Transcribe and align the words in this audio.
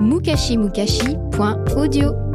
mukashimukashi.audio 0.00 2.27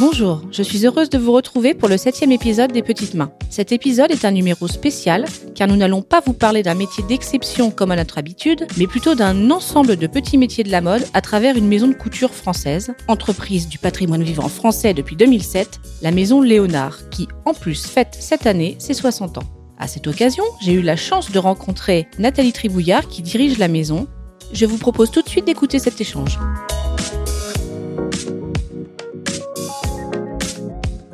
Bonjour, 0.00 0.42
je 0.50 0.64
suis 0.64 0.84
heureuse 0.86 1.08
de 1.08 1.18
vous 1.18 1.30
retrouver 1.30 1.72
pour 1.72 1.88
le 1.88 1.96
septième 1.96 2.32
épisode 2.32 2.72
des 2.72 2.82
Petites 2.82 3.14
Mains. 3.14 3.30
Cet 3.48 3.70
épisode 3.70 4.10
est 4.10 4.24
un 4.24 4.32
numéro 4.32 4.66
spécial 4.66 5.24
car 5.54 5.68
nous 5.68 5.76
n'allons 5.76 6.02
pas 6.02 6.20
vous 6.20 6.32
parler 6.32 6.64
d'un 6.64 6.74
métier 6.74 7.04
d'exception 7.04 7.70
comme 7.70 7.92
à 7.92 7.96
notre 7.96 8.18
habitude, 8.18 8.66
mais 8.76 8.88
plutôt 8.88 9.14
d'un 9.14 9.52
ensemble 9.52 9.94
de 9.94 10.08
petits 10.08 10.36
métiers 10.36 10.64
de 10.64 10.72
la 10.72 10.80
mode 10.80 11.06
à 11.14 11.20
travers 11.20 11.56
une 11.56 11.68
maison 11.68 11.86
de 11.86 11.94
couture 11.94 12.34
française, 12.34 12.92
entreprise 13.06 13.68
du 13.68 13.78
patrimoine 13.78 14.24
vivant 14.24 14.48
français 14.48 14.94
depuis 14.94 15.14
2007, 15.14 15.78
la 16.02 16.10
maison 16.10 16.40
Léonard, 16.40 17.08
qui 17.10 17.28
en 17.44 17.54
plus 17.54 17.86
fête 17.86 18.16
cette 18.18 18.48
année 18.48 18.74
ses 18.80 18.94
60 18.94 19.38
ans. 19.38 19.48
À 19.78 19.86
cette 19.86 20.08
occasion, 20.08 20.44
j'ai 20.60 20.72
eu 20.72 20.82
la 20.82 20.96
chance 20.96 21.30
de 21.30 21.38
rencontrer 21.38 22.08
Nathalie 22.18 22.52
Tribouillard 22.52 23.06
qui 23.06 23.22
dirige 23.22 23.58
la 23.58 23.68
maison. 23.68 24.08
Je 24.52 24.66
vous 24.66 24.78
propose 24.78 25.12
tout 25.12 25.22
de 25.22 25.28
suite 25.28 25.44
d'écouter 25.44 25.78
cet 25.78 26.00
échange. 26.00 26.36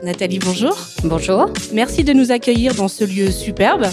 Nathalie, 0.02 0.38
bonjour. 0.38 0.76
Bonjour. 1.04 1.50
Merci 1.72 2.04
de 2.04 2.12
nous 2.12 2.30
accueillir 2.32 2.74
dans 2.74 2.88
ce 2.88 3.04
lieu 3.04 3.30
superbe 3.30 3.86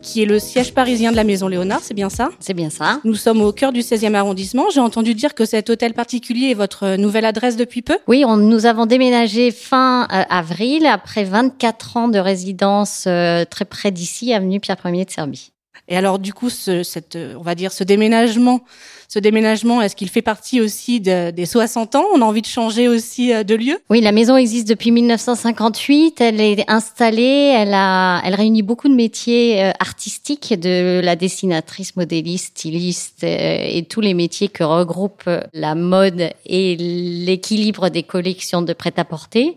qui 0.00 0.22
est 0.22 0.26
le 0.26 0.38
siège 0.38 0.72
parisien 0.72 1.10
de 1.10 1.16
la 1.16 1.24
Maison 1.24 1.48
Léonard, 1.48 1.80
c'est 1.82 1.94
bien 1.94 2.08
ça? 2.08 2.30
C'est 2.40 2.54
bien 2.54 2.70
ça. 2.70 3.00
Nous 3.04 3.14
sommes 3.14 3.42
au 3.42 3.52
cœur 3.52 3.72
du 3.72 3.80
16e 3.80 4.14
arrondissement. 4.14 4.70
J'ai 4.72 4.80
entendu 4.80 5.14
dire 5.14 5.34
que 5.34 5.44
cet 5.44 5.68
hôtel 5.68 5.92
particulier 5.92 6.50
est 6.50 6.54
votre 6.54 6.96
nouvelle 6.96 7.24
adresse 7.24 7.56
depuis 7.56 7.82
peu? 7.82 7.98
Oui, 8.06 8.24
on, 8.26 8.36
nous 8.36 8.64
avons 8.64 8.86
déménagé 8.86 9.50
fin 9.50 10.04
euh, 10.04 10.22
avril 10.30 10.86
après 10.86 11.24
24 11.24 11.96
ans 11.96 12.08
de 12.08 12.18
résidence 12.18 13.04
euh, 13.06 13.44
très 13.44 13.64
près 13.64 13.90
d'ici, 13.90 14.32
avenue 14.32 14.60
Pierre 14.60 14.78
Ier 14.84 15.04
de 15.04 15.10
Serbie. 15.10 15.52
Et 15.88 15.96
alors 15.96 16.18
du 16.18 16.32
coup, 16.32 16.50
ce, 16.50 16.82
cette, 16.82 17.16
euh, 17.16 17.34
on 17.38 17.42
va 17.42 17.54
dire 17.54 17.72
ce 17.72 17.84
déménagement, 17.84 18.60
ce 19.10 19.18
déménagement, 19.18 19.80
est-ce 19.80 19.96
qu'il 19.96 20.10
fait 20.10 20.20
partie 20.20 20.60
aussi 20.60 21.00
de- 21.00 21.30
des 21.30 21.46
60 21.46 21.94
ans? 21.96 22.04
On 22.14 22.20
a 22.20 22.24
envie 22.26 22.42
de 22.42 22.46
changer 22.46 22.88
aussi 22.88 23.32
euh, 23.32 23.42
de 23.42 23.54
lieu? 23.54 23.78
Oui, 23.88 24.02
la 24.02 24.12
maison 24.12 24.36
existe 24.36 24.68
depuis 24.68 24.90
1958. 24.90 26.20
Elle 26.20 26.40
est 26.42 26.64
installée. 26.70 27.54
Elle 27.56 27.72
a, 27.72 28.20
elle 28.24 28.34
réunit 28.34 28.62
beaucoup 28.62 28.88
de 28.88 28.94
métiers 28.94 29.64
euh, 29.64 29.70
artistiques, 29.80 30.52
de 30.60 31.00
la 31.02 31.16
dessinatrice, 31.16 31.96
modéliste, 31.96 32.58
styliste 32.58 33.24
euh, 33.24 33.66
et 33.66 33.82
tous 33.84 34.02
les 34.02 34.12
métiers 34.12 34.48
que 34.48 34.62
regroupe 34.62 35.22
euh, 35.26 35.40
la 35.54 35.74
mode 35.74 36.28
et 36.44 36.76
l'équilibre 36.76 37.88
des 37.88 38.02
collections 38.02 38.60
de 38.60 38.74
prêt-à-porter. 38.74 39.54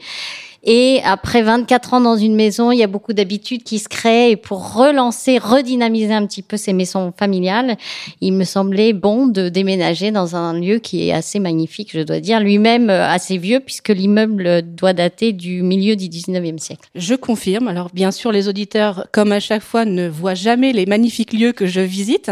Et 0.64 1.00
après 1.04 1.42
24 1.42 1.96
ans 1.96 2.02
dans 2.02 2.18
une 2.18 2.36
maison, 2.36 2.72
il 2.72 2.78
y 2.78 2.84
a 2.84 2.88
beaucoup 2.88 3.14
d'habitudes 3.14 3.64
qui 3.64 3.80
se 3.80 3.90
créent. 3.90 4.32
Et 4.32 4.36
pour 4.36 4.74
relancer, 4.74 5.38
redynamiser 5.38 6.14
un 6.14 6.26
petit 6.26 6.44
peu 6.44 6.58
ces 6.58 6.74
maisons 6.74 7.12
familiales, 7.18 7.78
il 8.22 8.34
me 8.34 8.44
semblait 8.44 8.94
bon 8.94 9.26
de 9.26 9.50
déménager 9.50 10.12
dans 10.12 10.36
un 10.36 10.54
lieu 10.54 10.78
qui 10.78 11.08
est 11.08 11.14
assez 11.14 11.40
magnifique, 11.40 11.90
je 11.94 12.02
dois 12.02 12.20
dire, 12.20 12.40
lui-même 12.40 12.90
euh, 12.90 13.08
assez 13.08 13.38
vieux 13.38 13.60
puisque 13.60 13.90
l'immeuble 13.90 14.62
doit 14.62 14.94
dater 14.94 15.34
du 15.34 15.64
milieu 15.64 15.96
du 15.96 16.06
19e 16.06 16.60
siècle. 16.60 16.90
Je 16.96 17.16
confirme. 17.16 17.68
Alors 17.68 17.90
bien 17.94 18.12
sûr, 18.12 18.32
les 18.32 18.48
auditeurs, 18.48 19.08
comme 19.12 19.32
à 19.32 19.40
chaque 19.40 19.64
fois, 19.64 19.86
ne 19.86 20.08
voient 20.08 20.36
jamais 20.36 20.74
les 20.74 20.86
magnifiques 20.86 21.34
lieux 21.34 21.54
que 21.54 21.66
je 21.66 21.82
visite. 21.82 22.32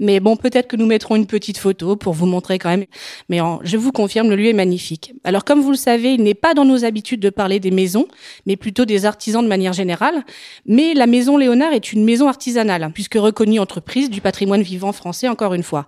Mais 0.00 0.18
bon, 0.18 0.36
peut-être 0.36 0.66
que 0.66 0.76
nous 0.76 0.86
mettrons 0.86 1.14
une 1.14 1.26
petite 1.26 1.58
photo 1.58 1.94
pour 1.94 2.12
vous 2.12 2.26
montrer 2.26 2.58
quand 2.58 2.70
même. 2.70 2.86
Mais 3.28 3.38
je 3.62 3.76
vous 3.76 3.92
confirme, 3.92 4.30
le 4.30 4.36
lieu 4.36 4.48
est 4.48 4.52
magnifique. 4.52 5.14
Alors 5.22 5.44
comme 5.44 5.60
vous 5.60 5.70
le 5.70 5.76
savez, 5.76 6.14
il 6.14 6.22
n'est 6.22 6.34
pas 6.34 6.54
dans 6.54 6.64
nos 6.64 6.84
habitudes 6.84 7.20
de 7.20 7.30
parler 7.30 7.60
des 7.60 7.67
maisons, 7.70 8.06
mais 8.46 8.56
plutôt 8.56 8.84
des 8.84 9.06
artisans 9.06 9.42
de 9.42 9.48
manière 9.48 9.72
générale. 9.72 10.24
Mais 10.66 10.94
la 10.94 11.06
maison 11.06 11.36
Léonard 11.36 11.72
est 11.72 11.92
une 11.92 12.04
maison 12.04 12.28
artisanale, 12.28 12.90
puisque 12.94 13.14
reconnue 13.14 13.60
entreprise 13.60 14.10
du 14.10 14.20
patrimoine 14.20 14.62
vivant 14.62 14.92
français, 14.92 15.28
encore 15.28 15.54
une 15.54 15.62
fois. 15.62 15.86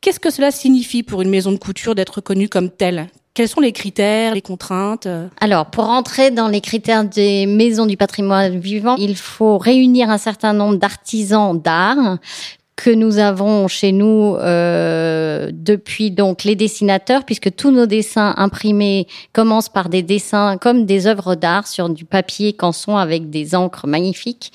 Qu'est-ce 0.00 0.20
que 0.20 0.30
cela 0.30 0.50
signifie 0.50 1.02
pour 1.02 1.22
une 1.22 1.30
maison 1.30 1.50
de 1.50 1.58
couture 1.58 1.94
d'être 1.94 2.16
reconnue 2.16 2.48
comme 2.48 2.70
telle? 2.70 3.08
Quels 3.34 3.48
sont 3.48 3.60
les 3.60 3.72
critères, 3.72 4.34
les 4.34 4.42
contraintes 4.42 5.06
euh 5.06 5.28
Alors, 5.40 5.66
pour 5.66 5.84
rentrer 5.84 6.32
dans 6.32 6.48
les 6.48 6.60
critères 6.60 7.04
des 7.04 7.46
maisons 7.46 7.86
du 7.86 7.96
patrimoine 7.96 8.58
vivant, 8.58 8.96
il 8.96 9.16
faut 9.16 9.58
réunir 9.58 10.10
un 10.10 10.18
certain 10.18 10.52
nombre 10.52 10.76
d'artisans 10.76 11.56
d'art 11.56 12.18
que 12.78 12.90
nous 12.90 13.18
avons 13.18 13.66
chez 13.66 13.90
nous 13.90 14.36
euh, 14.36 15.50
depuis 15.52 16.12
donc 16.12 16.44
les 16.44 16.54
dessinateurs, 16.54 17.24
puisque 17.24 17.52
tous 17.56 17.72
nos 17.72 17.86
dessins 17.86 18.34
imprimés 18.36 19.08
commencent 19.32 19.68
par 19.68 19.88
des 19.88 20.04
dessins 20.04 20.58
comme 20.58 20.86
des 20.86 21.08
œuvres 21.08 21.34
d'art 21.34 21.66
sur 21.66 21.88
du 21.88 22.04
papier 22.04 22.52
canson 22.52 22.96
avec 22.96 23.30
des 23.30 23.56
encres 23.56 23.88
magnifiques 23.88 24.52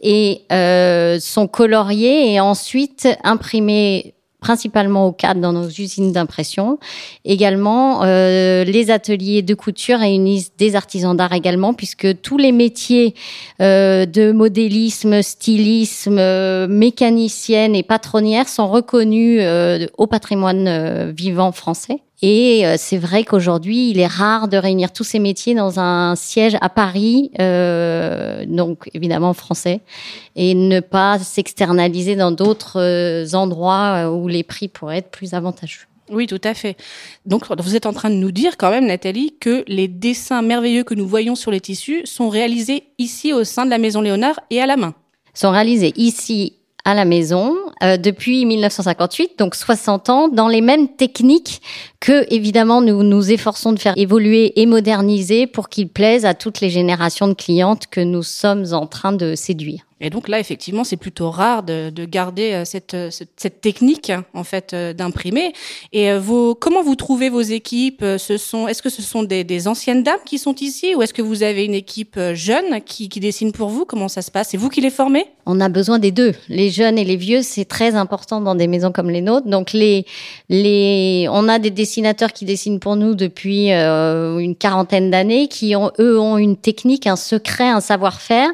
et 0.00 0.40
euh, 0.52 1.20
sont 1.20 1.48
coloriés 1.48 2.32
et 2.32 2.40
ensuite 2.40 3.08
imprimés 3.22 4.15
principalement 4.40 5.06
au 5.06 5.12
cadre 5.12 5.40
dans 5.40 5.52
nos 5.52 5.68
usines 5.68 6.12
d'impression. 6.12 6.78
Également, 7.24 8.02
euh, 8.04 8.64
les 8.64 8.90
ateliers 8.90 9.42
de 9.42 9.54
couture 9.54 9.98
réunissent 9.98 10.52
des 10.56 10.76
artisans 10.76 11.16
d'art 11.16 11.32
également, 11.32 11.74
puisque 11.74 12.20
tous 12.20 12.38
les 12.38 12.52
métiers 12.52 13.14
euh, 13.60 14.06
de 14.06 14.32
modélisme, 14.32 15.22
stylisme, 15.22 16.18
euh, 16.18 16.66
mécanicienne 16.68 17.74
et 17.74 17.82
patronnière 17.82 18.48
sont 18.48 18.68
reconnus 18.68 19.40
euh, 19.42 19.86
au 19.98 20.06
patrimoine 20.06 20.68
euh, 20.68 21.12
vivant 21.16 21.52
français. 21.52 22.00
Et 22.22 22.66
euh, 22.66 22.76
c'est 22.78 22.96
vrai 22.96 23.24
qu'aujourd'hui, 23.24 23.90
il 23.90 24.00
est 24.00 24.06
rare 24.06 24.48
de 24.48 24.56
réunir 24.56 24.92
tous 24.92 25.04
ces 25.04 25.18
métiers 25.18 25.54
dans 25.54 25.78
un 25.78 26.16
siège 26.16 26.56
à 26.62 26.70
Paris, 26.70 27.30
euh, 27.40 28.44
donc 28.46 28.88
évidemment 28.94 29.34
français, 29.34 29.80
et 30.34 30.54
ne 30.54 30.80
pas 30.80 31.18
s'externaliser 31.18 32.16
dans 32.16 32.32
d'autres 32.32 32.80
euh, 32.80 33.26
endroits 33.34 34.06
euh, 34.06 34.10
où 34.10 34.28
les 34.28 34.44
prix 34.44 34.68
pourraient 34.68 34.98
être 34.98 35.10
plus 35.10 35.34
avantageux. 35.34 35.82
Oui, 36.08 36.26
tout 36.26 36.40
à 36.44 36.54
fait. 36.54 36.76
Donc, 37.26 37.44
vous 37.58 37.74
êtes 37.74 37.84
en 37.84 37.92
train 37.92 38.10
de 38.10 38.14
nous 38.14 38.30
dire 38.30 38.56
quand 38.56 38.70
même, 38.70 38.86
Nathalie, 38.86 39.34
que 39.40 39.64
les 39.66 39.88
dessins 39.88 40.40
merveilleux 40.40 40.84
que 40.84 40.94
nous 40.94 41.06
voyons 41.06 41.34
sur 41.34 41.50
les 41.50 41.60
tissus 41.60 42.02
sont 42.04 42.28
réalisés 42.28 42.84
ici 42.98 43.32
au 43.32 43.42
sein 43.42 43.64
de 43.64 43.70
la 43.70 43.78
Maison 43.78 44.00
Léonard 44.00 44.38
et 44.50 44.60
à 44.60 44.66
la 44.66 44.76
main. 44.76 44.94
sont 45.34 45.50
réalisés 45.50 45.92
ici 45.96 46.54
à 46.84 46.94
la 46.94 47.04
maison 47.04 47.56
euh, 47.82 47.96
depuis 47.96 48.44
1958, 48.46 49.38
donc 49.38 49.54
60 49.54 50.10
ans, 50.10 50.28
dans 50.28 50.48
les 50.48 50.60
mêmes 50.60 50.88
techniques 50.88 51.60
que 52.00 52.26
évidemment 52.32 52.80
nous 52.80 53.02
nous 53.02 53.30
efforçons 53.30 53.72
de 53.72 53.78
faire 53.78 53.94
évoluer 53.96 54.60
et 54.60 54.66
moderniser 54.66 55.46
pour 55.46 55.68
qu'ils 55.68 55.88
plaisent 55.88 56.24
à 56.24 56.34
toutes 56.34 56.60
les 56.60 56.70
générations 56.70 57.28
de 57.28 57.34
clientes 57.34 57.86
que 57.88 58.00
nous 58.00 58.22
sommes 58.22 58.72
en 58.72 58.86
train 58.86 59.12
de 59.12 59.34
séduire. 59.34 59.86
Et 60.00 60.10
donc 60.10 60.28
là, 60.28 60.38
effectivement, 60.38 60.84
c'est 60.84 60.98
plutôt 60.98 61.30
rare 61.30 61.62
de, 61.62 61.88
de 61.88 62.04
garder 62.04 62.52
euh, 62.52 62.64
cette, 62.66 62.92
euh, 62.92 63.08
cette, 63.10 63.60
technique 63.62 64.12
en 64.34 64.44
fait 64.44 64.74
euh, 64.74 64.92
d'imprimer. 64.92 65.54
Et 65.92 66.12
vos, 66.18 66.54
comment 66.54 66.82
vous 66.82 66.96
trouvez 66.96 67.30
vos 67.30 67.40
équipes 67.40 68.04
Ce 68.18 68.36
sont, 68.36 68.68
est-ce 68.68 68.82
que 68.82 68.90
ce 68.90 69.00
sont 69.00 69.22
des, 69.22 69.42
des 69.42 69.68
anciennes 69.68 70.02
dames 70.02 70.20
qui 70.26 70.38
sont 70.38 70.54
ici, 70.56 70.94
ou 70.94 71.02
est-ce 71.02 71.14
que 71.14 71.22
vous 71.22 71.42
avez 71.42 71.64
une 71.64 71.74
équipe 71.74 72.20
jeune 72.34 72.82
qui, 72.84 73.08
qui 73.08 73.20
dessine 73.20 73.52
pour 73.52 73.70
vous? 73.70 73.86
Comment 73.86 74.08
ça 74.08 74.20
se 74.20 74.30
passe? 74.30 74.50
C'est 74.50 74.58
vous 74.58 74.68
qui 74.68 74.82
les 74.82 74.90
formez? 74.90 75.24
On 75.46 75.60
a 75.60 75.68
besoin 75.68 75.98
des 75.98 76.10
deux, 76.10 76.32
les 76.48 76.70
jeunes 76.70 76.98
et 76.98 77.04
les 77.04 77.16
vieux, 77.16 77.40
c'est 77.40 77.64
très 77.64 77.94
important 77.94 78.40
dans 78.40 78.54
des 78.54 78.66
maisons 78.66 78.92
comme 78.92 79.08
les 79.08 79.22
nôtres. 79.22 79.46
Donc 79.46 79.72
les 79.72 80.04
les 80.48 81.28
on 81.30 81.48
a 81.48 81.58
des 81.58 81.70
dessinateurs 81.70 82.32
qui 82.32 82.44
dessinent 82.44 82.80
pour 82.80 82.96
nous 82.96 83.14
depuis 83.14 83.72
euh, 83.72 84.38
une 84.38 84.56
quarantaine 84.56 85.10
d'années 85.10 85.48
qui 85.48 85.76
ont 85.76 85.92
eux 86.00 86.18
ont 86.20 86.36
une 86.36 86.56
technique, 86.56 87.06
un 87.06 87.16
secret, 87.16 87.68
un 87.68 87.80
savoir-faire 87.80 88.50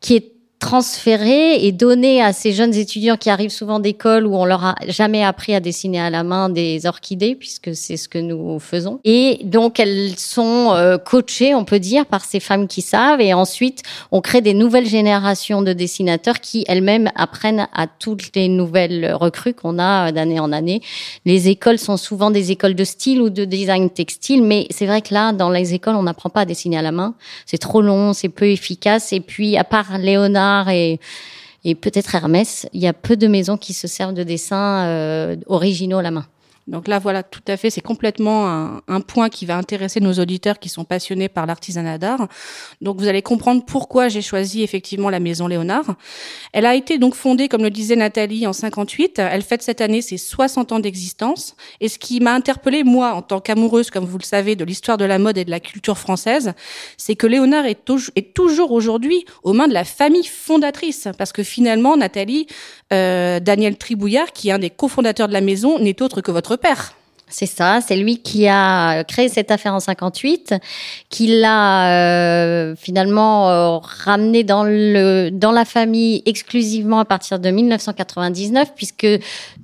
qui 0.00 0.16
est 0.16 0.33
transférer 0.64 1.66
et 1.66 1.72
donner 1.72 2.22
à 2.22 2.32
ces 2.32 2.52
jeunes 2.52 2.74
étudiants 2.74 3.18
qui 3.18 3.28
arrivent 3.28 3.50
souvent 3.50 3.80
d'école 3.80 4.26
où 4.26 4.34
on 4.34 4.46
leur 4.46 4.64
a 4.64 4.74
jamais 4.88 5.22
appris 5.22 5.54
à 5.54 5.60
dessiner 5.60 6.00
à 6.00 6.08
la 6.08 6.24
main 6.24 6.48
des 6.48 6.86
orchidées 6.86 7.34
puisque 7.34 7.76
c'est 7.76 7.98
ce 7.98 8.08
que 8.08 8.16
nous 8.16 8.58
faisons. 8.60 8.98
Et 9.04 9.40
donc 9.44 9.78
elles 9.78 10.14
sont 10.16 10.72
euh, 10.72 10.96
coachées, 10.96 11.54
on 11.54 11.66
peut 11.66 11.80
dire, 11.80 12.06
par 12.06 12.24
ces 12.24 12.40
femmes 12.40 12.66
qui 12.66 12.80
savent 12.80 13.20
et 13.20 13.34
ensuite 13.34 13.82
on 14.10 14.22
crée 14.22 14.40
des 14.40 14.54
nouvelles 14.54 14.86
générations 14.86 15.60
de 15.60 15.74
dessinateurs 15.74 16.40
qui 16.40 16.64
elles-mêmes 16.66 17.10
apprennent 17.14 17.68
à 17.74 17.86
toutes 17.86 18.34
les 18.34 18.48
nouvelles 18.48 19.12
recrues 19.12 19.52
qu'on 19.52 19.78
a 19.78 20.12
d'année 20.12 20.40
en 20.40 20.50
année. 20.50 20.80
Les 21.26 21.50
écoles 21.50 21.78
sont 21.78 21.98
souvent 21.98 22.30
des 22.30 22.52
écoles 22.52 22.74
de 22.74 22.84
style 22.84 23.20
ou 23.20 23.28
de 23.28 23.44
design 23.44 23.90
textile, 23.90 24.42
mais 24.42 24.66
c'est 24.70 24.86
vrai 24.86 25.02
que 25.02 25.12
là, 25.12 25.34
dans 25.34 25.50
les 25.50 25.74
écoles, 25.74 25.96
on 25.96 26.04
n'apprend 26.04 26.30
pas 26.30 26.40
à 26.40 26.44
dessiner 26.46 26.78
à 26.78 26.82
la 26.82 26.92
main. 26.92 27.14
C'est 27.44 27.58
trop 27.58 27.82
long, 27.82 28.14
c'est 28.14 28.30
peu 28.30 28.48
efficace. 28.48 29.12
Et 29.12 29.20
puis, 29.20 29.58
à 29.58 29.64
part 29.64 29.98
Léonard 29.98 30.53
et, 30.70 30.98
peut-être 31.64 32.14
Hermès, 32.14 32.66
il 32.72 32.80
y 32.80 32.86
a 32.86 32.92
peu 32.92 33.16
de 33.16 33.26
maisons 33.26 33.56
qui 33.56 33.72
se 33.72 33.86
servent 33.86 34.14
de 34.14 34.22
dessins 34.22 34.86
euh, 34.86 35.36
originaux 35.46 35.98
à 35.98 36.02
la 36.02 36.10
main. 36.10 36.26
Donc 36.66 36.88
là, 36.88 36.98
voilà, 36.98 37.22
tout 37.22 37.42
à 37.46 37.58
fait, 37.58 37.68
c'est 37.68 37.82
complètement 37.82 38.80
un, 38.88 39.00
point 39.02 39.28
qui 39.28 39.44
va 39.44 39.58
intéresser 39.58 40.00
nos 40.00 40.14
auditeurs 40.14 40.58
qui 40.58 40.70
sont 40.70 40.84
passionnés 40.84 41.28
par 41.28 41.44
l'artisanat 41.44 41.98
d'art. 41.98 42.26
Donc 42.80 42.98
vous 42.98 43.06
allez 43.06 43.20
comprendre 43.20 43.64
pourquoi 43.66 44.08
j'ai 44.08 44.22
choisi 44.22 44.62
effectivement 44.62 45.10
la 45.10 45.20
maison 45.20 45.46
Léonard. 45.46 45.94
Elle 46.54 46.64
a 46.64 46.74
été 46.74 46.96
donc 46.96 47.14
fondée, 47.14 47.48
comme 47.48 47.62
le 47.62 47.70
disait 47.70 47.96
Nathalie, 47.96 48.46
en 48.46 48.54
58. 48.54 49.18
Elle 49.18 49.42
fête 49.42 49.62
cette 49.62 49.82
année 49.82 50.00
ses 50.00 50.16
60 50.16 50.72
ans 50.72 50.78
d'existence. 50.78 51.54
Et 51.80 51.88
ce 51.88 51.98
qui 51.98 52.20
m'a 52.20 52.32
interpellée, 52.32 52.82
moi, 52.82 53.12
en 53.12 53.20
tant 53.20 53.40
qu'amoureuse, 53.40 53.90
comme 53.90 54.06
vous 54.06 54.18
le 54.18 54.24
savez, 54.24 54.56
de 54.56 54.64
l'histoire 54.64 54.96
de 54.96 55.04
la 55.04 55.18
mode 55.18 55.36
et 55.36 55.44
de 55.44 55.50
la 55.50 55.60
culture 55.60 55.98
française, 55.98 56.54
c'est 56.96 57.14
que 57.14 57.26
Léonard 57.26 57.66
est, 57.66 57.90
est 58.16 58.32
toujours 58.32 58.72
aujourd'hui 58.72 59.26
aux 59.42 59.52
mains 59.52 59.68
de 59.68 59.74
la 59.74 59.84
famille 59.84 60.24
fondatrice. 60.24 61.08
Parce 61.18 61.32
que 61.32 61.42
finalement, 61.42 61.98
Nathalie, 61.98 62.46
euh, 62.92 63.38
Daniel 63.38 63.76
Tribouillard, 63.76 64.32
qui 64.32 64.48
est 64.48 64.52
un 64.52 64.58
des 64.58 64.70
cofondateurs 64.70 65.28
de 65.28 65.34
la 65.34 65.42
maison, 65.42 65.78
n'est 65.78 66.00
autre 66.00 66.22
que 66.22 66.30
votre 66.30 66.53
père. 66.56 66.94
C'est 67.36 67.46
ça, 67.46 67.80
c'est 67.80 67.96
lui 67.96 68.18
qui 68.18 68.46
a 68.46 69.02
créé 69.02 69.28
cette 69.28 69.50
affaire 69.50 69.74
en 69.74 69.80
58, 69.80 70.54
qui 71.10 71.26
l'a 71.40 71.88
euh, 71.90 72.76
finalement 72.76 73.50
euh, 73.50 73.78
ramené 73.78 74.44
dans 74.44 74.62
le 74.62 75.30
dans 75.32 75.50
la 75.50 75.64
famille 75.64 76.22
exclusivement 76.26 77.00
à 77.00 77.04
partir 77.04 77.40
de 77.40 77.50
1999, 77.50 78.74
puisque 78.76 79.08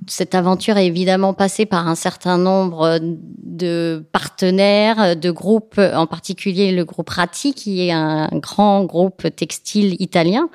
cette 0.05 0.35
aventure 0.35 0.75
est 0.75 0.85
évidemment 0.85 1.33
passée 1.33 1.65
par 1.65 1.87
un 1.87 1.95
certain 1.95 2.37
nombre 2.37 2.99
de 3.01 4.03
partenaires, 4.11 5.15
de 5.15 5.31
groupes, 5.31 5.79
en 5.79 6.07
particulier 6.07 6.73
le 6.73 6.83
groupe 6.83 7.09
Ratti, 7.09 7.53
qui 7.53 7.87
est 7.87 7.93
un 7.93 8.27
grand 8.33 8.83
groupe 8.83 9.33
textile 9.33 9.95
italien. 9.99 10.49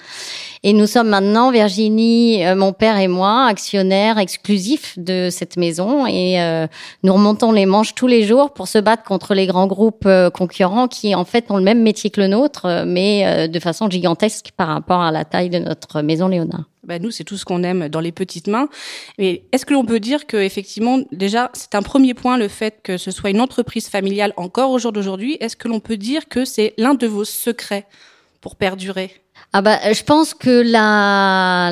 Et 0.62 0.74
nous 0.74 0.86
sommes 0.86 1.08
maintenant, 1.08 1.50
Virginie, 1.50 2.44
euh, 2.44 2.56
mon 2.56 2.74
père 2.74 2.98
et 2.98 3.08
moi, 3.08 3.46
actionnaires 3.46 4.18
exclusifs 4.18 4.98
de 4.98 5.28
cette 5.30 5.56
maison, 5.56 6.06
et 6.06 6.38
nous 7.06 7.12
remontons 7.12 7.52
les 7.52 7.66
manches 7.66 7.94
tous 7.94 8.08
les 8.08 8.24
jours 8.24 8.52
pour 8.52 8.66
se 8.66 8.78
battre 8.78 9.04
contre 9.04 9.32
les 9.32 9.46
grands 9.46 9.68
groupes 9.68 10.06
euh, 10.06 10.28
concurrents 10.28 10.88
qui, 10.88 11.14
en 11.14 11.24
fait, 11.24 11.52
ont 11.52 11.56
le 11.56 11.62
même 11.62 11.80
métier 11.80 12.10
que 12.10 12.20
le 12.20 12.26
nôtre, 12.26 12.66
euh, 12.66 12.84
mais 12.84 13.24
euh, 13.24 13.46
de 13.46 13.60
façon 13.60 13.88
gigantesque 13.88 14.50
par 14.56 14.66
rapport 14.66 15.00
à 15.00 15.12
la 15.12 15.24
taille 15.24 15.48
de 15.48 15.60
notre 15.60 16.02
maison 16.02 16.26
Léonard. 16.26 16.64
Ben 16.82 17.00
nous, 17.00 17.12
c'est 17.12 17.22
tout 17.22 17.36
ce 17.36 17.44
qu'on 17.44 17.62
aime 17.62 17.88
dans 17.88 18.00
les 18.00 18.10
petites 18.10 18.48
mains. 18.48 18.68
Mais 19.18 19.44
est-ce 19.52 19.64
que 19.64 19.72
l'on 19.72 19.84
peut 19.84 20.00
dire 20.00 20.26
que 20.26 20.36
effectivement, 20.36 20.98
déjà, 21.12 21.50
c'est 21.52 21.76
un 21.76 21.82
premier 21.82 22.12
point 22.12 22.38
le 22.38 22.48
fait 22.48 22.80
que 22.82 22.98
ce 22.98 23.12
soit 23.12 23.30
une 23.30 23.40
entreprise 23.40 23.88
familiale 23.88 24.32
encore 24.36 24.72
au 24.72 24.80
jour 24.80 24.90
d'aujourd'hui. 24.90 25.36
Est-ce 25.38 25.54
que 25.54 25.68
l'on 25.68 25.78
peut 25.78 25.96
dire 25.96 26.26
que 26.28 26.44
c'est 26.44 26.74
l'un 26.76 26.94
de 26.94 27.06
vos 27.06 27.24
secrets 27.24 27.86
pour 28.40 28.56
perdurer? 28.56 29.12
Ah 29.52 29.62
bah, 29.62 29.78
je 29.92 30.02
pense 30.02 30.34
que 30.34 30.60
la, 30.60 31.70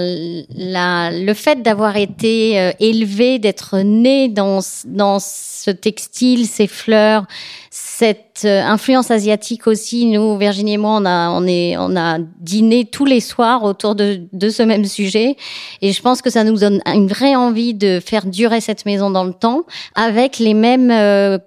la, 0.57 1.11
le 1.11 1.35
fait 1.35 1.61
d'avoir 1.61 1.97
été 1.97 2.59
euh, 2.59 2.73
élevé, 2.81 3.39
d'être 3.39 3.79
né 3.81 4.29
dans, 4.29 4.61
dans 4.87 5.19
ce 5.21 5.71
textile, 5.71 6.47
ces 6.47 6.67
fleurs, 6.67 7.27
cette 7.71 8.43
euh, 8.45 8.63
influence 8.63 9.11
asiatique 9.11 9.67
aussi. 9.67 10.07
Nous, 10.07 10.39
Virginie 10.39 10.75
et 10.75 10.79
moi, 10.79 10.99
on 11.01 11.05
a, 11.05 11.29
on 11.31 11.47
est, 11.47 11.77
on 11.77 11.95
a 11.97 12.19
dîné 12.41 12.87
tous 12.87 13.05
les 13.05 13.21
soirs 13.21 13.65
autour 13.65 13.95
de, 13.95 14.23
de 14.33 14.49
ce 14.49 14.63
même 14.63 14.87
sujet. 14.87 15.37
Et 15.83 15.93
je 15.93 16.01
pense 16.01 16.23
que 16.23 16.31
ça 16.31 16.43
nous 16.43 16.57
donne 16.59 16.81
une 16.87 17.09
vraie 17.09 17.35
envie 17.35 17.75
de 17.75 18.01
faire 18.01 18.25
durer 18.25 18.63
cette 18.63 18.87
maison 18.87 19.11
dans 19.11 19.25
le 19.25 19.35
temps 19.35 19.65
avec 19.95 20.39
les 20.39 20.55
mêmes 20.55 20.91
euh, 20.91 21.39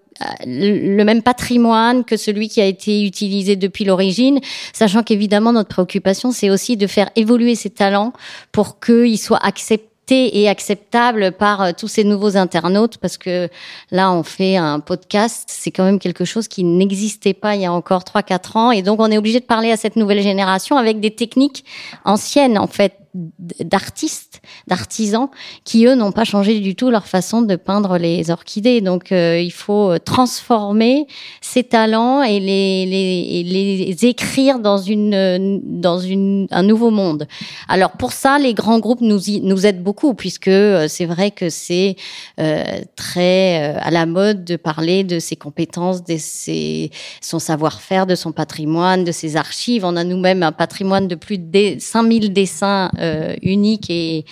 le 0.45 1.03
même 1.03 1.21
patrimoine 1.21 2.03
que 2.03 2.17
celui 2.17 2.49
qui 2.49 2.61
a 2.61 2.65
été 2.65 3.03
utilisé 3.03 3.55
depuis 3.55 3.85
l'origine, 3.85 4.39
sachant 4.73 5.03
qu'évidemment 5.03 5.53
notre 5.53 5.69
préoccupation 5.69 6.31
c'est 6.31 6.49
aussi 6.49 6.77
de 6.77 6.87
faire 6.87 7.09
évoluer 7.15 7.55
ces 7.55 7.69
talents 7.69 8.13
pour 8.51 8.79
qu'ils 8.79 9.19
soient 9.19 9.43
acceptés 9.45 9.87
et 10.09 10.47
acceptables 10.47 11.33
par 11.33 11.61
euh, 11.61 11.71
tous 11.77 11.89
ces 11.89 12.05
nouveaux 12.05 12.37
internautes 12.37 12.97
parce 12.97 13.17
que 13.17 13.49
là 13.91 14.11
on 14.11 14.23
fait 14.23 14.55
un 14.55 14.79
podcast, 14.79 15.45
c'est 15.47 15.71
quand 15.71 15.83
même 15.83 15.99
quelque 15.99 16.23
chose 16.23 16.47
qui 16.47 16.63
n'existait 16.63 17.33
pas 17.33 17.55
il 17.55 17.61
y 17.61 17.65
a 17.65 17.73
encore 17.73 18.03
3 18.05 18.23
4 18.23 18.57
ans 18.57 18.71
et 18.71 18.81
donc 18.81 19.01
on 19.01 19.11
est 19.11 19.17
obligé 19.17 19.39
de 19.39 19.45
parler 19.45 19.71
à 19.71 19.77
cette 19.77 19.97
nouvelle 19.97 20.21
génération 20.21 20.77
avec 20.77 20.99
des 20.99 21.11
techniques 21.11 21.65
anciennes 22.05 22.57
en 22.57 22.67
fait 22.67 22.93
d'artistes, 23.39 24.41
d'artisans, 24.67 25.29
qui 25.63 25.85
eux 25.85 25.95
n'ont 25.95 26.11
pas 26.11 26.23
changé 26.23 26.59
du 26.59 26.75
tout 26.75 26.89
leur 26.89 27.07
façon 27.07 27.41
de 27.41 27.55
peindre 27.55 27.97
les 27.97 28.29
orchidées. 28.29 28.81
Donc 28.81 29.11
euh, 29.11 29.39
il 29.39 29.51
faut 29.51 29.97
transformer 29.99 31.07
ces 31.41 31.63
talents 31.63 32.23
et 32.23 32.39
les, 32.39 32.85
les, 32.85 33.43
les 33.43 34.05
écrire 34.05 34.59
dans 34.59 34.77
une 34.77 35.61
dans 35.63 35.99
une 35.99 36.47
un 36.51 36.63
nouveau 36.63 36.91
monde. 36.91 37.27
Alors 37.67 37.91
pour 37.91 38.11
ça, 38.11 38.39
les 38.39 38.53
grands 38.53 38.79
groupes 38.79 39.01
nous 39.01 39.19
nous 39.41 39.65
aident 39.65 39.83
beaucoup 39.83 40.13
puisque 40.13 40.47
euh, 40.47 40.87
c'est 40.87 41.05
vrai 41.05 41.31
que 41.31 41.49
c'est 41.49 41.95
euh, 42.39 42.63
très 42.95 43.75
à 43.81 43.91
la 43.91 44.05
mode 44.05 44.43
de 44.43 44.55
parler 44.55 45.03
de 45.03 45.19
ses 45.19 45.35
compétences, 45.35 46.03
de 46.03 46.15
ses 46.17 46.91
son 47.21 47.39
savoir-faire, 47.39 48.05
de 48.05 48.15
son 48.15 48.31
patrimoine, 48.31 49.03
de 49.03 49.11
ses 49.11 49.35
archives. 49.35 49.85
On 49.85 49.95
a 49.95 50.03
nous-mêmes 50.03 50.43
un 50.43 50.51
patrimoine 50.51 51.07
de 51.07 51.15
plus 51.15 51.37
de 51.37 51.77
5000 51.79 52.33
dessins 52.33 52.89
euh, 52.99 53.06
uniques 53.41 53.89
et 53.89 54.25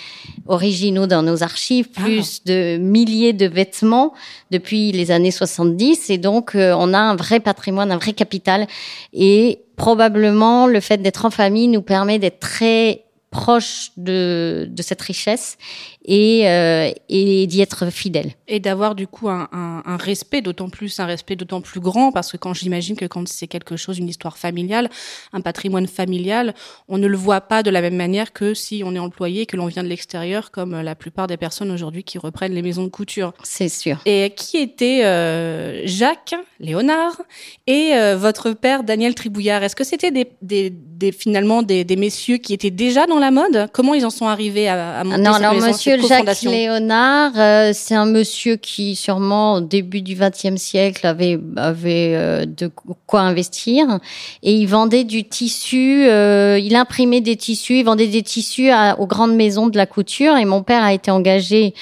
originaux 0.46 1.06
dans 1.06 1.22
nos 1.22 1.42
archives, 1.42 1.88
ah. 1.96 2.02
plus 2.02 2.44
de 2.44 2.76
milliers 2.78 3.32
de 3.32 3.46
vêtements 3.46 4.12
depuis 4.50 4.92
les 4.92 5.10
années 5.10 5.30
70. 5.30 6.10
Et 6.10 6.18
donc, 6.18 6.54
euh, 6.54 6.74
on 6.78 6.94
a 6.94 6.98
un 6.98 7.16
vrai 7.16 7.40
patrimoine, 7.40 7.92
un 7.92 7.98
vrai 7.98 8.12
capital. 8.12 8.66
Et 9.12 9.60
probablement, 9.76 10.66
le 10.66 10.80
fait 10.80 10.98
d'être 10.98 11.24
en 11.24 11.30
famille 11.30 11.68
nous 11.68 11.82
permet 11.82 12.18
d'être 12.18 12.40
très 12.40 13.02
proche 13.30 13.90
de, 13.96 14.66
de 14.70 14.82
cette 14.82 15.02
richesse 15.02 15.58
et, 16.06 16.48
euh, 16.48 16.90
et 17.08 17.46
d'y 17.48 17.60
être 17.60 17.90
fidèle. 17.90 18.32
Et 18.46 18.60
d'avoir 18.60 18.94
du 18.94 19.08
coup 19.08 19.28
un, 19.28 19.48
un, 19.52 19.82
un 19.84 19.96
respect, 19.96 20.40
d'autant 20.40 20.68
plus 20.68 21.00
un 21.00 21.06
respect 21.06 21.34
d'autant 21.34 21.60
plus 21.60 21.80
grand, 21.80 22.12
parce 22.12 22.30
que 22.30 22.36
quand 22.36 22.54
j'imagine 22.54 22.96
que 22.96 23.04
quand 23.04 23.26
c'est 23.26 23.48
quelque 23.48 23.76
chose, 23.76 23.98
une 23.98 24.08
histoire 24.08 24.38
familiale, 24.38 24.88
un 25.32 25.40
patrimoine 25.40 25.88
familial, 25.88 26.54
on 26.88 26.98
ne 26.98 27.08
le 27.08 27.16
voit 27.16 27.40
pas 27.40 27.64
de 27.64 27.70
la 27.70 27.80
même 27.80 27.96
manière 27.96 28.32
que 28.32 28.54
si 28.54 28.82
on 28.84 28.94
est 28.94 29.00
employé, 29.00 29.46
que 29.46 29.56
l'on 29.56 29.66
vient 29.66 29.82
de 29.82 29.88
l'extérieur, 29.88 30.52
comme 30.52 30.80
la 30.80 30.94
plupart 30.94 31.26
des 31.26 31.36
personnes 31.36 31.72
aujourd'hui 31.72 32.04
qui 32.04 32.18
reprennent 32.18 32.54
les 32.54 32.62
maisons 32.62 32.84
de 32.84 32.88
couture. 32.88 33.32
C'est 33.42 33.68
sûr. 33.68 33.98
Et 34.06 34.32
qui 34.36 34.58
était 34.58 35.04
euh, 35.04 35.82
Jacques 35.86 36.36
Léonard 36.60 37.20
et 37.66 37.94
euh, 37.94 38.16
votre 38.16 38.52
père 38.52 38.84
Daniel 38.84 39.16
Tribouillard? 39.16 39.64
Est-ce 39.64 39.74
que 39.74 39.84
c'était 39.84 40.12
des, 40.12 40.28
des, 40.40 40.70
des, 40.70 41.10
finalement 41.10 41.62
des, 41.62 41.82
des, 41.82 41.96
messieurs 41.96 42.36
qui 42.36 42.54
étaient 42.54 42.70
déjà 42.70 43.06
dans 43.06 43.18
la 43.18 43.32
mode? 43.32 43.68
Comment 43.72 43.94
ils 43.94 44.06
en 44.06 44.10
sont 44.10 44.26
arrivés 44.26 44.68
à, 44.68 45.00
à 45.00 45.04
monter 45.04 45.22
non, 45.22 45.32
cette 45.32 45.42
non, 45.42 45.52
maison, 45.54 45.66
monsieur 45.66 45.95
Jacques 46.00 46.42
Léonard, 46.42 47.32
euh, 47.36 47.70
c'est 47.74 47.94
un 47.94 48.06
monsieur 48.06 48.56
qui 48.56 48.96
sûrement 48.96 49.54
au 49.54 49.60
début 49.60 50.02
du 50.02 50.14
XXe 50.14 50.56
siècle 50.56 51.06
avait 51.06 51.38
avait 51.56 52.12
euh, 52.14 52.46
de 52.46 52.70
quoi 53.06 53.20
investir 53.20 53.98
et 54.42 54.52
il 54.52 54.66
vendait 54.66 55.04
du 55.04 55.24
tissu. 55.24 56.06
Euh, 56.08 56.58
il 56.62 56.76
imprimait 56.76 57.20
des 57.20 57.36
tissus, 57.36 57.78
il 57.78 57.84
vendait 57.84 58.06
des 58.06 58.22
tissus 58.22 58.70
à, 58.70 58.98
aux 59.00 59.06
grandes 59.06 59.34
maisons 59.34 59.66
de 59.66 59.76
la 59.76 59.86
couture 59.86 60.36
et 60.36 60.44
mon 60.44 60.62
père 60.62 60.82
a 60.82 60.92
été 60.92 61.10
engagé. 61.10 61.74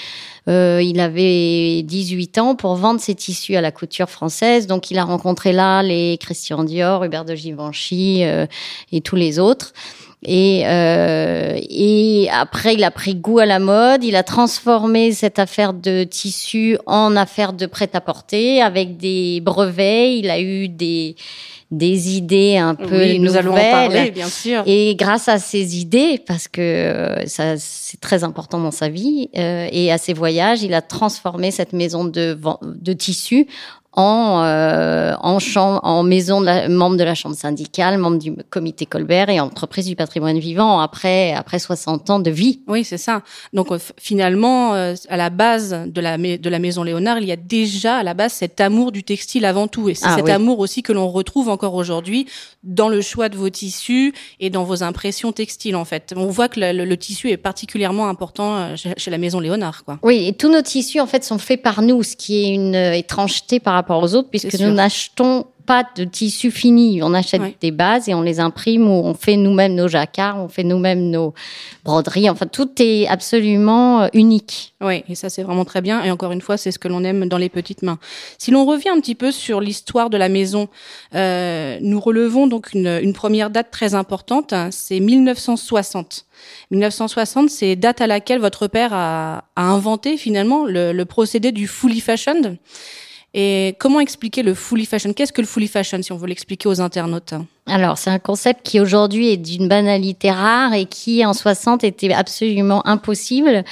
il 0.46 1.00
avait 1.00 1.82
18 1.82 2.38
ans 2.38 2.54
pour 2.54 2.74
vendre 2.74 3.00
ses 3.00 3.14
tissus 3.14 3.56
à 3.56 3.60
la 3.60 3.72
couture 3.72 4.10
française. 4.10 4.66
Donc, 4.66 4.90
il 4.90 4.98
a 4.98 5.04
rencontré 5.04 5.52
là 5.52 5.82
les 5.82 6.18
Christian 6.18 6.64
Dior, 6.64 7.02
Hubert 7.02 7.24
de 7.24 7.34
Givenchy 7.34 8.24
et 8.92 9.00
tous 9.00 9.16
les 9.16 9.38
autres. 9.38 9.72
Et, 10.24 10.62
euh, 10.66 11.58
et 11.68 12.28
après, 12.32 12.74
il 12.74 12.84
a 12.84 12.90
pris 12.90 13.14
goût 13.14 13.38
à 13.38 13.46
la 13.46 13.58
mode. 13.58 14.04
Il 14.04 14.16
a 14.16 14.22
transformé 14.22 15.12
cette 15.12 15.38
affaire 15.38 15.74
de 15.74 16.04
tissu 16.04 16.78
en 16.86 17.14
affaire 17.16 17.52
de 17.52 17.66
prêt-à-porter 17.66 18.62
avec 18.62 18.96
des 18.96 19.40
brevets. 19.40 20.18
Il 20.18 20.30
a 20.30 20.40
eu 20.40 20.68
des 20.68 21.16
des 21.70 22.16
idées 22.16 22.56
un 22.56 22.74
peu 22.74 22.84
oui, 22.84 23.18
nouvelles. 23.18 23.20
Nous 23.20 23.36
allons 23.36 23.52
en 23.52 23.70
parler, 23.70 24.10
bien 24.10 24.28
sûr. 24.28 24.62
Et 24.66 24.94
grâce 24.94 25.28
à 25.28 25.38
ces 25.38 25.78
idées, 25.78 26.20
parce 26.24 26.46
que 26.46 26.60
euh, 26.60 27.26
ça 27.26 27.56
c'est 27.56 28.00
très 28.00 28.22
important 28.22 28.60
dans 28.60 28.70
sa 28.70 28.88
vie, 28.88 29.28
euh, 29.36 29.66
et 29.72 29.90
à 29.90 29.98
ses 29.98 30.12
voyages, 30.12 30.62
il 30.62 30.74
a 30.74 30.82
transformé 30.82 31.50
cette 31.50 31.72
maison 31.72 32.04
de 32.04 32.38
de 32.62 32.92
tissu 32.92 33.46
en 33.96 34.42
euh, 34.44 35.14
en, 35.20 35.38
chambre, 35.38 35.80
en 35.84 36.02
maison 36.02 36.40
de 36.40 36.46
la, 36.46 36.68
membre 36.68 36.96
de 36.96 37.04
la 37.04 37.14
chambre 37.14 37.36
syndicale, 37.36 37.98
membre 37.98 38.18
du 38.18 38.34
comité 38.50 38.86
Colbert 38.86 39.28
et 39.30 39.40
entreprise 39.40 39.86
du 39.86 39.96
patrimoine 39.96 40.38
vivant 40.38 40.80
après 40.80 41.32
après 41.32 41.58
60 41.58 42.10
ans 42.10 42.18
de 42.18 42.30
vie. 42.30 42.60
Oui, 42.66 42.84
c'est 42.84 42.98
ça. 42.98 43.22
Donc 43.52 43.70
euh, 43.70 43.78
finalement, 44.00 44.74
euh, 44.74 44.94
à 45.08 45.16
la 45.16 45.30
base 45.30 45.76
de 45.86 46.00
la 46.00 46.18
de 46.18 46.48
la 46.50 46.58
maison 46.58 46.82
Léonard, 46.82 47.18
il 47.18 47.26
y 47.26 47.32
a 47.32 47.36
déjà 47.36 47.96
à 47.98 48.02
la 48.02 48.14
base 48.14 48.32
cet 48.32 48.60
amour 48.60 48.92
du 48.92 49.02
textile 49.04 49.44
avant 49.44 49.68
tout, 49.68 49.88
et 49.88 49.94
c'est 49.94 50.06
Ah 50.08 50.16
cet 50.16 50.24
oui. 50.26 50.30
amour 50.32 50.58
aussi 50.58 50.82
que 50.82 50.92
l'on 50.92 51.08
retrouve 51.08 51.48
encore 51.48 51.74
aujourd'hui 51.74 52.26
dans 52.62 52.88
le 52.88 53.00
choix 53.00 53.28
de 53.28 53.36
vos 53.36 53.50
tissus 53.50 54.12
et 54.40 54.50
dans 54.50 54.64
vos 54.64 54.82
impressions 54.82 55.32
textiles. 55.32 55.76
En 55.76 55.84
fait, 55.84 56.14
on 56.16 56.26
voit 56.26 56.48
que 56.48 56.58
le, 56.60 56.72
le- 56.72 56.84
le 56.84 56.96
tissu 56.96 57.30
est 57.30 57.36
particulièrement 57.36 58.08
important 58.08 58.56
euh, 58.56 58.76
chez, 58.76 58.92
chez 58.96 59.10
la 59.10 59.18
maison 59.18 59.38
Léonard, 59.40 59.84
quoi. 59.84 59.98
Oui, 60.02 60.26
et 60.26 60.32
tous 60.32 60.50
nos 60.50 60.62
tissus 60.62 61.00
en 61.00 61.06
fait 61.06 61.22
sont 61.24 61.38
faits 61.38 61.62
par 61.62 61.82
nous, 61.82 62.02
ce 62.02 62.16
qui 62.16 62.44
est 62.44 62.54
une 62.54 62.74
étrangeté 62.74 63.60
par 63.60 63.74
rapport 63.74 63.83
aux 63.90 64.14
autres, 64.14 64.28
puisque 64.30 64.58
nous 64.60 64.70
n'achetons 64.72 65.46
pas 65.66 65.82
de 65.96 66.04
tissus 66.04 66.50
finis. 66.50 67.02
On 67.02 67.14
achète 67.14 67.40
Oui. 67.40 67.56
des 67.58 67.70
bases 67.70 68.06
et 68.10 68.12
on 68.14 68.20
les 68.20 68.38
imprime 68.38 68.86
ou 68.86 68.92
on 69.02 69.14
fait 69.14 69.36
nous-mêmes 69.36 69.74
nos 69.74 69.88
jacquards, 69.88 70.36
on 70.36 70.48
fait 70.48 70.62
nous-mêmes 70.62 71.08
nos 71.10 71.32
broderies. 71.84 72.28
Enfin, 72.28 72.46
tout 72.46 72.68
est 72.82 73.06
absolument 73.06 74.02
euh, 74.02 74.08
unique. 74.12 74.74
Oui, 74.82 75.02
et 75.08 75.14
ça 75.14 75.30
c'est 75.30 75.42
vraiment 75.42 75.64
très 75.64 75.80
bien. 75.80 76.04
Et 76.04 76.10
encore 76.10 76.32
une 76.32 76.42
fois, 76.42 76.58
c'est 76.58 76.70
ce 76.70 76.78
que 76.78 76.86
l'on 76.88 77.02
aime 77.02 77.28
dans 77.30 77.38
les 77.38 77.48
petites 77.48 77.80
mains. 77.80 77.98
Si 78.36 78.50
l'on 78.50 78.66
revient 78.66 78.90
un 78.90 79.00
petit 79.00 79.14
peu 79.14 79.32
sur 79.32 79.62
l'histoire 79.62 80.10
de 80.10 80.18
la 80.18 80.28
maison, 80.28 80.68
euh, 81.14 81.78
nous 81.80 81.98
relevons 81.98 82.46
donc 82.46 82.74
une, 82.74 82.98
une 83.02 83.14
première 83.14 83.48
date 83.48 83.70
très 83.70 83.94
importante, 83.94 84.52
hein, 84.52 84.68
c'est 84.70 85.00
1960. 85.00 86.26
1960, 86.72 87.48
c'est 87.48 87.74
date 87.76 88.02
à 88.02 88.06
laquelle 88.06 88.38
votre 88.40 88.66
père 88.66 88.92
a, 88.92 89.44
a 89.56 89.62
inventé 89.62 90.18
finalement 90.18 90.66
le, 90.66 90.92
le 90.92 91.04
procédé 91.06 91.52
du 91.52 91.66
fully 91.66 92.00
fashioned. 92.00 92.58
Et 93.34 93.74
comment 93.80 93.98
expliquer 93.98 94.42
le 94.42 94.54
fully 94.54 94.86
fashion? 94.86 95.12
Qu'est-ce 95.12 95.32
que 95.32 95.40
le 95.40 95.46
fully 95.46 95.66
fashion, 95.66 96.00
si 96.00 96.12
on 96.12 96.16
veut 96.16 96.28
l'expliquer 96.28 96.68
aux 96.68 96.80
internautes? 96.80 97.34
Alors, 97.66 97.96
c'est 97.96 98.10
un 98.10 98.18
concept 98.18 98.60
qui 98.62 98.78
aujourd'hui 98.78 99.30
est 99.30 99.36
d'une 99.38 99.68
banalité 99.68 100.30
rare 100.30 100.74
et 100.74 100.84
qui 100.84 101.24
en 101.24 101.32
60 101.32 101.82
était 101.82 102.12
absolument 102.12 102.86
impossible. 102.86 103.64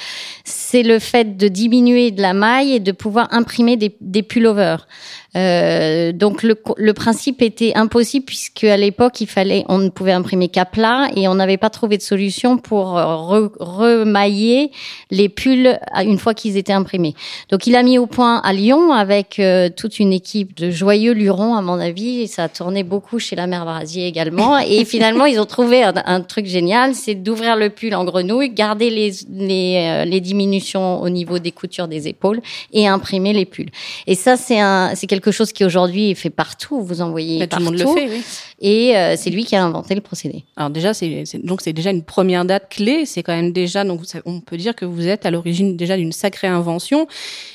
C'est 0.45 0.81
le 0.81 0.97
fait 0.97 1.37
de 1.37 1.47
diminuer 1.47 2.09
de 2.09 2.19
la 2.19 2.33
maille 2.33 2.73
et 2.73 2.79
de 2.79 2.91
pouvoir 2.91 3.27
imprimer 3.31 3.77
des, 3.77 3.95
des 4.01 4.23
pullovers. 4.23 4.87
Euh, 5.35 6.11
donc 6.11 6.43
le, 6.43 6.55
le 6.77 6.93
principe 6.93 7.41
était 7.41 7.71
impossible 7.73 8.23
puisque 8.23 8.65
à 8.65 8.77
l'époque 8.77 9.19
il 9.19 9.25
fallait 9.25 9.65
on 9.67 9.79
ne 9.79 9.89
pouvait 9.89 10.11
imprimer 10.11 10.47
qu'à 10.47 10.63
plat 10.63 11.07
et 11.15 11.27
on 11.27 11.33
n'avait 11.33 11.57
pas 11.57 11.71
trouvé 11.71 11.97
de 11.97 12.03
solution 12.03 12.59
pour 12.59 12.99
euh, 12.99 13.03
re- 13.03 13.51
remailler 13.59 14.69
les 15.09 15.29
pulls 15.29 15.79
une 16.03 16.19
fois 16.19 16.35
qu'ils 16.35 16.55
étaient 16.55 16.71
imprimés. 16.73 17.15
Donc 17.49 17.65
il 17.65 17.75
a 17.75 17.81
mis 17.81 17.97
au 17.97 18.05
point 18.05 18.41
à 18.43 18.53
Lyon 18.53 18.91
avec 18.93 19.39
euh, 19.39 19.69
toute 19.75 19.97
une 19.97 20.13
équipe 20.13 20.55
de 20.55 20.69
joyeux 20.69 21.13
lurons 21.13 21.55
à 21.55 21.63
mon 21.63 21.79
avis 21.79 22.21
et 22.21 22.27
ça 22.27 22.43
a 22.43 22.49
tourné 22.49 22.83
beaucoup 22.83 23.17
chez 23.17 23.35
la 23.35 23.47
mère 23.47 23.65
Brasier 23.83 24.07
également 24.07 24.57
et 24.59 24.85
finalement 24.85 25.25
ils 25.25 25.39
ont 25.39 25.45
trouvé 25.45 25.83
un, 25.83 25.93
un 26.05 26.21
truc 26.21 26.45
génial 26.45 26.95
c'est 26.95 27.15
d'ouvrir 27.15 27.55
le 27.57 27.69
pull 27.69 27.93
en 27.95 28.05
grenouille 28.05 28.49
garder 28.49 28.89
les 28.89 29.11
les, 29.29 29.75
euh, 29.77 30.05
les 30.05 30.21
diminutions 30.21 31.01
au 31.01 31.09
niveau 31.09 31.37
des 31.39 31.51
coutures 31.51 31.87
des 31.89 32.07
épaules 32.07 32.39
et 32.71 32.87
imprimer 32.87 33.33
les 33.33 33.45
pulls 33.45 33.71
et 34.07 34.15
ça 34.15 34.37
c'est 34.37 34.59
un 34.59 34.95
c'est 34.95 35.07
quelque 35.07 35.31
chose 35.31 35.51
qui 35.51 35.65
aujourd'hui 35.65 36.11
est 36.11 36.15
fait 36.15 36.29
partout 36.29 36.81
vous 36.81 37.01
en 37.01 37.11
voyez 37.11 37.39
Bah, 37.39 37.47
Tout 37.47 37.59
le 37.59 37.65
monde 37.65 37.77
le 37.77 37.85
fait, 37.87 38.07
oui. 38.09 38.21
et 38.61 38.95
euh, 38.97 39.15
c'est 39.17 39.29
lui 39.31 39.43
qui 39.43 39.55
a 39.55 39.63
inventé 39.63 39.95
le 39.95 40.01
procédé 40.01 40.43
Alors 40.55 40.69
déjà, 40.69 40.93
c'est 40.93 41.23
donc 41.43 41.59
c'est 41.61 41.73
déjà 41.73 41.89
une 41.91 42.03
première 42.03 42.45
date 42.45 42.69
clé. 42.69 43.05
C'est 43.05 43.21
quand 43.23 43.35
même 43.35 43.51
déjà 43.51 43.83
donc 43.83 44.01
on 44.25 44.39
peut 44.39 44.55
dire 44.57 44.75
que 44.75 44.85
vous 44.85 45.07
êtes 45.07 45.25
à 45.25 45.31
l'origine 45.31 45.75
déjà 45.75 45.97
d'une 45.97 46.11
sacrée 46.13 46.47
invention. 46.47 47.07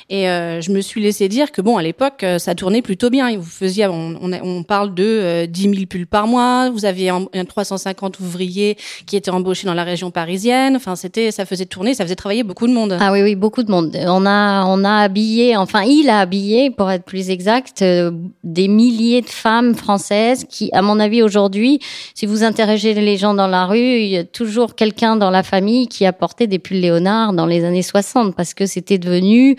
Et 0.09 0.27
euh, 0.29 0.61
je 0.61 0.71
me 0.71 0.81
suis 0.81 1.01
laissé 1.01 1.27
dire 1.27 1.51
que 1.51 1.61
bon 1.61 1.77
à 1.77 1.83
l'époque 1.83 2.23
ça 2.37 2.53
tournait 2.55 2.81
plutôt 2.81 3.09
bien. 3.09 3.35
Vous 3.37 3.43
faisiez 3.43 3.87
on, 3.87 4.15
on 4.21 4.63
parle 4.63 4.93
de 4.93 5.03
euh, 5.05 5.45
10 5.47 5.61
000 5.61 5.73
pulls 5.89 6.07
par 6.07 6.18
mois. 6.27 6.69
Vous 6.69 6.85
aviez 6.85 7.09
un, 7.09 7.25
un 7.33 7.45
350 7.45 8.19
ouvriers 8.19 8.77
qui 9.05 9.15
étaient 9.15 9.31
embauchés 9.31 9.67
dans 9.67 9.73
la 9.73 9.83
région 9.83 10.11
parisienne. 10.11 10.75
Enfin 10.75 10.95
c'était 10.95 11.31
ça 11.31 11.45
faisait 11.45 11.65
tourner, 11.65 11.93
ça 11.93 12.03
faisait 12.03 12.15
travailler 12.15 12.43
beaucoup 12.43 12.67
de 12.67 12.73
monde. 12.73 12.97
Ah 12.99 13.11
oui, 13.11 13.21
oui, 13.21 13.35
beaucoup 13.35 13.63
de 13.63 13.71
monde. 13.71 13.95
On 14.07 14.25
a, 14.25 14.65
on 14.65 14.83
a 14.83 14.95
habillé, 15.01 15.55
enfin, 15.57 15.83
il 15.83 16.09
a 16.09 16.19
habillé, 16.19 16.71
pour 16.71 16.89
être 16.91 17.03
plus 17.03 17.29
exact, 17.29 17.81
euh, 17.81 18.11
des 18.43 18.67
milliers 18.67 19.21
de 19.21 19.29
femmes 19.29 19.75
françaises 19.75 20.45
qui, 20.49 20.69
à 20.73 20.81
mon 20.81 20.99
avis, 20.99 21.21
aujourd'hui, 21.23 21.79
si 22.13 22.25
vous 22.25 22.43
interrogez 22.43 22.93
les 22.93 23.17
gens 23.17 23.33
dans 23.33 23.47
la 23.47 23.65
rue, 23.65 23.99
il 23.99 24.09
y 24.09 24.17
a 24.17 24.23
toujours 24.23 24.75
quelqu'un 24.75 25.15
dans 25.15 25.29
la 25.29 25.43
famille 25.43 25.87
qui 25.87 26.05
a 26.05 26.13
porté 26.13 26.47
des 26.47 26.59
pulls 26.59 26.81
Léonard 26.81 27.33
dans 27.33 27.45
les 27.45 27.63
années 27.63 27.81
60 27.81 28.35
parce 28.35 28.53
que 28.53 28.65
c'était 28.65 28.97
devenu, 28.97 29.57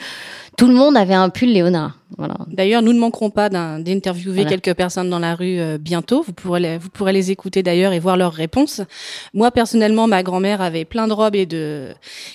tout 0.61 0.67
le 0.67 0.75
monde 0.75 0.95
avait 0.95 1.15
un 1.15 1.31
pull 1.31 1.55
Léonard. 1.55 1.97
Voilà. 2.19 2.37
D'ailleurs, 2.49 2.83
nous 2.83 2.93
ne 2.93 2.99
manquerons 2.99 3.31
pas 3.31 3.49
d'interviewer 3.49 4.43
Voilà. 4.43 4.51
quelques 4.51 4.77
personnes 4.77 5.09
dans 5.09 5.21
la 5.21 5.35
rue 5.35 5.59
euh, 5.59 5.79
bientôt. 5.79 6.23
Vous 6.23 6.33
pourrez, 6.35 6.61
les, 6.61 6.77
vous 6.77 6.91
pourrez 6.91 7.13
les 7.15 7.31
écouter 7.31 7.63
d'ailleurs 7.63 7.93
et 7.93 7.99
voir 7.99 8.19
leurs 8.19 8.33
réponses. 8.35 8.83
Moi, 9.33 9.51
personnellement, 9.53 10.07
ma 10.07 10.23
grand-mère 10.23 10.61
avait 10.61 10.85
plein 10.85 11.09
de 11.09 11.15
robes 11.15 11.37
et 11.37 11.47
de 11.47 11.89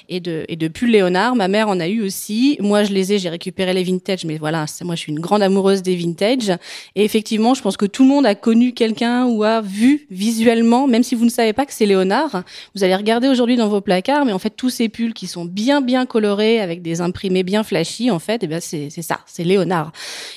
et 0.10 0.22
de 0.22 0.46
et 0.48 0.56
de 0.56 0.68
pulls 0.70 0.92
Léonard. 0.92 1.36
Ma 1.36 1.48
mère 1.48 1.68
en 1.68 1.80
a 1.80 1.88
eu 1.88 2.02
aussi. 2.02 2.58
Moi, 2.62 2.84
je 2.84 2.94
les 2.94 3.14
ai. 3.14 3.20
J'ai 3.20 3.30
récupéré 3.30 3.74
les 3.74 3.84
vintage, 3.84 4.26
mais 4.26 4.38
voilà, 4.38 4.66
moi, 4.82 4.96
je 4.96 5.02
suis 5.02 5.12
une 5.12 5.20
grande 5.20 5.44
amoureuse 5.44 5.84
des 5.84 5.96
vintage. 5.96 6.50
Et 6.96 7.04
effectivement, 7.04 7.54
je 7.54 7.62
pense 7.62 7.78
que 7.78 7.86
tout 7.86 8.04
le 8.04 8.10
monde 8.10 8.26
a 8.26 8.34
connu 8.34 8.74
quelqu'un 8.74 9.26
ou 9.26 9.44
a 9.44 9.62
vu 9.62 10.08
visuellement, 10.10 10.88
même 10.88 11.04
si 11.04 11.14
vous 11.14 11.26
ne 11.26 11.30
savez 11.30 11.54
pas 11.54 11.66
que 11.66 11.74
c'est 11.74 11.86
Léonard. 11.86 12.44
Vous 12.76 12.84
allez 12.84 12.96
regarder 12.96 13.28
aujourd'hui 13.28 13.58
dans 13.58 13.68
vos 13.68 13.82
placards, 13.82 14.26
mais 14.26 14.32
en 14.32 14.40
fait, 14.40 14.52
tous 14.56 14.70
ces 14.70 14.90
pulls 14.90 15.14
qui 15.14 15.28
sont 15.28 15.46
bien 15.46 15.82
bien 15.82 16.08
colorés 16.08 16.60
avec 16.60 16.82
des 16.82 17.02
imprimés 17.02 17.44
bien 17.44 17.64
flashy, 17.64 18.10
en 18.16 18.20
fait, 18.20 18.42
eh 18.44 18.48
ben 18.48 18.62
c'est 18.62 18.90
ça, 18.90 19.20
c'est 19.26 19.44
Léonard. 19.44 19.92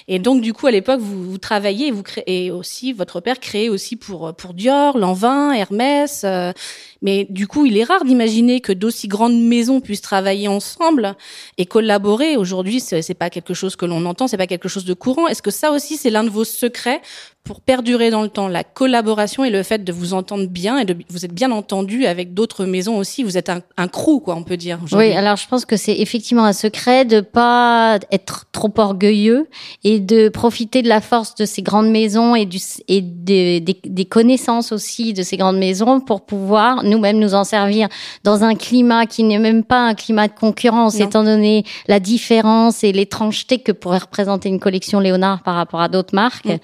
Et 0.09 0.19
donc 0.19 0.43
du 0.43 0.53
coup 0.53 0.67
à 0.67 0.71
l'époque 0.71 1.01
vous, 1.01 1.39
travaillez, 1.39 1.91
vous 1.91 2.03
créez 2.03 2.51
aussi 2.51 2.93
votre 2.93 3.21
père 3.21 3.41
créait 3.41 3.69
aussi 3.69 3.97
pour 3.97 4.35
pour 4.35 4.53
Dior, 4.53 4.99
Lanvin, 4.99 5.53
Hermès. 5.53 6.23
euh, 6.25 6.53
mais 7.01 7.27
du 7.31 7.47
coup 7.47 7.65
il 7.65 7.77
est 7.77 7.85
rare 7.85 8.05
d'imaginer 8.05 8.61
que 8.61 8.73
d'aussi 8.73 9.09
grandes 9.09 9.41
maisons 9.41 9.81
puissent 9.81 10.03
travailler 10.03 10.49
ensemble 10.49 11.15
et 11.57 11.67
collaborer. 11.67 12.37
Aujourd'hui 12.37 12.81
c'est 12.81 13.15
pas 13.15 13.31
quelque 13.31 13.55
chose 13.55 13.77
que 13.77 13.87
l'on 13.87 14.05
entend, 14.05 14.27
c'est 14.27 14.37
pas 14.37 14.47
quelque 14.47 14.69
chose 14.69 14.85
de 14.85 14.95
courant. 14.95 15.29
Est-ce 15.29 15.43
que 15.43 15.51
ça 15.53 15.73
aussi 15.73 15.97
c'est 15.97 16.11
l'un 16.11 16.25
de 16.25 16.31
vos 16.31 16.45
secrets 16.45 17.01
pour 17.49 17.63
perdurer 17.63 18.11
dans 18.11 18.21
le 18.21 18.29
temps, 18.29 18.47
la 18.47 18.63
collaboration 18.63 19.43
et 19.43 19.49
le 19.49 19.63
fait 19.63 19.83
de 19.83 19.91
vous 19.91 20.13
entendre 20.13 20.47
bien 20.49 20.77
et 20.77 20.85
de 20.85 20.95
vous 21.09 21.25
êtes 21.25 21.33
bien 21.33 21.51
entendu 21.51 22.05
avec 22.05 22.35
d'autres 22.35 22.67
maisons 22.67 22.99
aussi. 22.99 23.23
Vous 23.23 23.39
êtes 23.39 23.49
un, 23.49 23.63
un 23.79 23.89
crew 23.89 24.21
quoi 24.23 24.37
on 24.37 24.43
peut 24.43 24.59
dire. 24.59 24.79
Oui, 24.93 25.13
alors 25.13 25.37
je 25.37 25.49
pense 25.49 25.65
que 25.65 25.79
c'est 25.79 25.99
effectivement 25.99 26.45
un 26.45 26.53
secret 26.53 27.07
de 27.07 27.23
pas 27.23 27.99
être 28.13 28.45
trop 28.53 28.71
orgueilleux 28.77 29.49
et 29.83 29.99
de 29.99 30.29
profiter 30.29 30.83
de 30.83 30.91
la 30.91 31.01
force 31.01 31.37
de 31.37 31.47
ces 31.47 31.63
grandes 31.63 31.89
maisons 31.89 32.35
et, 32.35 32.45
du, 32.45 32.59
et 32.87 33.01
des, 33.01 33.61
des, 33.61 33.81
des 33.83 34.05
connaissances 34.05 34.71
aussi 34.71 35.15
de 35.15 35.23
ces 35.23 35.39
grandes 35.39 35.59
maisons 35.59 36.01
pour 36.01 36.27
pouvoir 36.27 36.85
nous-mêmes 36.85 37.19
nous 37.19 37.33
en 37.33 37.45
servir 37.45 37.89
dans 38.25 38.45
un 38.45 38.57
climat 38.57 39.07
qui 39.07 39.23
n'est 39.25 39.39
même 39.39 39.65
pas 39.65 39.87
un 39.87 39.95
climat 39.95 40.29
de 40.29 40.35
concurrence, 40.35 40.99
Non. 40.99 41.07
étant 41.07 41.25
donné 41.25 41.65
la 41.87 41.99
différence 41.99 42.85
et 42.85 42.93
l'étrangeté 42.93 43.61
que 43.61 43.73
pourrait 43.73 43.97
représenter 43.99 44.51
une 44.51 44.61
collection 44.61 45.01
Léonard 45.01 45.43
par 45.43 45.55
rapport 45.55 45.81
à 45.81 45.89
d'autres 45.89 46.15
marques. 46.15 46.45
Mm. 46.45 46.59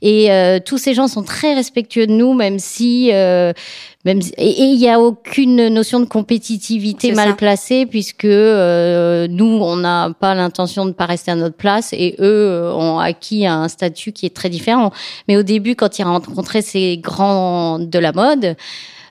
Et 0.00 0.29
euh, 0.30 0.58
tous 0.64 0.78
ces 0.78 0.94
gens 0.94 1.08
sont 1.08 1.22
très 1.22 1.54
respectueux 1.54 2.06
de 2.06 2.12
nous, 2.12 2.34
même 2.34 2.58
si... 2.58 3.10
Euh, 3.12 3.52
même 4.06 4.22
si- 4.22 4.32
et 4.38 4.62
il 4.64 4.78
n'y 4.78 4.88
a 4.88 4.98
aucune 4.98 5.68
notion 5.68 6.00
de 6.00 6.06
compétitivité 6.06 7.12
mal 7.12 7.28
ça. 7.28 7.34
placée 7.34 7.84
puisque 7.84 8.24
euh, 8.24 9.28
nous 9.28 9.58
on 9.60 9.76
n'a 9.76 10.10
pas 10.18 10.34
l'intention 10.34 10.86
de 10.86 10.92
pas 10.92 11.04
rester 11.04 11.30
à 11.30 11.34
notre 11.34 11.56
place 11.56 11.92
et 11.92 12.16
eux 12.18 12.72
ont 12.74 12.98
acquis 12.98 13.46
un 13.46 13.68
statut 13.68 14.12
qui 14.12 14.24
est 14.24 14.34
très 14.34 14.48
différent. 14.48 14.90
Mais 15.28 15.36
au 15.36 15.42
début, 15.42 15.74
quand 15.76 15.98
il 15.98 16.02
a 16.02 16.06
rencontré 16.06 16.62
ces 16.62 16.96
grands 16.96 17.78
de 17.78 17.98
la 17.98 18.12
mode, 18.12 18.56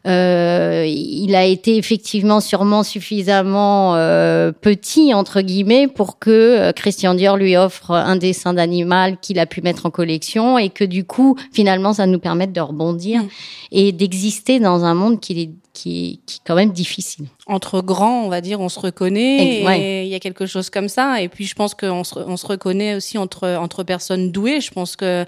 euh, 0.08 0.86
il 0.88 1.36
a 1.36 1.46
été 1.46 1.78
effectivement 1.78 2.40
sûrement 2.40 2.84
suffisamment 2.84 3.96
euh, 3.96 4.52
petit 4.52 5.14
entre 5.14 5.42
guillemets 5.42 5.88
pour 5.88 6.20
que 6.20 6.30
euh, 6.30 6.72
Christian 6.72 7.14
Dior 7.16 7.36
lui 7.38 7.58
offre 7.58 7.92
un 7.92 8.16
dessin 8.16 8.54
d'animal 8.54 9.18
qu'il 9.22 9.40
a 9.40 9.46
pu 9.46 9.62
mettre 9.62 9.86
en 9.86 9.90
collection 9.92 10.58
et 10.58 10.70
que 10.70 10.84
du 10.86 11.04
coup 11.04 11.36
finalement 11.52 11.94
ça 11.94 12.06
nous 12.06 12.20
permette 12.20 12.54
de 12.54 12.62
rebondir 12.62 13.22
Mm. 13.24 13.28
et 13.72 13.92
d'exister 13.92 14.60
dans 14.60 14.84
un 14.86 14.94
monde 14.94 15.20
qui 15.20 15.42
est 15.42 15.50
qui, 15.74 16.20
qui 16.26 16.38
est 16.38 16.42
quand 16.46 16.56
même 16.56 16.72
difficile. 16.72 17.28
entre 17.48 17.82
grands, 17.82 18.24
on 18.26 18.30
va 18.30 18.42
dire, 18.42 18.60
on 18.60 18.68
se 18.70 18.80
reconnaît. 18.80 19.60
Ex- 19.60 19.68
ouais. 19.68 19.80
Et 19.80 20.04
il 20.04 20.10
y 20.10 20.16
a 20.16 20.20
quelque 20.20 20.46
chose 20.46 20.70
comme 20.70 20.90
ça. 20.90 21.22
Et 21.22 21.30
puis, 21.30 21.46
je 21.46 21.56
pense 21.56 21.74
qu'on 21.74 22.04
se, 22.04 22.20
on 22.20 22.36
se 22.36 22.46
reconnaît 22.48 22.96
aussi 22.96 23.18
entre 23.18 23.48
entre 23.56 23.84
personnes 23.84 24.32
douées. 24.32 24.60
Je 24.60 24.72
pense 24.72 24.96
que 24.98 25.26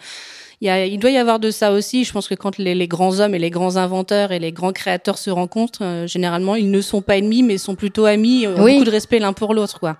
il, 0.62 0.68
y 0.68 0.70
a, 0.70 0.86
il 0.86 1.00
doit 1.00 1.10
y 1.12 1.18
avoir 1.18 1.40
de 1.40 1.52
ça 1.52 1.72
aussi. 1.72 2.04
Je 2.04 2.12
pense 2.14 2.28
que 2.28 2.36
quand 2.36 2.58
les, 2.58 2.76
les 2.76 2.88
grands 2.88 3.20
hommes 3.20 3.34
et 3.36 3.40
les 3.40 3.50
grands 3.50 3.78
inventeurs 3.78 4.32
et 4.32 4.40
les 4.40 4.52
grands 4.52 4.72
créateurs 4.74 5.18
se 5.18 5.30
rencontrent, 5.30 5.84
euh, 5.84 6.08
généralement, 6.08 6.56
ils 6.56 6.70
ne 6.72 6.82
sont 6.82 7.02
pas 7.02 7.18
ennemis, 7.18 7.44
mais 7.44 7.58
sont 7.58 7.76
plutôt 7.76 8.06
amis, 8.06 8.48
ont 8.48 8.62
Oui. 8.64 8.74
beaucoup 8.74 8.86
de 8.86 8.92
respect 8.92 9.20
l'un 9.20 9.34
pour 9.34 9.54
l'autre, 9.54 9.80
quoi. 9.80 9.98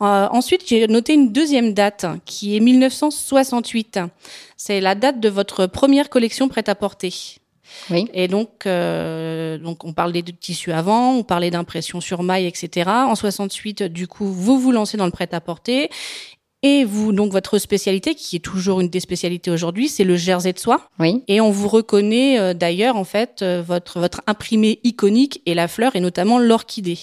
Euh, 0.00 0.26
ensuite, 0.32 0.62
j'ai 0.66 0.86
noté 0.88 1.14
une 1.14 1.30
deuxième 1.32 1.74
date 1.74 2.06
qui 2.24 2.56
est 2.56 2.60
1968. 2.60 4.00
C'est 4.56 4.80
la 4.80 4.94
date 4.94 5.20
de 5.20 5.28
votre 5.28 5.66
première 5.66 6.08
collection 6.10 6.48
prêt-à-porter. 6.48 7.12
Oui. 7.90 8.08
Et 8.12 8.28
donc, 8.28 8.66
euh, 8.66 9.58
donc 9.58 9.84
on 9.84 9.92
parlait 9.92 10.22
de 10.22 10.30
tissu 10.32 10.72
avant, 10.72 11.12
on 11.14 11.22
parlait 11.22 11.50
d'impression 11.50 12.00
sur 12.00 12.22
maille, 12.22 12.46
etc. 12.46 12.90
En 12.90 13.14
68, 13.14 13.84
du 13.84 14.06
coup, 14.08 14.26
vous 14.26 14.58
vous 14.58 14.72
lancez 14.72 14.96
dans 14.96 15.06
le 15.06 15.12
prêt-à-porter. 15.12 15.88
Et 16.64 16.84
vous, 16.84 17.12
donc 17.12 17.32
votre 17.32 17.58
spécialité, 17.58 18.14
qui 18.14 18.36
est 18.36 18.40
toujours 18.40 18.80
une 18.80 18.88
des 18.88 19.00
spécialités 19.00 19.50
aujourd'hui, 19.50 19.88
c'est 19.88 20.04
le 20.04 20.16
jersey 20.16 20.52
de 20.52 20.58
soie. 20.58 20.88
Oui. 21.00 21.22
Et 21.26 21.40
on 21.40 21.50
vous 21.50 21.68
reconnaît 21.68 22.38
euh, 22.38 22.54
d'ailleurs 22.54 22.96
en 22.96 23.04
fait 23.04 23.42
euh, 23.42 23.62
votre 23.66 23.98
votre 23.98 24.22
imprimé 24.28 24.78
iconique 24.84 25.42
et 25.44 25.54
la 25.54 25.66
fleur 25.66 25.96
et 25.96 26.00
notamment 26.00 26.38
l'orchidée. 26.38 26.98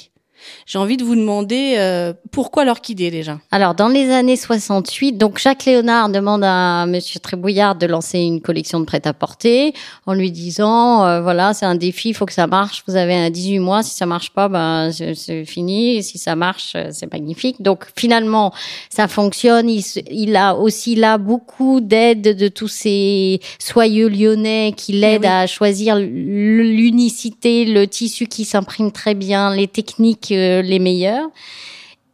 J'ai 0.66 0.78
envie 0.78 0.98
de 0.98 1.04
vous 1.04 1.16
demander 1.16 1.76
euh, 1.78 2.14
pourquoi 2.32 2.66
l'orchidée 2.66 3.12
déjà? 3.12 3.40
Alors, 3.52 3.76
dans 3.76 3.88
les 3.88 4.12
années 4.12 4.36
68, 4.36 5.14
donc 5.14 5.40
Jacques 5.40 5.66
Léonard 5.66 6.10
demande 6.10 6.44
à 6.44 6.86
Monsieur 6.86 7.20
Trébouillard 7.20 7.76
de 7.76 7.88
lancer 7.88 8.20
une 8.20 8.42
collection 8.42 8.80
de 8.80 8.86
prêt-à-porter 8.86 9.74
en 10.06 10.14
lui 10.14 10.32
disant, 10.32 11.06
euh, 11.06 11.22
voilà, 11.22 11.54
c'est 11.54 11.66
un 11.66 11.76
défi, 11.76 12.10
il 12.10 12.14
faut 12.14 12.26
que 12.26 12.34
ça 12.34 12.48
marche. 12.48 12.84
Vous 12.88 12.96
avez 12.96 13.16
un 13.16 13.30
18 13.30 13.60
mois, 13.60 13.84
si 13.84 13.96
ça 13.96 14.06
marche 14.06 14.32
pas, 14.32 14.48
ben 14.48 14.92
c'est 14.92 15.46
fini. 15.46 15.98
Et 15.98 16.02
si 16.02 16.18
ça 16.18 16.36
marche, 16.36 16.74
euh, 16.76 16.90
c'est 16.92 17.12
magnifique. 17.12 17.62
Donc 17.62 17.88
finalement, 17.98 18.54
ça 18.90 19.08
fonctionne. 19.08 19.70
Il, 19.70 19.84
il 20.12 20.36
a 20.36 20.56
aussi 20.56 20.96
là 20.96 21.18
beaucoup 21.18 21.82
d'aide 21.82 22.38
de 22.38 22.48
tous 22.48 22.68
ces 22.68 23.40
soyeux 23.60 24.10
lyonnais 24.10 24.74
qui 24.76 24.94
l'aident 24.94 25.22
oui. 25.22 25.28
à 25.28 25.48
choisir 25.48 25.96
l'unicité, 25.98 27.66
le 27.66 27.88
tissu 27.88 28.28
qui 28.28 28.46
s'imprime 28.46 28.92
très 28.92 29.16
bien, 29.16 29.54
les 29.56 29.68
techniques 29.68 30.29
les 30.30 30.80
meilleurs. 30.80 31.30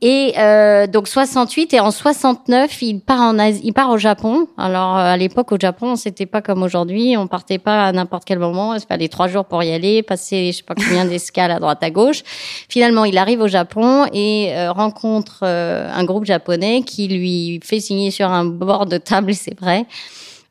Et 0.01 0.33
euh, 0.37 0.87
donc 0.87 1.07
68 1.07 1.73
et 1.73 1.79
en 1.79 1.89
69, 1.89 2.81
il 2.81 2.99
part 2.99 3.21
en 3.21 3.39
Asie, 3.39 3.61
il 3.63 3.73
part 3.73 3.89
au 3.89 3.97
Japon. 3.97 4.47
Alors 4.57 4.97
euh, 4.97 5.13
à 5.13 5.17
l'époque 5.17 5.51
au 5.53 5.57
Japon, 5.59 5.95
c'était 5.95 6.25
pas 6.25 6.41
comme 6.41 6.63
aujourd'hui, 6.63 7.15
on 7.17 7.27
partait 7.27 7.59
pas 7.59 7.85
à 7.85 7.91
n'importe 7.93 8.25
quel 8.25 8.37
moment, 8.37 8.75
il 8.75 8.81
fallait 8.81 9.07
trois 9.07 9.27
jours 9.27 9.45
pour 9.45 9.63
y 9.63 9.71
aller, 9.71 10.03
passer 10.03 10.51
je 10.51 10.57
sais 10.57 10.63
pas 10.63 10.75
combien 10.75 11.05
d'escales 11.09 11.49
à 11.49 11.59
droite 11.59 11.81
à 11.81 11.89
gauche. 11.89 12.23
Finalement, 12.69 13.05
il 13.05 13.17
arrive 13.17 13.39
au 13.39 13.47
Japon 13.47 14.05
et 14.11 14.53
euh, 14.53 14.71
rencontre 14.71 15.39
euh, 15.43 15.89
un 15.91 16.03
groupe 16.03 16.25
japonais 16.25 16.83
qui 16.83 17.07
lui 17.07 17.59
fait 17.63 17.79
signer 17.79 18.11
sur 18.11 18.29
un 18.29 18.43
bord 18.43 18.85
de 18.85 18.97
table, 18.97 19.33
c'est 19.33 19.57
vrai, 19.59 19.85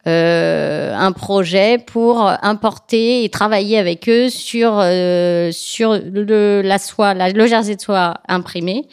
un 0.06 1.12
projet 1.12 1.78
pour 1.78 2.26
importer 2.42 3.24
et 3.24 3.28
travailler 3.28 3.78
avec 3.78 4.08
eux 4.08 4.28
sur 4.28 4.78
euh, 4.78 5.50
sur 5.52 5.98
la 6.04 6.78
soie, 6.78 7.14
la, 7.14 7.30
le 7.30 7.46
jersey 7.46 7.76
de 7.76 7.80
soie 7.80 8.14
imprimé. 8.28 8.86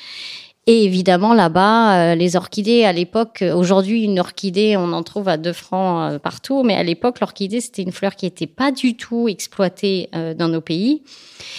Et 0.68 0.84
évidemment, 0.84 1.34
là-bas, 1.34 2.12
euh, 2.12 2.16
les 2.16 2.36
orchidées, 2.36 2.84
à 2.84 2.94
l'époque, 2.94 3.44
aujourd'hui, 3.56 4.04
une 4.04 4.20
orchidée, 4.20 4.78
on 4.78 4.94
en 4.94 5.02
trouve 5.02 5.28
à 5.28 5.38
2 5.38 5.54
francs 5.54 6.14
euh, 6.14 6.20
partout, 6.20 6.62
mais 6.62 6.76
à 6.76 6.84
l'époque, 6.84 7.20
l'orchidée, 7.20 7.62
c'était 7.62 7.82
une 7.82 7.92
fleur 7.92 8.16
qui 8.16 8.26
n'était 8.26 8.46
pas 8.46 8.72
du 8.72 8.96
tout 8.96 9.28
exploitée 9.28 10.10
euh, 10.14 10.36
dans 10.36 10.50
nos 10.50 10.62
pays. 10.62 11.02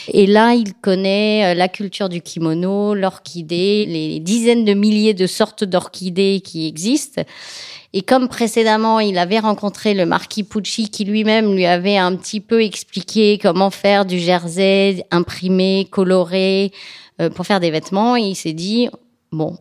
Et 0.06 0.26
là, 0.26 0.54
il 0.54 0.74
connaît 0.74 1.52
euh, 1.52 1.54
la 1.54 1.66
culture 1.66 2.08
du 2.08 2.20
kimono, 2.20 2.94
l'orchidée, 2.94 3.86
les 3.86 4.20
dizaines 4.20 4.64
de 4.64 4.72
milliers 4.72 5.14
de 5.14 5.26
sortes 5.26 5.64
d'orchidées 5.64 6.40
qui 6.40 6.68
existent. 6.68 7.22
Et 7.94 8.02
comme 8.02 8.28
précédemment, 8.28 9.00
il 9.00 9.18
avait 9.18 9.40
rencontré 9.40 9.94
le 9.94 10.06
marquis 10.06 10.44
Pucci 10.44 10.88
qui 10.88 11.04
lui-même 11.04 11.54
lui 11.54 11.66
avait 11.66 11.98
un 11.98 12.14
petit 12.16 12.40
peu 12.40 12.62
expliqué 12.62 13.38
comment 13.42 13.70
faire 13.70 14.06
du 14.06 14.18
jersey 14.18 15.04
imprimé, 15.10 15.88
coloré 15.90 16.72
euh, 16.72 17.11
pour 17.30 17.46
faire 17.46 17.60
des 17.60 17.70
vêtements, 17.70 18.16
il 18.16 18.34
s'est 18.34 18.52
dit 18.52 18.88
bon, 19.32 19.56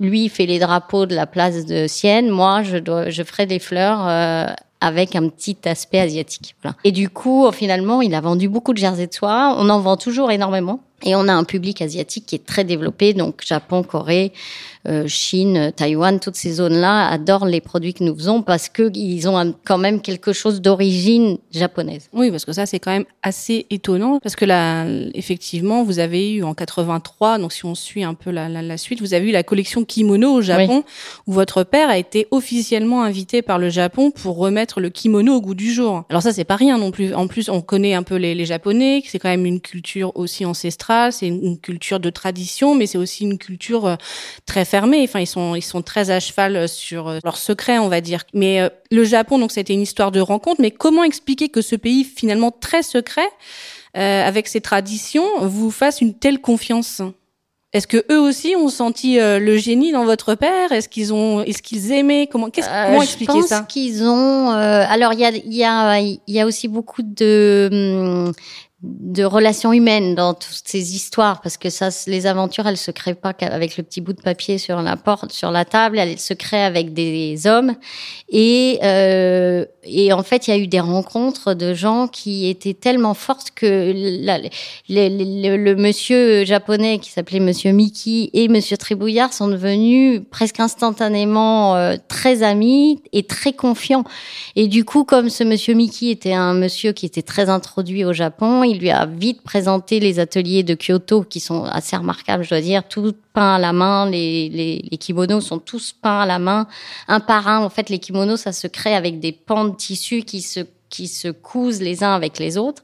lui 0.00 0.24
il 0.24 0.28
fait 0.28 0.46
les 0.46 0.58
drapeaux 0.58 1.06
de 1.06 1.14
la 1.14 1.26
place 1.26 1.64
de 1.66 1.86
Sienne, 1.86 2.28
moi 2.28 2.62
je 2.62 2.76
dois, 2.78 3.10
je 3.10 3.22
ferai 3.22 3.46
des 3.46 3.58
fleurs. 3.58 4.06
euh, 4.08 4.46
avec 4.82 5.14
un 5.14 5.28
petit 5.28 5.56
aspect 5.64 6.00
asiatique. 6.00 6.56
Et 6.82 6.90
du 6.90 7.08
coup, 7.08 7.48
finalement, 7.52 8.02
il 8.02 8.14
a 8.16 8.20
vendu 8.20 8.48
beaucoup 8.48 8.72
de 8.72 8.78
jerseys 8.78 9.06
de 9.06 9.14
soie. 9.14 9.54
On 9.56 9.68
en 9.70 9.78
vend 9.78 9.96
toujours 9.96 10.32
énormément. 10.32 10.80
Et 11.04 11.14
on 11.14 11.28
a 11.28 11.32
un 11.32 11.44
public 11.44 11.80
asiatique 11.80 12.26
qui 12.26 12.34
est 12.34 12.44
très 12.44 12.64
développé, 12.64 13.14
donc 13.14 13.42
Japon, 13.46 13.84
Corée, 13.84 14.32
euh, 14.81 14.81
Chine, 15.06 15.72
Taïwan, 15.74 16.18
toutes 16.18 16.36
ces 16.36 16.54
zones-là 16.54 17.08
adorent 17.08 17.46
les 17.46 17.60
produits 17.60 17.94
que 17.94 18.02
nous 18.02 18.14
faisons 18.16 18.42
parce 18.42 18.68
que 18.68 18.90
ils 18.94 19.28
ont 19.28 19.54
quand 19.64 19.78
même 19.78 20.00
quelque 20.00 20.32
chose 20.32 20.60
d'origine 20.60 21.38
japonaise. 21.52 22.08
Oui, 22.12 22.30
parce 22.30 22.44
que 22.44 22.52
ça 22.52 22.66
c'est 22.66 22.78
quand 22.78 22.90
même 22.90 23.04
assez 23.22 23.66
étonnant 23.70 24.18
parce 24.20 24.36
que 24.36 24.44
là, 24.44 24.84
effectivement, 25.14 25.84
vous 25.84 25.98
avez 25.98 26.32
eu 26.34 26.42
en 26.42 26.54
83, 26.54 27.38
donc 27.38 27.52
si 27.52 27.64
on 27.64 27.74
suit 27.74 28.04
un 28.04 28.14
peu 28.14 28.30
la, 28.30 28.48
la, 28.48 28.62
la 28.62 28.76
suite, 28.76 29.00
vous 29.00 29.14
avez 29.14 29.28
eu 29.28 29.32
la 29.32 29.42
collection 29.42 29.84
kimono 29.84 30.32
au 30.32 30.42
Japon 30.42 30.84
où 31.26 31.32
votre 31.32 31.62
père 31.62 31.88
a 31.88 31.98
été 31.98 32.26
officiellement 32.30 33.02
invité 33.02 33.42
par 33.42 33.58
le 33.58 33.70
Japon 33.70 34.10
pour 34.10 34.36
remettre 34.36 34.80
le 34.80 34.90
kimono 34.90 35.36
au 35.36 35.40
goût 35.40 35.54
du 35.54 35.72
jour. 35.72 36.04
Alors 36.08 36.22
ça 36.22 36.32
c'est 36.32 36.44
pas 36.44 36.56
rien 36.56 36.78
non 36.78 36.90
plus. 36.90 37.14
En 37.14 37.28
plus, 37.28 37.48
on 37.48 37.60
connaît 37.60 37.94
un 37.94 38.02
peu 38.02 38.16
les, 38.16 38.34
les 38.34 38.46
Japonais, 38.46 39.02
c'est 39.06 39.18
quand 39.18 39.28
même 39.28 39.46
une 39.46 39.60
culture 39.60 40.12
aussi 40.16 40.44
ancestrale, 40.44 41.12
c'est 41.12 41.28
une, 41.28 41.42
une 41.42 41.58
culture 41.58 42.00
de 42.00 42.10
tradition, 42.10 42.74
mais 42.74 42.86
c'est 42.86 42.98
aussi 42.98 43.24
une 43.24 43.38
culture 43.38 43.86
euh, 43.86 43.96
très 44.46 44.64
fermée. 44.72 45.02
Enfin, 45.04 45.20
ils 45.20 45.26
sont 45.36 45.54
ils 45.54 45.62
sont 45.72 45.82
très 45.82 46.06
à 46.10 46.18
cheval 46.20 46.68
sur 46.68 47.02
euh, 47.08 47.18
leurs 47.24 47.36
secrets, 47.36 47.78
on 47.78 47.88
va 47.88 48.00
dire. 48.00 48.22
Mais 48.34 48.60
euh, 48.60 48.68
le 48.90 49.04
Japon, 49.04 49.38
donc 49.38 49.52
c'était 49.52 49.74
une 49.74 49.82
histoire 49.82 50.10
de 50.10 50.20
rencontre. 50.20 50.60
Mais 50.64 50.70
comment 50.70 51.04
expliquer 51.04 51.48
que 51.54 51.60
ce 51.70 51.76
pays 51.76 52.04
finalement 52.04 52.50
très 52.66 52.82
secret, 52.82 53.28
euh, 53.96 54.26
avec 54.30 54.48
ses 54.48 54.60
traditions, 54.60 55.26
vous 55.42 55.70
fasse 55.70 56.00
une 56.00 56.14
telle 56.14 56.40
confiance? 56.40 57.02
Est-ce 57.74 57.86
que 57.86 58.04
eux 58.12 58.20
aussi 58.20 58.54
ont 58.54 58.68
senti 58.68 59.18
euh, 59.18 59.38
le 59.38 59.56
génie 59.56 59.92
dans 59.92 60.04
votre 60.04 60.34
père? 60.34 60.72
Est-ce 60.72 60.88
qu'ils 60.90 61.10
ont, 61.14 61.42
est-ce 61.42 61.62
qu'ils 61.62 61.90
aimaient? 61.92 62.26
Comment, 62.30 62.50
qu'est-ce, 62.50 62.68
Euh, 62.68 62.86
comment 62.86 62.98
je 63.00 63.04
expliquer 63.04 63.32
pense 63.32 63.46
ça? 63.46 63.60
qu'ils 63.72 64.02
ont. 64.04 64.50
euh, 64.52 64.84
alors 64.94 65.12
il 65.14 65.20
y 65.20 65.24
a, 65.24 65.30
il 65.30 65.54
y 65.54 65.64
a, 65.64 65.98
il 66.00 66.20
y 66.28 66.40
a 66.40 66.44
aussi 66.46 66.68
beaucoup 66.68 67.00
de 67.02 67.70
hum, 67.72 68.32
de 68.82 69.22
relations 69.22 69.72
humaines 69.72 70.16
dans 70.16 70.34
toutes 70.34 70.62
ces 70.64 70.96
histoires 70.96 71.40
parce 71.40 71.56
que 71.56 71.70
ça, 71.70 71.90
les 72.08 72.26
aventures, 72.26 72.66
elles 72.66 72.76
se 72.76 72.90
créent 72.90 73.14
pas 73.14 73.32
qu'avec 73.32 73.76
le 73.76 73.84
petit 73.84 74.00
bout 74.00 74.12
de 74.12 74.20
papier 74.20 74.58
sur 74.58 74.82
la 74.82 74.96
porte, 74.96 75.32
sur 75.32 75.50
la 75.52 75.64
table. 75.64 75.98
Elles 75.98 76.18
se 76.18 76.34
créent 76.34 76.64
avec 76.64 76.92
des 76.92 77.46
hommes 77.46 77.74
et 78.28 78.80
euh, 78.82 79.64
et 79.84 80.12
en 80.12 80.22
fait, 80.22 80.46
il 80.46 80.50
y 80.50 80.54
a 80.54 80.58
eu 80.58 80.68
des 80.68 80.78
rencontres 80.78 81.54
de 81.54 81.74
gens 81.74 82.06
qui 82.06 82.48
étaient 82.48 82.74
tellement 82.74 83.14
fortes 83.14 83.50
que 83.52 83.92
le, 84.88 85.74
monsieur 85.74 86.44
japonais 86.44 86.98
qui 87.00 87.10
s'appelait 87.10 87.40
Monsieur 87.40 87.72
Mickey 87.72 88.30
et 88.32 88.46
Monsieur 88.46 88.76
Tribouillard 88.76 89.32
sont 89.32 89.48
devenus 89.48 90.22
presque 90.30 90.60
instantanément 90.60 91.74
euh, 91.74 91.96
très 92.06 92.44
amis 92.44 93.02
et 93.12 93.24
très 93.24 93.52
confiants. 93.52 94.04
Et 94.54 94.68
du 94.68 94.84
coup, 94.84 95.02
comme 95.02 95.28
ce 95.28 95.42
Monsieur 95.42 95.74
Mickey 95.74 96.10
était 96.10 96.32
un 96.32 96.54
monsieur 96.54 96.92
qui 96.92 97.06
était 97.06 97.22
très 97.22 97.48
introduit 97.48 98.04
au 98.04 98.12
Japon, 98.12 98.62
il 98.72 98.80
lui 98.80 98.90
a 98.90 99.06
vite 99.06 99.42
présenté 99.42 100.00
les 100.00 100.18
ateliers 100.18 100.62
de 100.62 100.74
Kyoto 100.74 101.22
qui 101.22 101.40
sont 101.40 101.64
assez 101.64 101.96
remarquables, 101.96 102.44
je 102.44 102.50
dois 102.50 102.60
dire, 102.60 102.82
tout 102.88 103.14
peint 103.32 103.54
à 103.54 103.58
la 103.58 103.72
main, 103.72 104.10
les, 104.10 104.48
les, 104.48 104.84
les 104.90 104.98
kimonos 104.98 105.40
sont 105.40 105.58
tous 105.58 105.92
peints 105.92 106.20
à 106.20 106.26
la 106.26 106.38
main, 106.38 106.66
un 107.08 107.20
par 107.20 107.48
un. 107.48 107.60
En 107.60 107.70
fait, 107.70 107.88
les 107.88 107.98
kimonos, 107.98 108.36
ça 108.36 108.52
se 108.52 108.66
crée 108.66 108.94
avec 108.94 109.20
des 109.20 109.32
pans 109.32 109.64
de 109.64 109.76
tissu 109.76 110.22
qui 110.22 110.42
se, 110.42 110.60
qui 110.88 111.08
se 111.08 111.28
cousent 111.28 111.80
les 111.80 112.02
uns 112.02 112.14
avec 112.14 112.38
les 112.38 112.58
autres. 112.58 112.82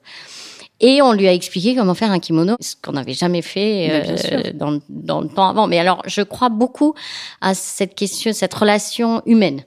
Et 0.80 1.02
on 1.02 1.12
lui 1.12 1.26
a 1.26 1.32
expliqué 1.32 1.74
comment 1.74 1.94
faire 1.94 2.12
un 2.12 2.20
kimono, 2.20 2.56
ce 2.60 2.74
qu'on 2.80 2.92
n'avait 2.92 3.12
jamais 3.12 3.42
fait 3.42 3.88
euh, 3.90 4.52
dans, 4.54 4.78
dans 4.88 5.20
le 5.20 5.28
temps 5.28 5.48
avant. 5.48 5.66
Mais 5.66 5.78
alors, 5.80 6.02
je 6.06 6.22
crois 6.22 6.50
beaucoup 6.50 6.94
à 7.40 7.54
cette 7.54 7.96
question, 7.96 8.32
cette 8.32 8.54
relation 8.54 9.20
humaine. 9.26 9.64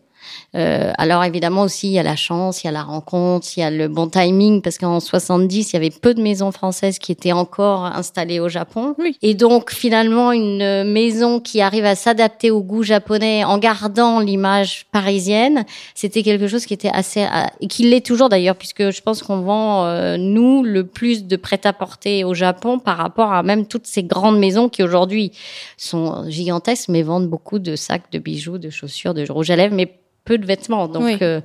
Euh, 0.55 0.91
alors 0.97 1.23
évidemment 1.23 1.61
aussi 1.61 1.87
il 1.87 1.93
y 1.93 1.99
a 1.99 2.03
la 2.03 2.15
chance, 2.15 2.63
il 2.63 2.67
y 2.67 2.69
a 2.69 2.73
la 2.73 2.83
rencontre, 2.83 3.47
il 3.55 3.61
y 3.61 3.63
a 3.63 3.71
le 3.71 3.87
bon 3.87 4.07
timing 4.07 4.61
parce 4.61 4.77
qu'en 4.77 4.99
70 4.99 5.71
il 5.71 5.73
y 5.73 5.77
avait 5.77 5.89
peu 5.89 6.13
de 6.13 6.21
maisons 6.21 6.51
françaises 6.51 6.99
qui 6.99 7.11
étaient 7.11 7.31
encore 7.31 7.85
installées 7.85 8.39
au 8.39 8.49
Japon. 8.49 8.95
Oui. 8.97 9.17
Et 9.21 9.33
donc 9.33 9.71
finalement 9.71 10.31
une 10.31 10.83
maison 10.83 11.39
qui 11.39 11.61
arrive 11.61 11.85
à 11.85 11.95
s'adapter 11.95 12.51
au 12.51 12.61
goût 12.61 12.83
japonais 12.83 13.43
en 13.45 13.57
gardant 13.57 14.19
l'image 14.19 14.87
parisienne, 14.91 15.65
c'était 15.95 16.23
quelque 16.23 16.47
chose 16.47 16.65
qui 16.65 16.73
était 16.73 16.91
assez 16.91 17.25
et 17.61 17.67
qui 17.67 17.83
l'est 17.83 18.05
toujours 18.05 18.29
d'ailleurs 18.29 18.55
puisque 18.55 18.91
je 18.91 19.01
pense 19.01 19.23
qu'on 19.23 19.41
vend 19.41 19.85
euh, 19.85 20.17
nous 20.17 20.63
le 20.63 20.85
plus 20.85 21.25
de 21.25 21.35
prêt-à-porter 21.35 22.23
au 22.23 22.33
Japon 22.33 22.79
par 22.79 22.97
rapport 22.97 23.31
à 23.31 23.43
même 23.43 23.65
toutes 23.65 23.87
ces 23.87 24.03
grandes 24.03 24.39
maisons 24.39 24.69
qui 24.69 24.83
aujourd'hui 24.83 25.31
sont 25.77 26.29
gigantesques 26.29 26.89
mais 26.89 27.03
vendent 27.03 27.29
beaucoup 27.29 27.59
de 27.59 27.75
sacs, 27.75 28.11
de 28.11 28.19
bijoux, 28.19 28.57
de 28.57 28.69
chaussures, 28.69 29.13
de 29.13 29.29
rouge 29.31 29.49
à 29.49 29.55
lèvres 29.55 29.75
mais 29.75 29.93
peu 30.23 30.37
de 30.37 30.45
vêtements. 30.45 30.87
Donc, 30.87 31.03
Oui. 31.03 31.17
euh, 31.21 31.41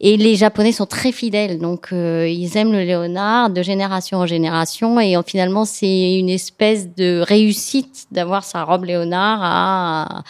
et 0.00 0.16
les 0.16 0.36
Japonais 0.36 0.72
sont 0.72 0.86
très 0.86 1.12
fidèles, 1.12 1.58
donc 1.58 1.88
euh, 1.92 2.26
ils 2.28 2.56
aiment 2.56 2.72
le 2.72 2.82
léonard 2.84 3.50
de 3.50 3.62
génération 3.62 4.18
en 4.18 4.26
génération, 4.26 4.98
et 5.00 5.16
euh, 5.16 5.22
finalement 5.26 5.64
c'est 5.64 6.14
une 6.14 6.30
espèce 6.30 6.94
de 6.94 7.20
réussite 7.20 8.06
d'avoir 8.12 8.44
sa 8.44 8.64
robe 8.64 8.84
léonard. 8.84 9.40
À, 9.42 10.22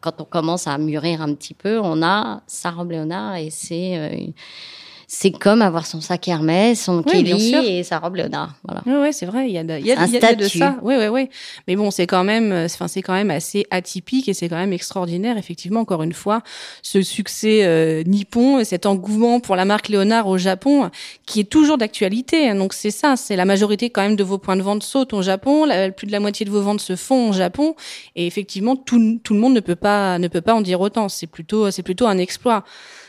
quand 0.00 0.20
on 0.20 0.24
commence 0.24 0.66
à 0.68 0.78
mûrir 0.78 1.20
un 1.22 1.34
petit 1.34 1.54
peu, 1.54 1.80
on 1.80 2.02
a 2.02 2.40
sa 2.46 2.70
robe 2.70 2.92
léonard, 2.92 3.36
et 3.36 3.50
c'est 3.50 3.98
euh, 3.98 4.16
c'est 5.08 5.30
comme 5.30 5.62
avoir 5.62 5.86
son 5.86 6.00
sac 6.00 6.26
Hermès, 6.26 6.80
son 6.82 6.98
Oui, 7.06 7.22
Kelly 7.24 7.54
et 7.54 7.82
sa 7.84 7.98
robe 7.98 8.16
Léonard. 8.16 8.54
Voilà. 8.64 8.82
Ouais, 8.86 9.00
ouais, 9.02 9.12
c'est 9.12 9.26
vrai, 9.26 9.48
il 9.48 9.52
y 9.52 9.58
a 9.58 9.62
de, 9.64 9.78
y 9.78 9.92
a, 9.92 10.00
Un 10.00 10.06
y 10.06 10.16
a- 10.16 10.34
de 10.34 10.48
ça. 10.48 10.76
Oui, 10.82 10.94
oui, 10.98 11.06
oui. 11.06 11.28
Mais 11.68 11.76
bon, 11.76 11.90
c'est 11.92 12.06
quand 12.08 12.24
même, 12.24 12.50
euh, 12.50 12.64
enfin, 12.66 12.88
c'est 12.88 13.02
quand 13.02 13.12
même 13.12 13.30
assez 13.30 13.66
atypique 13.70 14.28
et 14.28 14.34
c'est 14.34 14.48
quand 14.48 14.56
même 14.56 14.72
extraordinaire, 14.72 15.38
effectivement, 15.38 15.80
encore 15.80 16.02
une 16.02 16.12
fois, 16.12 16.42
ce 16.82 17.02
succès 17.02 17.64
euh, 17.64 18.02
nippon, 18.04 18.58
et 18.58 18.64
cet 18.64 18.84
engouement 18.86 19.38
pour 19.38 19.54
la 19.54 19.64
marque 19.64 19.88
Léonard 19.88 20.26
au 20.26 20.38
Japon, 20.38 20.90
qui 21.24 21.38
est 21.40 21.44
toujours 21.44 21.78
d'actualité. 21.78 22.48
hein. 22.48 22.56
Donc 22.56 22.72
c'est 22.72 22.90
ça, 22.90 23.14
c'est 23.16 23.36
la 23.36 23.44
majorité 23.44 23.90
quand 23.90 24.02
même 24.02 24.16
de 24.16 24.24
vos 24.24 24.38
points 24.38 24.56
de 24.56 24.62
vente 24.62 24.82
sautent 24.82 25.12
au 25.12 25.22
Japon, 25.22 25.64
la- 25.66 25.90
plus 25.92 26.06
de 26.08 26.12
la 26.12 26.20
moitié 26.20 26.44
de 26.44 26.50
vos 26.50 26.62
ventes 26.62 26.80
se 26.80 26.96
font 26.96 27.30
au 27.30 27.32
Japon, 27.32 27.76
et 28.16 28.26
effectivement, 28.26 28.74
tout, 28.74 29.20
tout 29.22 29.34
le 29.34 29.40
monde 29.40 29.54
ne 29.54 29.60
peut 29.60 29.76
pas, 29.76 30.18
ne 30.18 30.26
peut 30.28 30.40
pas 30.40 30.54
en 30.54 30.62
dire 30.62 30.80
autant. 30.80 31.08
C'est 31.08 31.26
plutôt, 31.28 31.70
c'est 31.70 31.82
plutôt 31.84 32.06
un 32.08 32.18
exploit. 32.18 32.64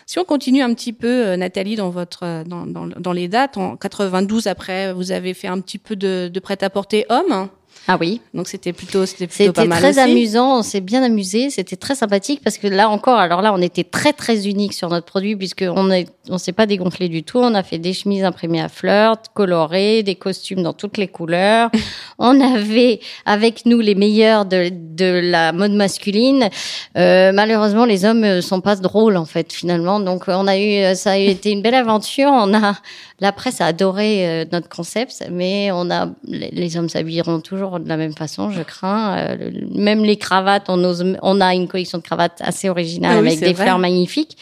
Si 0.09 0.19
on 0.19 0.23
continue 0.23 0.61
un 0.61 0.73
petit 0.73 0.93
peu, 0.93 1.27
euh, 1.27 1.35
Nathalie, 1.35 1.75
dans 1.75 1.89
votre 1.89 2.23
euh, 2.23 2.43
dans, 2.45 2.65
dans, 2.65 2.87
dans 2.87 3.11
les 3.11 3.27
dates, 3.27 3.57
en 3.57 3.75
92 3.75 4.47
après, 4.47 4.93
vous 4.93 5.11
avez 5.11 5.33
fait 5.33 5.49
un 5.49 5.59
petit 5.59 5.77
peu 5.77 5.97
de, 5.97 6.31
de 6.33 6.39
prêt-à-porter 6.39 7.05
homme, 7.09 7.49
Ah 7.87 7.97
oui. 7.99 8.21
donc 8.33 8.47
c'était 8.47 8.73
plutôt 8.73 9.05
c'était 9.05 9.27
plutôt 9.27 9.53
pas 9.53 9.61
C'était 9.61 9.67
mal 9.67 9.79
très 9.79 9.89
aussi. 9.91 9.99
amusant, 9.99 10.59
on 10.59 10.63
s'est 10.63 10.81
bien 10.81 11.03
amusé, 11.03 11.49
c'était 11.49 11.75
très 11.75 11.95
sympathique 11.95 12.41
parce 12.43 12.57
que 12.57 12.67
là 12.67 12.89
encore, 12.89 13.17
alors 13.17 13.41
là, 13.41 13.53
on 13.53 13.61
était 13.61 13.83
très 13.83 14.13
très 14.13 14.47
unique 14.47 14.73
sur 14.73 14.89
notre 14.89 15.05
produit 15.05 15.35
puisque 15.35 15.65
on 15.67 15.89
est, 15.91 16.07
on 16.29 16.37
s'est 16.37 16.51
pas 16.51 16.65
dégonflé 16.65 17.09
du 17.09 17.23
tout. 17.23 17.39
On 17.39 17.53
a 17.55 17.63
fait 17.63 17.77
des 17.77 17.93
chemises 17.93 18.23
imprimées 18.23 18.61
à 18.61 18.69
fleurs, 18.69 19.17
colorées, 19.33 20.03
des 20.03 20.15
costumes 20.15 20.63
dans 20.63 20.73
toutes 20.73 20.97
les 20.97 21.07
couleurs. 21.07 21.69
on 22.19 22.39
avait 22.41 22.99
avec 23.25 23.65
nous 23.65 23.79
les 23.79 23.95
meilleurs 23.95 24.45
de, 24.45 24.69
de 24.71 25.19
la 25.23 25.51
mode 25.51 25.71
masculine. 25.73 26.49
Euh, 26.97 27.31
malheureusement, 27.31 27.85
les 27.85 28.05
hommes 28.05 28.23
euh, 28.23 28.41
sont 28.41 28.61
pas 28.61 28.75
drôles 28.75 29.17
en 29.17 29.25
fait 29.25 29.51
finalement. 29.53 29.99
Donc 29.99 30.23
on 30.27 30.47
a 30.47 30.57
eu, 30.57 30.83
euh, 30.83 30.95
ça 30.95 31.11
a 31.11 31.17
été 31.17 31.51
une 31.51 31.61
belle 31.61 31.75
aventure. 31.75 32.29
On 32.31 32.53
a 32.53 32.75
la 33.19 33.31
presse 33.31 33.61
a 33.61 33.65
adoré 33.65 34.27
euh, 34.27 34.45
notre 34.51 34.69
concept, 34.69 35.23
mais 35.31 35.71
on 35.71 35.89
a 35.89 36.09
les, 36.27 36.77
hommes 36.77 36.89
s'habilleront 36.89 37.39
toujours 37.39 37.79
de 37.79 37.89
la 37.89 37.97
même 37.97 38.13
façon, 38.13 38.51
je 38.51 38.61
crains. 38.61 39.17
Euh, 39.17 39.51
même 39.73 40.03
les 40.03 40.17
cravates, 40.17 40.65
on 40.69 40.83
ose, 40.83 41.15
on 41.21 41.41
a 41.41 41.53
une 41.55 41.67
collection 41.67 41.97
de 41.97 42.03
cravates 42.03 42.41
assez 42.41 42.69
originale 42.69 43.17
Ah 43.17 43.21
oui, 43.21 43.27
avec 43.29 43.39
des 43.39 43.53
vrai. 43.53 43.63
fleurs 43.65 43.79
magnifiques. 43.79 44.37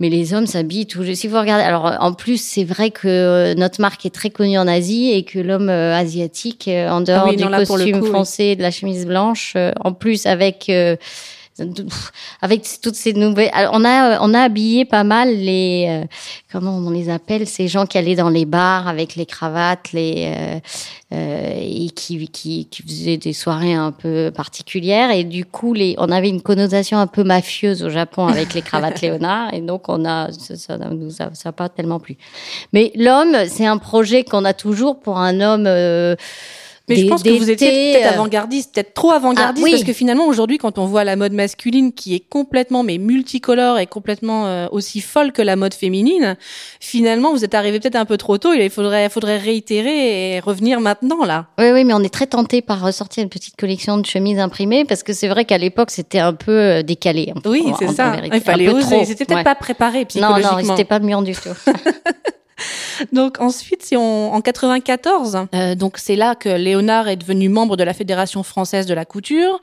Mais 0.00 0.08
les 0.08 0.34
hommes 0.34 0.46
s'habillent 0.46 0.86
toujours. 0.88 1.14
Si 1.14 1.28
vous 1.28 1.38
regardez, 1.38 1.62
alors 1.62 1.96
en 2.00 2.12
plus 2.14 2.42
c'est 2.42 2.64
vrai 2.64 2.90
que 2.90 3.06
euh, 3.06 3.54
notre 3.54 3.80
marque 3.80 4.04
est 4.04 4.14
très 4.14 4.30
connue 4.30 4.58
en 4.58 4.66
Asie 4.66 5.12
et 5.12 5.22
que 5.24 5.38
l'homme 5.38 5.68
euh, 5.68 5.94
asiatique, 5.94 6.66
euh, 6.66 6.90
en 6.90 7.00
dehors 7.00 7.22
Ah 7.26 7.30
oui, 7.30 7.36
du 7.36 7.44
non, 7.44 7.48
là, 7.48 7.64
costume 7.64 8.00
coup, 8.00 8.08
oui. 8.12 8.44
et 8.44 8.56
de 8.56 8.62
la 8.62 8.72
chemise 8.72 9.06
blanche, 9.06 9.52
euh, 9.56 9.70
en 9.80 9.92
plus 9.92 10.26
avec 10.26 10.66
euh, 10.68 10.96
avec 12.42 12.66
toutes 12.82 12.94
ces 12.94 13.12
nouvelles. 13.12 13.50
Alors, 13.52 13.72
on 13.74 13.84
a 13.84 14.20
on 14.20 14.34
a 14.34 14.40
habillé 14.40 14.84
pas 14.84 15.04
mal 15.04 15.34
les 15.34 15.86
euh, 15.88 16.06
comment 16.50 16.76
on 16.76 16.90
les 16.90 17.08
appelle 17.08 17.46
ces 17.46 17.68
gens 17.68 17.86
qui 17.86 17.96
allaient 17.96 18.16
dans 18.16 18.28
les 18.28 18.44
bars 18.44 18.88
avec 18.88 19.14
les 19.14 19.26
cravates, 19.26 19.92
les 19.92 20.34
euh, 20.36 20.58
euh, 21.12 21.60
et 21.60 21.90
qui, 21.90 22.28
qui 22.28 22.66
qui 22.66 22.82
faisaient 22.82 23.16
des 23.18 23.32
soirées 23.32 23.74
un 23.74 23.92
peu 23.92 24.32
particulières 24.34 25.10
et 25.10 25.22
du 25.22 25.44
coup 25.44 25.74
les 25.74 25.94
on 25.98 26.10
avait 26.10 26.28
une 26.28 26.42
connotation 26.42 26.98
un 26.98 27.06
peu 27.06 27.22
mafieuse 27.22 27.84
au 27.84 27.90
Japon 27.90 28.26
avec 28.26 28.52
les 28.54 28.62
cravates 28.62 29.00
Léonard 29.02 29.54
et 29.54 29.60
donc 29.60 29.88
on 29.88 30.04
a 30.04 30.32
ça, 30.32 30.56
ça 30.56 30.76
nous 30.76 31.22
a, 31.22 31.34
ça 31.34 31.50
a 31.50 31.52
pas 31.52 31.68
tellement 31.68 32.00
plu. 32.00 32.16
Mais 32.72 32.90
l'homme, 32.96 33.36
c'est 33.48 33.66
un 33.66 33.78
projet 33.78 34.24
qu'on 34.24 34.44
a 34.44 34.54
toujours 34.54 34.98
pour 34.98 35.18
un 35.18 35.40
homme. 35.40 36.16
Mais 36.88 36.96
je 36.96 37.06
pense 37.06 37.22
que 37.22 37.30
vous 37.30 37.50
étiez 37.50 37.92
peut-être 37.94 38.06
euh, 38.12 38.14
avant-gardiste, 38.14 38.74
peut-être 38.74 38.92
trop 38.92 39.10
avant-gardiste, 39.12 39.62
Ah, 39.62 39.64
oui. 39.64 39.70
parce 39.70 39.84
que 39.84 39.94
finalement 39.94 40.26
aujourd'hui, 40.26 40.58
quand 40.58 40.76
on 40.78 40.84
voit 40.84 41.02
la 41.02 41.16
mode 41.16 41.32
masculine 41.32 41.94
qui 41.94 42.14
est 42.14 42.20
complètement 42.28 42.82
mais 42.82 42.98
multicolore 42.98 43.78
et 43.78 43.86
complètement 43.86 44.46
euh, 44.46 44.66
aussi 44.70 45.00
folle 45.00 45.32
que 45.32 45.40
la 45.40 45.56
mode 45.56 45.72
féminine, 45.72 46.36
finalement 46.80 47.32
vous 47.32 47.42
êtes 47.42 47.54
arrivé 47.54 47.80
peut-être 47.80 47.96
un 47.96 48.04
peu 48.04 48.18
trop 48.18 48.36
tôt. 48.36 48.52
Il 48.52 48.68
faudrait, 48.68 49.08
faudrait 49.08 49.38
réitérer 49.38 50.34
et 50.36 50.40
revenir 50.40 50.80
maintenant 50.80 51.24
là. 51.24 51.46
Oui, 51.58 51.70
oui, 51.72 51.84
mais 51.84 51.94
on 51.94 52.00
est 52.02 52.12
très 52.12 52.26
tenté 52.26 52.60
par 52.60 52.82
ressortir 52.82 53.22
une 53.22 53.30
petite 53.30 53.56
collection 53.56 53.96
de 53.96 54.04
chemises 54.04 54.38
imprimées 54.38 54.84
parce 54.84 55.02
que 55.02 55.14
c'est 55.14 55.28
vrai 55.28 55.46
qu'à 55.46 55.56
l'époque 55.56 55.90
c'était 55.90 56.18
un 56.18 56.34
peu 56.34 56.52
euh, 56.52 56.82
décalé. 56.82 57.32
en- 57.34 57.48
Oui, 57.48 57.62
en- 57.66 57.76
c'est 57.78 57.86
en- 57.86 57.90
en 57.90 57.94
ça. 57.94 58.10
vérité. 58.10 58.36
Il 58.36 58.42
fallait 58.42 58.68
oser. 58.68 59.04
C'était 59.06 59.24
peut-être 59.24 59.38
ouais. 59.38 59.44
pas 59.44 59.54
préparé 59.54 60.00
Non, 60.00 60.04
psychologiquement. 60.06 60.62
non, 60.62 60.76
c'était 60.76 60.84
pas 60.84 60.98
mûr 60.98 61.22
du 61.22 61.32
tout. 61.32 61.48
Donc 63.12 63.40
ensuite, 63.40 63.82
si 63.82 63.96
on 63.96 64.32
en 64.32 64.40
94, 64.40 65.46
euh, 65.54 65.74
donc 65.74 65.98
c'est 65.98 66.16
là 66.16 66.34
que 66.34 66.48
Léonard 66.48 67.08
est 67.08 67.16
devenu 67.16 67.48
membre 67.48 67.76
de 67.76 67.84
la 67.84 67.94
Fédération 67.94 68.42
française 68.42 68.86
de 68.86 68.94
la 68.94 69.04
couture. 69.04 69.60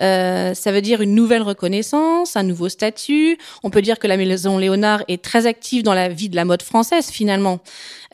Euh, 0.00 0.54
ça 0.54 0.72
veut 0.72 0.80
dire 0.80 1.00
une 1.00 1.14
nouvelle 1.14 1.42
reconnaissance, 1.42 2.36
un 2.36 2.42
nouveau 2.42 2.68
statut. 2.68 3.38
On 3.62 3.70
peut 3.70 3.82
dire 3.82 3.98
que 3.98 4.06
la 4.06 4.16
maison 4.16 4.58
Léonard 4.58 5.04
est 5.08 5.22
très 5.22 5.46
active 5.46 5.82
dans 5.82 5.94
la 5.94 6.08
vie 6.08 6.28
de 6.28 6.36
la 6.36 6.44
mode 6.44 6.62
française 6.62 7.10
finalement. 7.10 7.60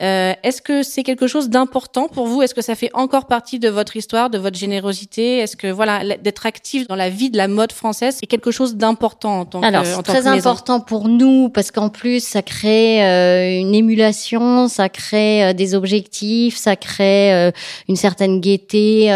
Euh, 0.01 0.33
Est-ce 0.43 0.61
que 0.61 0.83
c'est 0.83 1.03
quelque 1.03 1.27
chose 1.27 1.49
d'important 1.49 2.07
pour 2.07 2.25
vous? 2.25 2.41
Est-ce 2.41 2.55
que 2.55 2.61
ça 2.61 2.75
fait 2.75 2.89
encore 2.93 3.27
partie 3.27 3.59
de 3.59 3.69
votre 3.69 3.95
histoire, 3.95 4.29
de 4.29 4.37
votre 4.37 4.57
générosité? 4.57 5.37
Est-ce 5.39 5.55
que 5.55 5.67
voilà, 5.67 6.17
d'être 6.17 6.45
actif 6.45 6.87
dans 6.87 6.95
la 6.95 7.09
vie 7.09 7.29
de 7.29 7.37
la 7.37 7.47
mode 7.47 7.71
française 7.71 8.17
est 8.21 8.27
quelque 8.27 8.51
chose 8.51 8.75
d'important 8.75 9.41
en 9.41 9.45
tant 9.45 9.61
Alors, 9.61 9.83
que 9.83 9.95
tant 9.95 10.01
très 10.01 10.23
que 10.23 10.27
important 10.27 10.79
pour 10.79 11.07
nous 11.07 11.49
parce 11.49 11.71
qu'en 11.71 11.89
plus, 11.89 12.23
ça 12.23 12.41
crée 12.41 13.03
euh, 13.03 13.59
une 13.59 13.75
émulation, 13.75 14.67
ça 14.67 14.89
crée 14.89 15.43
euh, 15.43 15.53
des 15.53 15.75
objectifs, 15.75 16.57
ça 16.57 16.75
crée 16.75 17.33
euh, 17.33 17.51
une 17.87 17.95
certaine 17.95 18.39
gaieté. 18.39 19.11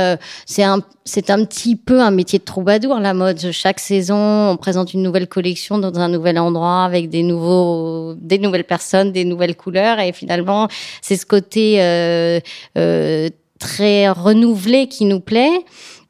c'est 0.45 0.63
un, 0.63 0.81
c'est 1.03 1.29
un 1.29 1.45
petit 1.45 1.75
peu 1.75 2.01
un 2.01 2.09
métier 2.11 2.39
de 2.39 2.43
troubadour, 2.43 2.99
la 2.99 3.13
mode. 3.13 3.51
Chaque 3.51 3.79
saison, 3.79 4.49
on 4.49 4.57
présente 4.57 4.93
une 4.93 5.03
nouvelle 5.03 5.27
collection 5.27 5.77
dans 5.77 5.97
un 5.99 6.09
nouvel 6.09 6.39
endroit 6.39 6.83
avec 6.83 7.09
des 7.09 7.21
nouveaux, 7.21 8.15
des 8.15 8.39
nouvelles 8.39 8.63
personnes, 8.63 9.11
des 9.11 9.23
nouvelles 9.23 9.55
couleurs 9.55 9.99
et 9.99 10.13
finalement, 10.13 10.67
c'est 11.01 11.17
ce 11.17 11.25
côté 11.25 11.81
euh, 11.81 12.39
euh, 12.77 13.29
très 13.59 14.09
renouvelé 14.09 14.87
qui 14.87 15.05
nous 15.05 15.19
plaît. 15.19 15.51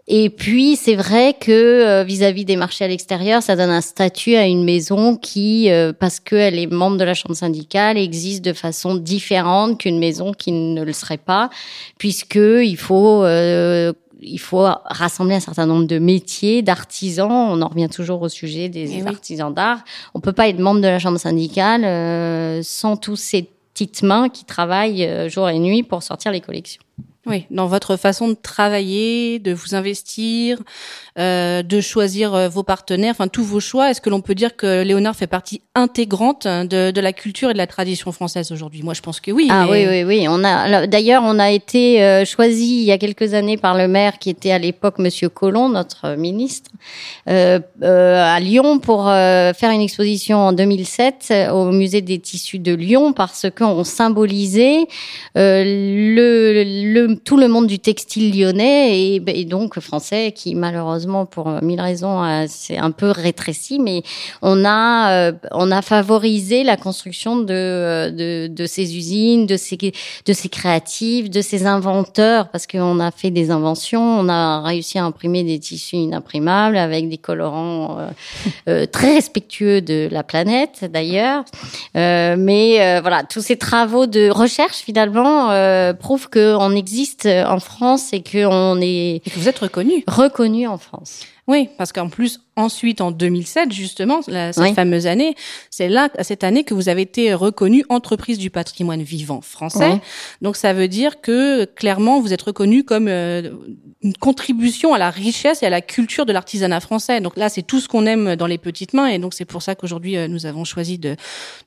Et 0.08 0.30
puis, 0.30 0.76
c'est 0.76 0.94
vrai 0.96 1.36
que 1.40 1.52
euh, 1.52 2.04
vis-à-vis 2.04 2.46
des 2.46 2.58
marchés 2.58 2.86
à 2.86 2.88
l'extérieur, 2.88 3.42
ça 3.42 3.56
donne 3.56 3.72
un 3.72 3.82
statut 3.82 4.36
à 4.36 4.46
une 4.46 4.64
maison 4.64 5.16
qui, 5.16 5.68
parce 6.00 6.20
qu'elle 6.20 6.60
est 6.60 6.72
membre 6.72 6.98
de 6.98 7.04
la 7.04 7.16
chambre 7.16 7.36
syndicale, 7.36 7.98
existe 7.98 8.46
de 8.46 8.54
façon 8.54 8.96
différente 8.96 9.80
qu'une 9.80 9.98
maison 9.98 10.32
qui 10.32 10.52
ne 10.52 10.84
le 10.84 10.94
serait 10.94 11.18
pas, 11.18 11.50
puisque 11.98 12.36
il 12.36 12.78
faut 12.78 13.24
euh, 13.24 13.94
il 14.22 14.40
faut 14.40 14.66
rassembler 14.86 15.36
un 15.36 15.40
certain 15.40 15.66
nombre 15.66 15.86
de 15.86 16.00
métiers, 16.00 16.62
d'artisans. 16.62 17.32
On 17.32 17.62
en 17.62 17.68
revient 17.68 17.90
toujours 17.90 18.22
au 18.22 18.30
sujet 18.30 18.70
des 18.70 18.98
Eh 18.98 19.02
oui. 19.02 19.08
artisans 19.08 19.54
d'art. 19.54 19.80
On 20.14 20.20
peut 20.20 20.34
pas 20.34 20.48
être 20.50 20.60
membre 20.60 20.82
de 20.82 20.88
la 20.88 21.00
chambre 21.00 21.20
syndicale 21.20 21.84
euh, 21.86 22.62
sans 22.64 22.98
tous 22.98 23.18
ces 23.18 23.50
petites 23.76 24.04
mains 24.04 24.30
qui 24.30 24.46
travaillent 24.46 25.06
euh, 25.06 25.28
jour 25.28 25.50
et 25.50 25.60
nuit 25.60 25.84
pour 25.84 26.02
sortir 26.02 26.32
les 26.32 26.40
collections. 26.40 26.82
Oui, 27.28 27.46
dans 27.50 27.66
votre 27.66 27.98
façon 27.98 28.28
de 28.30 28.36
travailler, 28.36 29.40
de 29.40 29.52
vous 29.52 29.74
investir, 29.74 30.60
euh, 31.18 31.64
de 31.64 31.82
choisir 31.82 32.36
euh, 32.36 32.50
vos 32.50 32.62
partenaires, 32.62 33.12
enfin 33.12 33.28
tous 33.28 33.44
vos 33.44 33.60
choix. 33.60 33.90
Est-ce 33.90 34.00
que 34.00 34.12
l'on 34.12 34.22
peut 34.22 34.36
dire 34.36 34.56
que 34.56 34.84
Léonard 34.84 35.16
fait 35.16 35.26
partie 35.26 35.62
intégrante 35.74 36.46
de, 36.46 36.92
de 36.92 37.02
la 37.02 37.14
culture 37.14 37.50
et 37.50 37.54
de 37.54 37.58
la 37.58 37.66
tradition 37.68 38.12
française 38.12 38.52
aujourd'hui? 38.52 38.84
Moi, 38.84 38.94
je 38.94 39.02
pense 39.02 39.20
que 39.20 39.32
oui. 39.32 39.48
Ah 39.50 39.66
mais- 39.70 39.88
oui, 39.88 40.04
oui, 40.04 40.20
oui. 40.20 40.28
On 40.30 40.44
a 40.44 40.86
d'ailleurs, 40.86 41.24
on 41.26 41.40
a 41.40 41.50
été 41.52 42.04
euh, 42.04 42.26
choisi 42.26 42.82
il 42.82 42.84
y 42.84 42.92
a 42.92 42.98
quelques 43.00 43.34
années 43.34 43.58
par 43.58 43.76
le 43.76 43.88
maire 43.88 44.20
qui 44.20 44.30
était 44.30 44.52
à 44.52 44.60
l'époque 44.60 45.00
Monsieur 45.00 45.30
Collomb, 45.30 45.70
notre 45.70 46.16
ministre, 46.18 46.70
euh, 47.28 47.60
euh, 47.82 48.24
à 48.36 48.40
Lyon 48.40 48.78
pour 48.78 49.10
euh, 49.10 49.52
faire 49.54 49.72
une 49.72 49.82
exposition 49.82 50.38
en 50.38 50.54
2007 50.54 51.28
euh, 51.32 51.50
au 51.52 51.72
musée 51.72 52.02
des 52.02 52.20
tissus 52.20 52.60
de 52.60 52.74
Lyon 52.74 53.14
parce 53.14 53.48
qu'on 53.58 53.84
symbolisait 53.84 54.86
euh, 55.38 55.64
le, 55.66 57.15
tout 57.24 57.38
le 57.38 57.48
monde 57.48 57.68
du 57.68 57.80
textile 57.80 58.38
lyonnais 58.38 59.00
et, 59.00 59.24
et 59.28 59.46
donc 59.46 59.80
français 59.80 60.34
qui 60.34 60.56
malheureusement 60.56 61.26
pour 61.26 61.48
euh, 61.48 61.60
mille 61.62 61.82
raisons 61.82 62.24
euh, 62.24 62.46
c'est 62.48 62.78
un 62.78 62.92
peu 62.92 63.12
rétréci, 63.12 63.80
mais 63.80 64.04
on 64.42 64.66
a 64.66 65.12
euh, 65.12 65.32
on 65.52 65.72
a 65.72 65.82
favorisé 65.82 66.64
la 66.64 66.78
construction 66.78 67.38
de 67.38 68.48
de, 68.50 68.66
ces 68.66 68.98
usines, 68.98 69.46
de 69.46 69.58
ces 69.58 69.78
de 69.78 70.34
ces 70.34 70.50
créatifs, 70.50 71.30
de 71.30 71.42
ces 71.42 71.66
inventeurs 71.66 72.50
parce 72.50 72.68
qu'on 72.68 73.00
a 73.00 73.12
fait 73.12 73.32
des 73.32 73.52
inventions, 73.52 74.02
on 74.02 74.30
a 74.30 74.62
réussi 74.62 74.98
à 74.98 75.06
imprimer 75.06 75.44
des 75.44 75.60
tissus 75.60 75.98
inimprimables 75.98 76.78
avec 76.78 77.10
des 77.10 77.18
colorants 77.18 77.98
très 78.92 79.14
respectueux 79.14 79.82
de 79.82 80.08
la 80.12 80.24
planète 80.24 80.90
d'ailleurs. 80.92 81.44
Mais 81.94 83.00
voilà, 83.02 83.24
tous 83.24 83.42
ces 83.42 83.58
travaux 83.58 84.08
de 84.08 84.30
recherche 84.30 84.78
finalement 84.78 85.50
prouvent 86.00 86.30
qu'on 86.30 86.72
existe 86.72 87.05
en 87.26 87.60
France 87.60 88.14
et 88.14 88.24
qu'on 88.24 88.80
est 88.82 89.22
Et 89.26 89.30
que 89.30 89.40
vous 89.40 89.48
êtes 89.48 89.60
reconnu. 89.60 90.04
reconnu 90.08 90.68
en 90.68 90.78
France. 90.78 91.22
Oui, 91.48 91.70
parce 91.78 91.92
qu'en 91.94 92.10
plus, 92.10 92.40
ensuite, 92.56 93.02
en 93.02 93.12
2007, 93.12 93.72
justement, 93.72 94.22
la, 94.28 94.52
cette 94.52 94.64
Oui. 94.64 94.74
fameuse 94.74 95.06
année, 95.06 95.36
c'est 95.70 95.90
là, 95.90 96.10
cette 96.22 96.44
année, 96.44 96.64
que 96.64 96.74
vous 96.74 96.90
avez 96.90 97.04
été 97.04 97.36
reconnue 97.36 97.86
entreprise 97.90 98.40
du 98.40 98.50
patrimoine 98.50 99.04
vivant 99.04 99.42
français. 99.42 99.92
Oui. 99.94 100.00
Donc, 100.42 100.56
ça 100.56 100.74
veut 100.74 100.88
dire 100.88 101.22
que, 101.22 101.66
clairement, 101.66 102.20
vous 102.20 102.34
êtes 102.34 102.42
reconnue 102.42 102.84
comme 102.84 103.08
euh, 103.08 103.52
une 104.02 104.18
contribution 104.18 104.96
à 104.96 104.98
la 104.98 105.12
richesse 105.12 105.62
et 105.62 105.68
à 105.68 105.70
la 105.70 105.82
culture 105.82 106.26
de 106.26 106.34
l'artisanat 106.34 106.80
français. 106.80 107.22
Donc 107.22 107.38
là, 107.38 107.50
c'est 107.50 107.62
tout 107.62 107.80
ce 107.80 107.88
qu'on 107.88 108.08
aime 108.08 108.36
dans 108.36 108.48
les 108.48 108.58
petites 108.58 108.94
mains. 108.94 109.08
Et 109.08 109.20
donc, 109.20 109.36
c'est 109.36 109.46
pour 109.46 109.62
ça 109.62 109.76
qu'aujourd'hui, 109.76 110.18
euh, 110.18 110.28
nous 110.28 110.48
avons 110.48 110.64
choisi 110.64 110.98
de, 110.98 111.16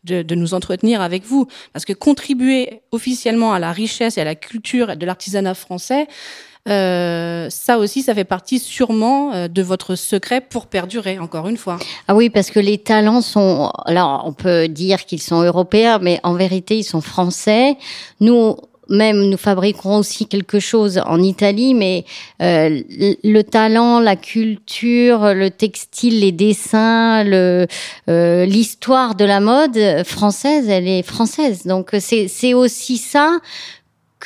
de, 0.02 0.22
de 0.22 0.34
nous 0.34 0.54
entretenir 0.54 1.00
avec 1.02 1.24
vous. 1.24 1.46
Parce 1.72 1.84
que 1.84 1.92
contribuer 1.92 2.80
officiellement 2.90 3.52
à 3.52 3.60
la 3.60 3.70
richesse 3.70 4.18
et 4.18 4.22
à 4.22 4.24
la 4.24 4.34
culture 4.34 4.96
de 4.96 5.06
l'artisanat 5.06 5.54
français, 5.54 6.08
euh, 6.68 7.48
ça 7.50 7.78
aussi, 7.78 8.02
ça 8.02 8.14
fait 8.14 8.24
partie 8.24 8.59
sûrement 8.59 9.33
euh, 9.33 9.48
de 9.48 9.62
votre 9.62 9.94
secret 9.94 10.40
pour 10.40 10.66
perdurer, 10.66 11.18
encore 11.18 11.48
une 11.48 11.57
fois. 11.57 11.78
Ah 12.09 12.14
oui, 12.14 12.31
parce 12.31 12.50
que 12.50 12.61
les 12.61 12.78
talents 12.78 13.22
sont. 13.22 13.70
Alors, 13.87 14.22
on 14.26 14.33
peut 14.33 14.68
dire 14.68 15.04
qu'ils 15.07 15.22
sont 15.22 15.42
européens, 15.42 15.98
mais 16.00 16.20
en 16.22 16.35
vérité, 16.35 16.76
ils 16.78 16.85
sont 16.85 17.00
français. 17.00 17.76
Nous. 18.20 18.57
Même 18.90 19.28
nous 19.28 19.37
fabriquerons 19.37 19.98
aussi 19.98 20.24
quelque 20.24 20.61
chose 20.61 20.98
en 21.04 21.22
Italie, 21.22 21.74
mais 21.74 22.07
euh, 22.40 22.81
le, 22.88 23.16
le 23.22 23.44
talent, 23.44 24.00
la 24.00 24.16
culture, 24.16 25.35
le 25.35 25.50
textile, 25.50 26.20
les 26.20 26.33
dessins, 26.33 27.22
le 27.22 27.66
euh, 28.09 28.46
l'histoire 28.46 29.14
de 29.14 29.26
la 29.26 29.40
mode 29.40 29.78
française, 30.07 30.70
elle 30.70 30.88
est 30.88 31.02
française. 31.02 31.66
Donc 31.66 31.94
c'est 31.98 32.54
aussi 32.54 32.96
ça 32.96 33.40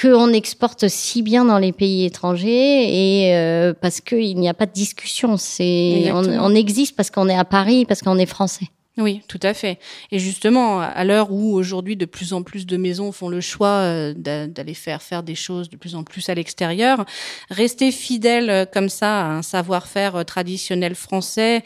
qu'on 0.01 0.33
exporte 0.33 0.89
si 0.89 1.23
bien 1.23 1.45
dans 1.45 1.59
les 1.59 1.73
pays 1.73 2.05
étrangers 2.05 3.27
et 3.27 3.37
euh, 3.37 3.75
parce 3.79 4.01
qu'il 4.01 4.39
n'y 4.39 4.49
a 4.49 4.55
pas 4.55 4.67
de 4.67 4.73
discussion. 4.73 5.37
C'est 5.37 6.11
on, 6.13 6.25
on 6.25 6.55
existe 6.55 6.97
parce 6.97 7.11
qu'on 7.11 7.29
est 7.29 7.37
à 7.37 7.45
Paris, 7.45 7.85
parce 7.85 8.01
qu'on 8.01 8.19
est 8.19 8.27
français. 8.27 8.67
Oui, 8.99 9.23
tout 9.27 9.41
à 9.43 9.55
fait. 9.55 9.79
Et 10.11 10.19
justement, 10.19 10.81
à 10.81 11.03
l'heure 11.05 11.33
où 11.33 11.55
aujourd'hui 11.55 11.97
de 11.97 12.05
plus 12.05 12.35
en 12.35 12.43
plus 12.43 12.67
de 12.67 12.77
maisons 12.77 13.11
font 13.11 13.31
le 13.31 13.41
choix 13.41 13.69
euh, 13.69 14.13
d'a- 14.15 14.47
d'aller 14.47 14.75
faire 14.75 15.01
faire 15.01 15.23
des 15.23 15.35
choses 15.35 15.71
de 15.71 15.77
plus 15.79 15.95
en 15.95 16.05
plus 16.05 16.29
à 16.29 16.35
l'extérieur, 16.35 17.07
rester 17.49 17.91
fidèle 17.91 18.51
euh, 18.51 18.65
comme 18.67 18.91
ça 18.91 19.23
à 19.23 19.31
un 19.31 19.41
savoir-faire 19.41 20.17
euh, 20.17 20.25
traditionnel 20.25 20.95
français 20.95 21.63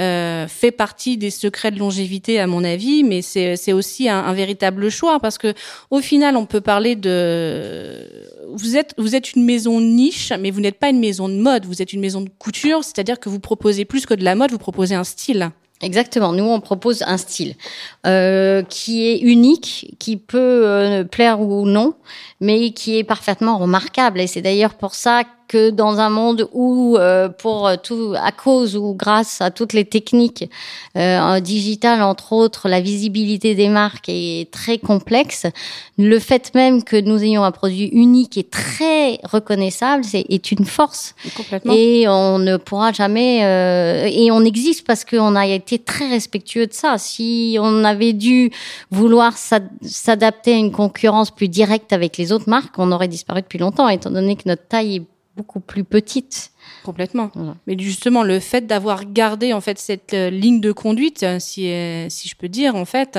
euh, 0.00 0.48
fait 0.48 0.72
partie 0.72 1.16
des 1.16 1.30
secrets 1.30 1.70
de 1.70 1.78
longévité 1.78 2.40
à 2.40 2.48
mon 2.48 2.64
avis, 2.64 3.04
mais 3.04 3.22
c'est 3.22 3.54
c'est 3.56 3.72
aussi 3.72 4.08
un, 4.08 4.18
un 4.18 4.32
véritable 4.32 4.90
choix 4.90 5.20
parce 5.20 5.38
que 5.38 5.54
au 5.90 6.00
final, 6.00 6.36
on 6.36 6.44
peut 6.44 6.60
parler 6.60 6.96
de 6.96 8.04
vous 8.48 8.76
êtes 8.76 8.94
vous 8.98 9.14
êtes 9.14 9.34
une 9.34 9.44
maison 9.44 9.80
niche, 9.80 10.32
mais 10.40 10.50
vous 10.50 10.60
n'êtes 10.60 10.80
pas 10.80 10.90
une 10.90 10.98
maison 10.98 11.28
de 11.28 11.34
mode, 11.36 11.66
vous 11.66 11.82
êtes 11.82 11.92
une 11.92 12.00
maison 12.00 12.20
de 12.20 12.30
couture, 12.36 12.82
c'est-à-dire 12.82 13.20
que 13.20 13.28
vous 13.28 13.38
proposez 13.38 13.84
plus 13.84 14.06
que 14.06 14.14
de 14.14 14.24
la 14.24 14.34
mode, 14.34 14.50
vous 14.50 14.58
proposez 14.58 14.96
un 14.96 15.04
style. 15.04 15.50
Exactement. 15.84 16.32
Nous, 16.32 16.44
on 16.44 16.60
propose 16.60 17.02
un 17.06 17.18
style 17.18 17.54
euh, 18.06 18.62
qui 18.62 19.06
est 19.06 19.18
unique, 19.18 19.94
qui 19.98 20.16
peut 20.16 20.62
euh, 20.66 21.04
plaire 21.04 21.40
ou 21.42 21.66
non, 21.66 21.94
mais 22.40 22.70
qui 22.70 22.96
est 22.96 23.04
parfaitement 23.04 23.58
remarquable. 23.58 24.20
Et 24.20 24.26
c'est 24.26 24.40
d'ailleurs 24.40 24.74
pour 24.74 24.94
ça 24.94 25.24
que 25.48 25.70
dans 25.70 25.98
un 25.98 26.10
monde 26.10 26.48
où, 26.52 26.96
euh, 26.98 27.28
pour 27.28 27.70
tout, 27.82 28.14
à 28.16 28.32
cause 28.32 28.76
ou 28.76 28.94
grâce 28.94 29.40
à 29.40 29.50
toutes 29.50 29.72
les 29.72 29.84
techniques 29.84 30.50
euh, 30.96 31.40
digitales, 31.40 32.02
entre 32.02 32.32
autres, 32.32 32.68
la 32.68 32.80
visibilité 32.80 33.54
des 33.54 33.68
marques 33.68 34.08
est 34.08 34.50
très 34.50 34.78
complexe. 34.78 35.46
Le 35.98 36.18
fait 36.18 36.54
même 36.54 36.82
que 36.82 36.96
nous 37.00 37.22
ayons 37.22 37.44
un 37.44 37.50
produit 37.52 37.86
unique 37.86 38.36
et 38.38 38.44
très 38.44 39.20
reconnaissable, 39.24 40.04
c'est 40.04 40.24
est 40.28 40.50
une 40.52 40.64
force. 40.64 41.14
Complètement. 41.36 41.72
Et 41.76 42.06
on 42.08 42.38
ne 42.38 42.56
pourra 42.56 42.92
jamais. 42.92 43.44
euh, 43.44 44.06
et 44.10 44.30
on 44.30 44.44
existe 44.44 44.86
parce 44.86 45.04
qu'on 45.04 45.36
a 45.36 45.46
été 45.46 45.78
très 45.78 46.08
respectueux 46.08 46.66
de 46.66 46.72
ça. 46.72 46.98
Si 46.98 47.56
on 47.60 47.84
avait 47.84 48.12
dû 48.12 48.50
vouloir 48.90 49.36
s'ad- 49.36 49.68
s'adapter 49.82 50.54
à 50.54 50.56
une 50.56 50.72
concurrence 50.72 51.30
plus 51.30 51.48
directe 51.48 51.92
avec 51.92 52.16
les 52.16 52.32
autres 52.32 52.48
marques, 52.48 52.74
on 52.78 52.90
aurait 52.92 53.08
disparu 53.08 53.42
depuis 53.42 53.58
longtemps, 53.58 53.88
étant 53.88 54.10
donné 54.10 54.36
que 54.36 54.42
notre 54.46 54.66
taille 54.66 54.96
est 54.96 55.02
beaucoup 55.36 55.60
plus 55.60 55.84
petite. 55.84 56.52
Complètement. 56.84 57.30
Voilà. 57.34 57.54
Mais 57.66 57.76
justement, 57.78 58.22
le 58.22 58.40
fait 58.40 58.66
d'avoir 58.66 59.04
gardé 59.06 59.52
en 59.52 59.60
fait 59.60 59.78
cette 59.78 60.14
euh, 60.14 60.30
ligne 60.30 60.60
de 60.60 60.72
conduite, 60.72 61.22
euh, 61.22 61.38
si 61.40 61.70
euh, 61.70 62.08
si 62.10 62.28
je 62.28 62.36
peux 62.36 62.48
dire 62.48 62.76
en 62.76 62.84
fait, 62.84 63.18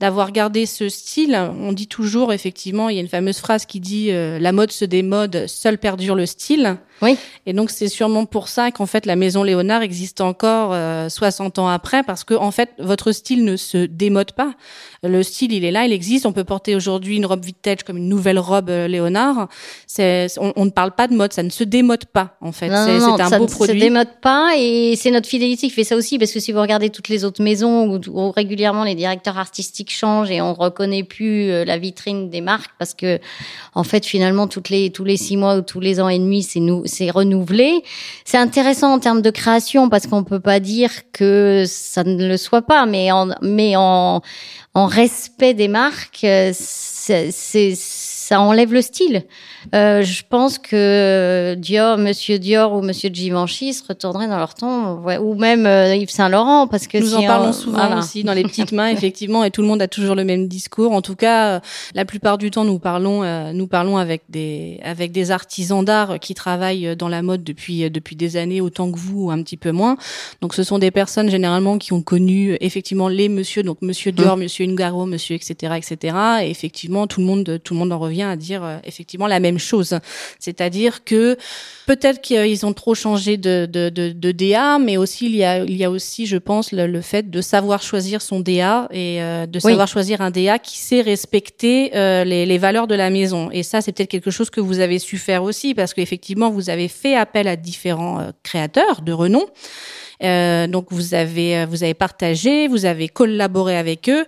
d'avoir 0.00 0.32
gardé 0.32 0.66
ce 0.66 0.88
style, 0.88 1.34
on 1.34 1.72
dit 1.72 1.86
toujours 1.86 2.32
effectivement, 2.32 2.88
il 2.88 2.96
y 2.96 2.98
a 2.98 3.02
une 3.02 3.08
fameuse 3.08 3.38
phrase 3.38 3.66
qui 3.66 3.80
dit 3.80 4.10
euh, 4.10 4.38
la 4.38 4.52
mode 4.52 4.72
se 4.72 4.84
démode, 4.84 5.46
seul 5.46 5.78
perdure 5.78 6.14
le 6.14 6.26
style. 6.26 6.76
Oui. 7.02 7.16
Et 7.46 7.52
donc 7.52 7.70
c'est 7.70 7.88
sûrement 7.88 8.26
pour 8.26 8.48
ça 8.48 8.70
qu'en 8.70 8.86
fait 8.86 9.06
la 9.06 9.16
maison 9.16 9.42
Léonard 9.42 9.82
existe 9.82 10.20
encore 10.20 10.70
euh, 10.72 11.08
60 11.08 11.58
ans 11.58 11.68
après 11.68 12.04
parce 12.04 12.22
que 12.22 12.34
en 12.34 12.52
fait 12.52 12.70
votre 12.78 13.10
style 13.10 13.44
ne 13.44 13.56
se 13.56 13.78
démode 13.78 14.32
pas. 14.32 14.54
Le 15.02 15.22
style 15.24 15.52
il 15.52 15.64
est 15.64 15.72
là, 15.72 15.84
il 15.84 15.92
existe. 15.92 16.26
On 16.26 16.32
peut 16.32 16.44
porter 16.44 16.76
aujourd'hui 16.76 17.16
une 17.16 17.26
robe 17.26 17.44
vintage 17.44 17.82
comme 17.82 17.96
une 17.96 18.08
nouvelle 18.08 18.38
robe 18.38 18.70
euh, 18.70 18.86
Léonard. 18.86 19.48
C'est 19.86 20.28
on, 20.38 20.52
on 20.54 20.64
ne 20.64 20.70
parle 20.70 20.92
pas 20.92 21.08
de 21.08 21.14
mode, 21.14 21.32
ça 21.32 21.42
ne 21.42 21.50
se 21.50 21.64
démode 21.64 22.04
pas 22.06 22.36
en 22.40 22.52
fait. 22.52 22.68
Non, 22.68 22.81
C'est 22.86 23.22
un 23.22 23.28
ça 23.28 23.38
beau 23.38 23.46
produit. 23.46 23.80
démode 23.80 24.08
pas 24.20 24.52
et 24.56 24.94
c'est 24.96 25.10
notre 25.10 25.28
fidélité 25.28 25.68
qui 25.68 25.72
fait 25.72 25.84
ça 25.84 25.96
aussi 25.96 26.18
parce 26.18 26.32
que 26.32 26.40
si 26.40 26.52
vous 26.52 26.60
regardez 26.60 26.90
toutes 26.90 27.08
les 27.08 27.24
autres 27.24 27.42
maisons 27.42 27.86
où, 27.86 28.00
où 28.10 28.30
régulièrement 28.30 28.84
les 28.84 28.94
directeurs 28.94 29.38
artistiques 29.38 29.92
changent 29.92 30.30
et 30.30 30.40
on 30.40 30.54
reconnaît 30.54 31.02
plus 31.04 31.50
euh, 31.50 31.64
la 31.64 31.78
vitrine 31.78 32.30
des 32.30 32.40
marques 32.40 32.70
parce 32.78 32.94
que 32.94 33.18
en 33.74 33.84
fait 33.84 34.04
finalement 34.06 34.46
toutes 34.46 34.68
les 34.68 34.90
tous 34.90 35.04
les 35.04 35.16
six 35.16 35.36
mois 35.36 35.56
ou 35.56 35.62
tous 35.62 35.80
les 35.80 36.00
ans 36.00 36.08
et 36.08 36.18
demi 36.18 36.42
c'est 36.42 36.60
nous 36.60 36.82
c'est 36.86 37.10
renouvelé. 37.10 37.82
C'est 38.24 38.38
intéressant 38.38 38.92
en 38.92 38.98
termes 38.98 39.22
de 39.22 39.30
création 39.30 39.88
parce 39.88 40.06
qu'on 40.06 40.24
peut 40.24 40.40
pas 40.40 40.60
dire 40.60 40.90
que 41.12 41.64
ça 41.66 42.04
ne 42.04 42.28
le 42.28 42.36
soit 42.36 42.62
pas 42.62 42.86
mais 42.86 43.10
en 43.12 43.28
mais 43.42 43.74
en 43.76 44.20
en 44.74 44.86
respect 44.86 45.52
des 45.54 45.68
marques 45.68 46.24
euh, 46.24 46.50
c'est- 46.54 47.30
ça 48.32 48.40
enlève 48.40 48.72
le 48.72 48.80
style. 48.80 49.24
Euh, 49.74 50.02
je 50.02 50.22
pense 50.26 50.58
que 50.58 51.54
Dior, 51.58 51.98
Monsieur 51.98 52.38
Dior 52.38 52.72
ou 52.72 52.80
Monsieur 52.80 53.10
Givenchy 53.12 53.74
se 53.74 53.82
retourneraient 53.86 54.26
dans 54.26 54.38
leur 54.38 54.54
temps, 54.54 54.94
ouais, 55.02 55.18
ou 55.18 55.34
même 55.34 55.66
euh, 55.66 55.94
Yves 55.94 56.08
Saint 56.08 56.30
Laurent, 56.30 56.66
parce 56.66 56.86
que 56.86 56.96
Nous 56.96 57.08
si 57.08 57.14
en 57.14 57.22
parlons 57.26 57.48
on- 57.50 57.52
souvent 57.52 57.78
voilà. 57.86 57.98
aussi 57.98 58.24
dans 58.24 58.32
les 58.32 58.42
petites 58.44 58.72
mains, 58.72 58.88
effectivement, 58.96 59.44
et 59.44 59.50
tout 59.50 59.60
le 59.60 59.68
monde 59.68 59.82
a 59.82 59.86
toujours 59.88 60.14
le 60.14 60.24
même 60.24 60.48
discours. 60.48 60.92
En 60.92 61.02
tout 61.02 61.14
cas, 61.14 61.56
euh, 61.56 61.60
la 61.94 62.06
plupart 62.06 62.38
du 62.38 62.50
temps, 62.50 62.64
nous 62.64 62.78
parlons, 62.78 63.22
nous 63.52 63.66
parlons 63.66 63.98
avec 63.98 64.22
des 64.30 64.80
avec 64.82 65.12
des 65.12 65.30
artisans 65.30 65.84
d'art 65.84 66.18
qui 66.18 66.32
travaillent 66.32 66.96
dans 66.96 67.08
la 67.10 67.20
mode 67.20 67.44
depuis 67.44 67.90
depuis 67.90 68.16
des 68.16 68.38
années, 68.38 68.62
autant 68.62 68.90
que 68.90 68.98
vous, 68.98 69.26
ou 69.26 69.30
un 69.30 69.42
petit 69.42 69.58
peu 69.58 69.72
moins. 69.72 69.98
Donc, 70.40 70.54
ce 70.54 70.62
sont 70.62 70.78
des 70.78 70.90
personnes 70.90 71.28
généralement 71.28 71.76
qui 71.76 71.92
ont 71.92 72.00
connu 72.02 72.56
effectivement 72.62 73.08
les 73.08 73.28
monsieur, 73.28 73.62
donc 73.62 73.76
Monsieur 73.82 74.10
Dior, 74.10 74.38
Monsieur 74.38 74.64
Ungaro, 74.64 75.04
Monsieur 75.04 75.34
etc. 75.36 75.74
etc. 75.76 76.16
Et 76.44 76.50
effectivement, 76.50 77.06
tout 77.06 77.20
le 77.20 77.26
monde 77.26 77.60
tout 77.62 77.74
le 77.74 77.78
monde 77.80 77.92
en 77.92 77.98
revient 77.98 78.21
à 78.28 78.36
dire 78.36 78.62
euh, 78.64 78.78
effectivement 78.84 79.26
la 79.26 79.40
même 79.40 79.58
chose, 79.58 79.98
c'est-à-dire 80.38 81.04
que 81.04 81.36
peut-être 81.86 82.20
qu'ils 82.20 82.64
ont 82.66 82.72
trop 82.72 82.94
changé 82.94 83.36
de, 83.36 83.66
de, 83.70 83.88
de, 83.88 84.10
de 84.12 84.30
DA, 84.32 84.78
mais 84.78 84.96
aussi 84.96 85.26
il 85.26 85.36
y 85.36 85.44
a, 85.44 85.58
il 85.64 85.76
y 85.76 85.84
a 85.84 85.90
aussi, 85.90 86.26
je 86.26 86.36
pense, 86.36 86.72
le, 86.72 86.86
le 86.86 87.00
fait 87.00 87.30
de 87.30 87.40
savoir 87.40 87.82
choisir 87.82 88.22
son 88.22 88.40
DA 88.40 88.88
et 88.90 89.20
euh, 89.22 89.46
de 89.46 89.58
Oui. 89.62 89.70
savoir 89.72 89.88
choisir 89.88 90.20
un 90.20 90.30
DA 90.30 90.58
qui 90.58 90.78
sait 90.78 91.00
respecter 91.00 91.90
euh, 91.96 92.24
les, 92.24 92.46
les 92.46 92.58
valeurs 92.58 92.86
de 92.86 92.94
la 92.94 93.10
maison. 93.10 93.50
Et 93.52 93.62
ça, 93.62 93.80
c'est 93.80 93.92
peut-être 93.92 94.10
quelque 94.10 94.30
chose 94.30 94.50
que 94.50 94.60
vous 94.60 94.80
avez 94.80 94.98
su 94.98 95.18
faire 95.18 95.42
aussi, 95.42 95.74
parce 95.74 95.94
qu'effectivement, 95.94 96.50
vous 96.50 96.70
avez 96.70 96.88
fait 96.88 97.14
appel 97.16 97.48
à 97.48 97.56
différents 97.56 98.20
euh, 98.20 98.30
créateurs 98.42 99.02
de 99.02 99.12
renom. 99.12 99.44
Euh, 100.22 100.66
donc 100.66 100.86
vous 100.90 101.14
avez 101.14 101.58
euh, 101.58 101.66
vous 101.68 101.82
avez 101.82 101.94
partagé, 101.94 102.68
vous 102.68 102.84
avez 102.84 103.08
collaboré 103.08 103.76
avec 103.76 104.08
eux 104.08 104.24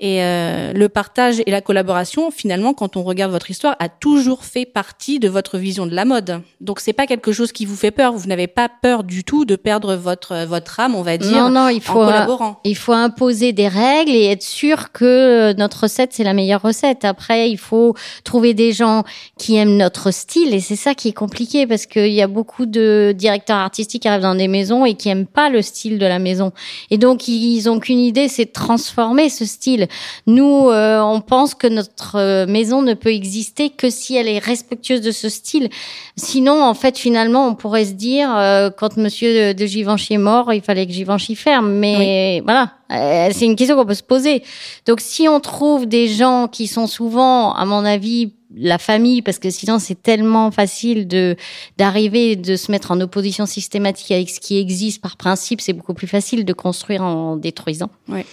et 0.00 0.22
euh, 0.22 0.72
le 0.72 0.88
partage 0.88 1.42
et 1.44 1.50
la 1.50 1.60
collaboration 1.60 2.30
finalement 2.30 2.72
quand 2.72 2.96
on 2.96 3.02
regarde 3.02 3.30
votre 3.30 3.50
histoire 3.50 3.76
a 3.78 3.88
toujours 3.88 4.44
fait 4.44 4.64
partie 4.64 5.18
de 5.18 5.28
votre 5.28 5.58
vision 5.58 5.86
de 5.86 5.94
la 5.94 6.04
mode. 6.04 6.40
Donc 6.60 6.80
c'est 6.80 6.94
pas 6.94 7.06
quelque 7.06 7.32
chose 7.32 7.52
qui 7.52 7.66
vous 7.66 7.76
fait 7.76 7.90
peur, 7.90 8.14
vous 8.14 8.26
n'avez 8.26 8.46
pas 8.46 8.68
peur 8.68 9.04
du 9.04 9.22
tout 9.22 9.44
de 9.44 9.56
perdre 9.56 9.96
votre 9.96 10.46
votre 10.46 10.80
âme, 10.80 10.94
on 10.94 11.02
va 11.02 11.18
dire 11.18 11.36
Non, 11.36 11.50
non, 11.50 11.68
il 11.68 11.82
faut, 11.82 12.00
en 12.00 12.04
euh, 12.04 12.12
collaborant. 12.12 12.60
il 12.64 12.76
faut 12.76 12.92
imposer 12.92 13.52
des 13.52 13.68
règles 13.68 14.12
et 14.12 14.26
être 14.26 14.42
sûr 14.42 14.92
que 14.92 15.52
notre 15.58 15.82
recette, 15.82 16.12
c'est 16.14 16.24
la 16.24 16.32
meilleure 16.32 16.62
recette. 16.62 17.04
Après, 17.04 17.50
il 17.50 17.58
faut 17.58 17.94
trouver 18.24 18.54
des 18.54 18.72
gens 18.72 19.04
qui 19.38 19.56
aiment 19.56 19.76
notre 19.76 20.10
style 20.10 20.54
et 20.54 20.60
c'est 20.60 20.76
ça 20.76 20.94
qui 20.94 21.08
est 21.08 21.12
compliqué 21.12 21.66
parce 21.66 21.86
qu'il 21.86 22.12
y 22.12 22.22
a 22.22 22.28
beaucoup 22.28 22.64
de 22.64 23.12
directeurs 23.14 23.58
artistiques 23.58 24.02
qui 24.02 24.08
arrivent 24.08 24.22
dans 24.22 24.34
des 24.34 24.48
maisons 24.48 24.84
et 24.86 24.94
qui 24.94 25.08
aiment 25.08 25.26
pas 25.34 25.50
le 25.50 25.60
style 25.60 25.98
de 25.98 26.06
la 26.06 26.18
maison. 26.18 26.52
Et 26.90 26.96
donc, 26.96 27.28
ils 27.28 27.68
ont 27.68 27.80
qu'une 27.80 27.98
idée, 27.98 28.28
c'est 28.28 28.46
de 28.46 28.52
transformer 28.52 29.28
ce 29.28 29.44
style. 29.44 29.88
Nous, 30.26 30.68
euh, 30.70 31.00
on 31.00 31.20
pense 31.20 31.54
que 31.54 31.66
notre 31.66 32.16
euh, 32.16 32.46
maison 32.46 32.82
ne 32.82 32.94
peut 32.94 33.12
exister 33.12 33.70
que 33.70 33.90
si 33.90 34.16
elle 34.16 34.28
est 34.28 34.38
respectueuse 34.38 35.00
de 35.00 35.10
ce 35.10 35.28
style. 35.28 35.68
Sinon, 36.16 36.62
en 36.62 36.74
fait, 36.74 36.96
finalement, 36.96 37.48
on 37.48 37.54
pourrait 37.54 37.84
se 37.84 37.92
dire, 37.92 38.34
euh, 38.34 38.70
quand 38.70 38.96
Monsieur 38.96 39.52
de 39.52 39.66
Givenchy 39.66 40.14
est 40.14 40.18
mort, 40.18 40.52
il 40.52 40.62
fallait 40.62 40.86
que 40.86 40.92
Givenchy 40.92 41.34
ferme. 41.34 41.72
Mais 41.72 42.40
voilà, 42.44 42.72
euh, 42.92 43.30
c'est 43.32 43.46
une 43.46 43.56
question 43.56 43.76
qu'on 43.76 43.86
peut 43.86 43.94
se 43.94 44.02
poser. 44.02 44.42
Donc, 44.86 45.00
si 45.00 45.28
on 45.28 45.40
trouve 45.40 45.86
des 45.86 46.08
gens 46.08 46.48
qui 46.48 46.66
sont 46.66 46.86
souvent, 46.86 47.52
à 47.52 47.64
mon 47.64 47.84
avis, 47.84 48.32
la 48.56 48.78
famille, 48.78 49.22
parce 49.22 49.38
que 49.38 49.50
sinon 49.50 49.78
c'est 49.78 50.00
tellement 50.02 50.50
facile 50.50 51.06
de 51.08 51.36
d'arriver 51.78 52.36
de 52.36 52.56
se 52.56 52.70
mettre 52.70 52.90
en 52.90 53.00
opposition 53.00 53.46
systématique 53.46 54.10
avec 54.10 54.30
ce 54.30 54.40
qui 54.40 54.58
existe 54.58 55.00
par 55.00 55.16
principe. 55.16 55.60
C'est 55.60 55.72
beaucoup 55.72 55.94
plus 55.94 56.06
facile 56.06 56.44
de 56.44 56.52
construire 56.52 57.02
en 57.02 57.36
détruisant. 57.36 57.90
Ouais. 58.08 58.24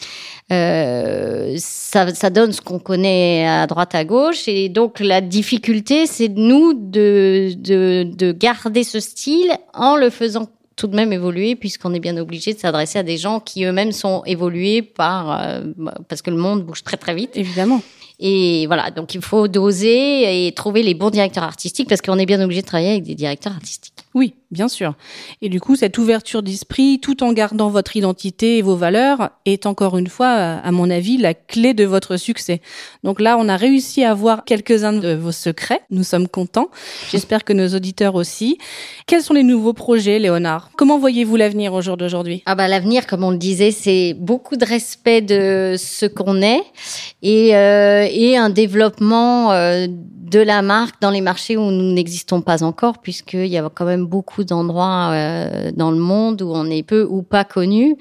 Euh, 0.51 1.55
ça, 1.57 2.13
ça 2.13 2.29
donne 2.29 2.51
ce 2.51 2.61
qu'on 2.61 2.79
connaît 2.79 3.47
à 3.47 3.67
droite 3.67 3.95
à 3.95 4.03
gauche 4.03 4.47
et 4.47 4.67
donc 4.67 4.99
la 4.99 5.21
difficulté 5.21 6.07
c'est 6.07 6.27
de 6.27 6.39
nous 6.39 6.73
de, 6.73 7.53
de 7.55 8.03
de 8.03 8.31
garder 8.33 8.83
ce 8.83 8.99
style 8.99 9.51
en 9.73 9.95
le 9.95 10.09
faisant 10.09 10.47
tout 10.75 10.87
de 10.87 10.95
même 10.95 11.13
évoluer 11.13 11.55
puisqu'on 11.55 11.93
est 11.93 11.99
bien 11.99 12.17
obligé 12.17 12.53
de 12.53 12.59
s'adresser 12.59 12.99
à 12.99 13.03
des 13.03 13.17
gens 13.17 13.39
qui 13.39 13.63
eux-mêmes 13.63 13.91
sont 13.91 14.23
évolués 14.25 14.81
par 14.81 15.39
euh, 15.39 15.61
parce 16.09 16.21
que 16.21 16.31
le 16.31 16.37
monde 16.37 16.63
bouge 16.63 16.83
très 16.83 16.97
très 16.97 17.13
vite. 17.13 17.31
Évidemment. 17.35 17.81
Et 18.23 18.67
voilà, 18.67 18.91
donc 18.91 19.15
il 19.15 19.21
faut 19.21 19.47
doser 19.47 20.47
et 20.47 20.51
trouver 20.51 20.83
les 20.83 20.93
bons 20.93 21.09
directeurs 21.09 21.43
artistiques 21.43 21.89
parce 21.89 22.01
qu'on 22.01 22.19
est 22.19 22.27
bien 22.27 22.39
obligé 22.39 22.61
de 22.61 22.67
travailler 22.67 22.91
avec 22.91 23.03
des 23.03 23.15
directeurs 23.15 23.53
artistiques. 23.53 23.95
Oui, 24.13 24.35
bien 24.51 24.67
sûr. 24.67 24.93
Et 25.41 25.49
du 25.49 25.59
coup, 25.59 25.75
cette 25.75 25.97
ouverture 25.97 26.43
d'esprit, 26.43 26.99
tout 26.99 27.23
en 27.23 27.33
gardant 27.33 27.69
votre 27.69 27.95
identité 27.95 28.57
et 28.57 28.61
vos 28.61 28.75
valeurs, 28.75 29.29
est 29.45 29.65
encore 29.65 29.97
une 29.97 30.07
fois, 30.07 30.27
à 30.27 30.71
mon 30.71 30.89
avis, 30.89 31.17
la 31.17 31.33
clé 31.33 31.73
de 31.73 31.85
votre 31.85 32.17
succès. 32.17 32.61
Donc 33.03 33.19
là, 33.19 33.37
on 33.39 33.49
a 33.49 33.55
réussi 33.55 34.03
à 34.03 34.13
voir 34.13 34.43
quelques-uns 34.43 34.93
de 34.93 35.13
vos 35.13 35.31
secrets. 35.31 35.81
Nous 35.89 36.03
sommes 36.03 36.27
contents. 36.27 36.69
J'espère 37.09 37.43
que 37.43 37.53
nos 37.53 37.69
auditeurs 37.69 38.15
aussi. 38.15 38.57
Quels 39.07 39.23
sont 39.23 39.33
les 39.33 39.43
nouveaux 39.43 39.73
projets, 39.73 40.19
Léonard? 40.19 40.69
Comment 40.77 40.99
voyez-vous 40.99 41.37
l'avenir 41.37 41.73
au 41.73 41.81
jour 41.81 41.97
d'aujourd'hui? 41.97 42.43
Ah 42.45 42.53
bah 42.53 42.67
l'avenir, 42.67 43.07
comme 43.07 43.23
on 43.23 43.31
le 43.31 43.37
disait, 43.37 43.71
c'est 43.71 44.13
beaucoup 44.13 44.57
de 44.57 44.65
respect 44.65 45.21
de 45.21 45.75
ce 45.77 46.05
qu'on 46.05 46.41
est 46.41 46.61
et, 47.21 47.55
euh, 47.55 48.07
et 48.09 48.37
un 48.37 48.49
développement 48.49 49.51
euh, 49.51 49.87
de 49.87 50.39
la 50.39 50.61
marque 50.61 51.01
dans 51.01 51.11
les 51.11 51.21
marchés 51.21 51.57
où 51.57 51.71
nous 51.71 51.91
n'existons 51.93 52.41
pas 52.41 52.63
encore, 52.63 52.99
puisqu'il 52.99 53.47
y 53.47 53.57
a 53.57 53.69
quand 53.73 53.85
même 53.85 54.05
beaucoup 54.05 54.43
d'endroits 54.43 55.11
euh, 55.11 55.71
dans 55.75 55.91
le 55.91 55.97
monde 55.97 56.41
où 56.41 56.51
on 56.53 56.65
est 56.65 56.83
peu 56.83 57.05
ou 57.09 57.21
pas 57.21 57.43
connu. 57.43 57.97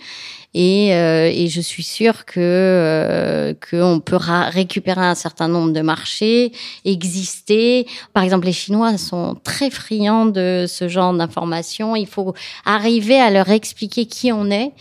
Et, 0.52 0.94
euh, 0.94 1.30
et 1.32 1.46
je 1.48 1.60
suis 1.60 1.84
sûre 1.84 2.24
que 2.24 2.40
euh, 2.40 3.54
qu'on 3.70 4.00
peut 4.00 4.18
récupérer 4.18 5.04
un 5.04 5.14
certain 5.14 5.46
nombre 5.46 5.72
de 5.72 5.80
marchés, 5.80 6.52
exister. 6.84 7.86
Par 8.12 8.24
exemple, 8.24 8.46
les 8.46 8.52
Chinois 8.52 8.98
sont 8.98 9.36
très 9.44 9.70
friands 9.70 10.26
de 10.26 10.66
ce 10.68 10.88
genre 10.88 11.14
d'informations. 11.14 11.94
Il 11.94 12.08
faut 12.08 12.34
arriver 12.64 13.20
à 13.20 13.30
leur 13.30 13.48
expliquer 13.48 14.06
qui 14.06 14.32
on 14.32 14.50
est. 14.50 14.72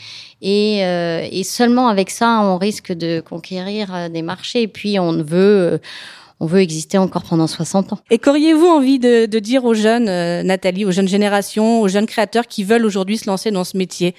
Et, 0.42 0.86
euh, 0.86 1.28
et 1.30 1.44
seulement 1.44 1.88
avec 1.90 2.10
ça, 2.10 2.42
on 2.42 2.58
risque 2.58 2.92
de 2.92 3.20
conquérir 3.22 3.94
euh, 3.94 4.10
des 4.10 4.22
marchés. 4.22 4.64
Et 4.64 4.68
puis, 4.68 5.00
on 5.00 5.22
veut 5.22 5.80
on 6.40 6.46
veut 6.46 6.62
exister 6.62 6.98
encore 6.98 7.24
pendant 7.24 7.48
60 7.48 7.94
ans. 7.94 8.00
Et 8.10 8.18
qu'auriez-vous 8.18 8.66
envie 8.66 9.00
de, 9.00 9.26
de, 9.26 9.40
dire 9.40 9.66
aux 9.66 9.74
jeunes, 9.74 10.08
euh, 10.08 10.42
Nathalie, 10.42 10.86
aux 10.86 10.92
jeunes 10.92 11.08
générations, 11.08 11.82
aux 11.82 11.88
jeunes 11.90 12.06
créateurs 12.06 12.48
qui 12.48 12.64
veulent 12.64 12.86
aujourd'hui 12.86 13.18
se 13.18 13.30
lancer 13.30 13.52
dans 13.52 13.66
ce 13.66 13.76
métier? 13.76 14.16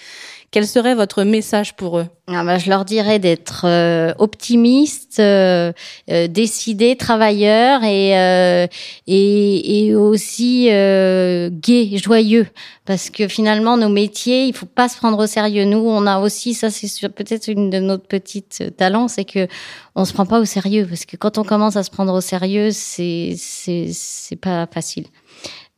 Quel 0.53 0.67
serait 0.67 0.97
votre 0.97 1.23
message 1.23 1.77
pour 1.77 1.99
eux? 1.99 2.07
Ah 2.27 2.43
bah, 2.43 2.59
Je 2.59 2.69
leur 2.69 2.85
dirais 2.85 3.21
d'être 3.21 3.67
euh, 3.67 4.13
optimistes, 4.19 5.21
euh, 5.21 5.73
euh, 6.11 6.27
décidés, 6.27 6.97
travailleurs 6.97 7.85
et, 7.85 8.19
euh, 8.19 8.67
et, 9.07 9.87
et, 9.87 9.95
aussi 9.95 10.69
euh, 10.71 11.51
gays, 11.53 11.99
joyeux. 11.99 12.49
Parce 12.85 13.11
que 13.11 13.29
finalement, 13.29 13.77
nos 13.77 13.89
métiers, 13.89 14.47
il 14.47 14.53
faut 14.53 14.67
pas 14.67 14.89
se 14.89 14.97
prendre 14.97 15.19
au 15.23 15.27
sérieux. 15.29 15.65
Nous, 15.65 15.79
on 15.79 16.05
a 16.07 16.19
aussi, 16.19 16.55
ça 16.55 16.69
c'est 16.71 17.09
peut-être 17.09 17.47
une 17.47 17.71
de 17.71 17.79
nos 17.79 17.99
petites 17.99 18.77
talents, 18.77 19.07
c'est 19.07 19.25
que 19.25 19.47
on 19.95 20.05
se 20.05 20.13
prend 20.13 20.27
pas 20.27 20.41
au 20.41 20.45
sérieux. 20.45 20.85
Parce 20.89 21.05
que 21.05 21.17
quand 21.17 21.39
on 21.39 21.45
commence 21.45 21.77
à 21.77 21.85
se 21.85 21.91
prendre 21.91 22.13
au 22.13 22.21
sérieux, 22.21 22.71
c'est 22.73 23.35
c'est 23.37 24.37
pas 24.41 24.67
facile. 24.67 25.07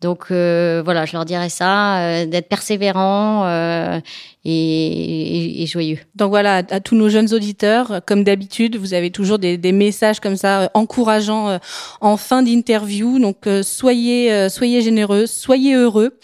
Donc 0.03 0.27
euh, 0.31 0.83
voilà, 0.85 1.07
je 1.07 1.13
leur 1.13 1.25
dirais 1.25 1.49
ça, 1.49 1.99
euh, 2.01 2.27
d'être 2.27 2.49
persévérant 2.49 3.47
euh, 3.47 4.01
et, 4.45 5.63
et, 5.63 5.67
joyeux. 5.67 5.99
Donc 6.15 6.31
voilà, 6.31 6.63
à, 6.69 6.81
tous 6.81 6.97
nos 6.97 7.09
jeunes 7.09 7.33
auditeurs, 7.33 8.01
comme 8.07 8.25
d'habitude, 8.25 8.77
vous 8.77 8.95
avez 8.95 9.11
toujours 9.11 9.39
des, 9.39 9.57
des, 9.57 9.73
messages 9.73 10.21
comme 10.21 10.37
ça 10.37 10.71
encourageants 10.75 11.59
en 12.01 12.17
fin 12.17 12.43
d'interview. 12.43 13.19
Donc 13.19 13.49
soyez 13.63 14.49
soyez 14.49 14.83
généreux, 14.83 15.27
soyez 15.27 15.75
heureux. 15.75 16.19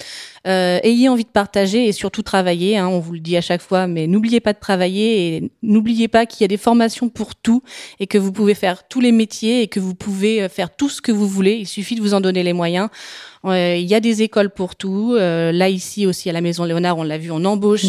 Euh, 0.46 0.78
ayez 0.82 1.08
envie 1.08 1.24
de 1.24 1.28
partager 1.28 1.86
et 1.86 1.92
surtout 1.92 2.22
travailler. 2.22 2.78
Hein, 2.78 2.88
on 2.88 3.00
vous 3.00 3.12
le 3.12 3.20
dit 3.20 3.36
à 3.36 3.40
chaque 3.40 3.60
fois, 3.60 3.86
mais 3.86 4.06
n'oubliez 4.06 4.40
pas 4.40 4.52
de 4.52 4.58
travailler 4.58 5.36
et 5.36 5.50
n'oubliez 5.62 6.08
pas 6.08 6.26
qu'il 6.26 6.42
y 6.42 6.44
a 6.44 6.48
des 6.48 6.56
formations 6.56 7.08
pour 7.08 7.34
tout 7.34 7.62
et 8.00 8.06
que 8.06 8.18
vous 8.18 8.32
pouvez 8.32 8.54
faire 8.54 8.86
tous 8.88 9.00
les 9.00 9.12
métiers 9.12 9.62
et 9.62 9.68
que 9.68 9.80
vous 9.80 9.94
pouvez 9.94 10.48
faire 10.48 10.74
tout 10.74 10.88
ce 10.88 11.02
que 11.02 11.12
vous 11.12 11.28
voulez. 11.28 11.56
Il 11.56 11.66
suffit 11.66 11.96
de 11.96 12.00
vous 12.00 12.14
en 12.14 12.20
donner 12.20 12.42
les 12.42 12.52
moyens. 12.54 12.88
Euh, 13.44 13.76
il 13.76 13.86
y 13.86 13.94
a 13.94 14.00
des 14.00 14.22
écoles 14.22 14.50
pour 14.50 14.76
tout. 14.76 15.14
Euh, 15.14 15.52
là, 15.52 15.68
ici 15.68 16.06
aussi, 16.06 16.28
à 16.28 16.32
la 16.32 16.40
Maison 16.40 16.64
Léonard, 16.64 16.98
on 16.98 17.02
l'a 17.02 17.18
vu, 17.18 17.30
on 17.30 17.44
embauche 17.44 17.86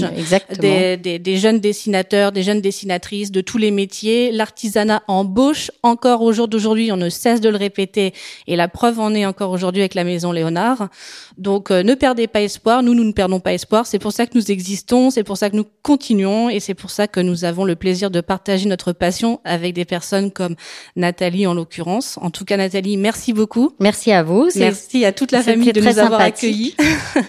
des, 0.59 0.97
des, 0.97 1.19
des, 1.19 1.37
jeunes 1.37 1.59
dessinateurs, 1.59 2.31
des 2.31 2.43
jeunes 2.43 2.61
dessinatrices 2.61 3.31
de 3.31 3.41
tous 3.41 3.57
les 3.57 3.71
métiers. 3.71 4.31
L'artisanat 4.31 5.03
embauche 5.07 5.71
encore 5.83 6.21
au 6.21 6.31
jour 6.33 6.47
d'aujourd'hui. 6.47 6.91
On 6.91 6.97
ne 6.97 7.09
cesse 7.09 7.41
de 7.41 7.49
le 7.49 7.57
répéter. 7.57 8.13
Et 8.47 8.55
la 8.55 8.67
preuve 8.67 8.99
en 8.99 9.13
est 9.13 9.25
encore 9.25 9.51
aujourd'hui 9.51 9.81
avec 9.81 9.93
la 9.93 10.03
Maison 10.03 10.31
Léonard. 10.31 10.89
Donc, 11.37 11.71
euh, 11.71 11.83
ne 11.83 11.95
perdez 11.95 12.27
pas 12.27 12.41
espoir. 12.41 12.83
Nous, 12.83 12.93
nous 12.93 13.03
ne 13.03 13.13
perdons 13.13 13.39
pas 13.39 13.53
espoir. 13.53 13.85
C'est 13.85 13.99
pour 13.99 14.11
ça 14.11 14.25
que 14.25 14.31
nous 14.35 14.51
existons. 14.51 15.09
C'est 15.09 15.23
pour 15.23 15.37
ça 15.37 15.49
que 15.49 15.55
nous 15.55 15.65
continuons. 15.83 16.49
Et 16.49 16.59
c'est 16.59 16.73
pour 16.73 16.91
ça 16.91 17.07
que 17.07 17.19
nous 17.19 17.45
avons 17.45 17.65
le 17.65 17.75
plaisir 17.75 18.11
de 18.11 18.21
partager 18.21 18.67
notre 18.67 18.91
passion 18.91 19.39
avec 19.43 19.73
des 19.73 19.85
personnes 19.85 20.31
comme 20.31 20.55
Nathalie, 20.95 21.47
en 21.47 21.53
l'occurrence. 21.53 22.17
En 22.21 22.29
tout 22.29 22.45
cas, 22.45 22.57
Nathalie, 22.57 22.97
merci 22.97 23.33
beaucoup. 23.33 23.71
Merci 23.79 24.11
à 24.11 24.23
vous. 24.23 24.49
Merci 24.55 25.05
à 25.05 25.11
toute 25.11 25.31
la 25.31 25.41
famille 25.41 25.71
de 25.71 25.81
nous 25.81 25.99
avoir 25.99 26.21
accueillis. 26.21 26.75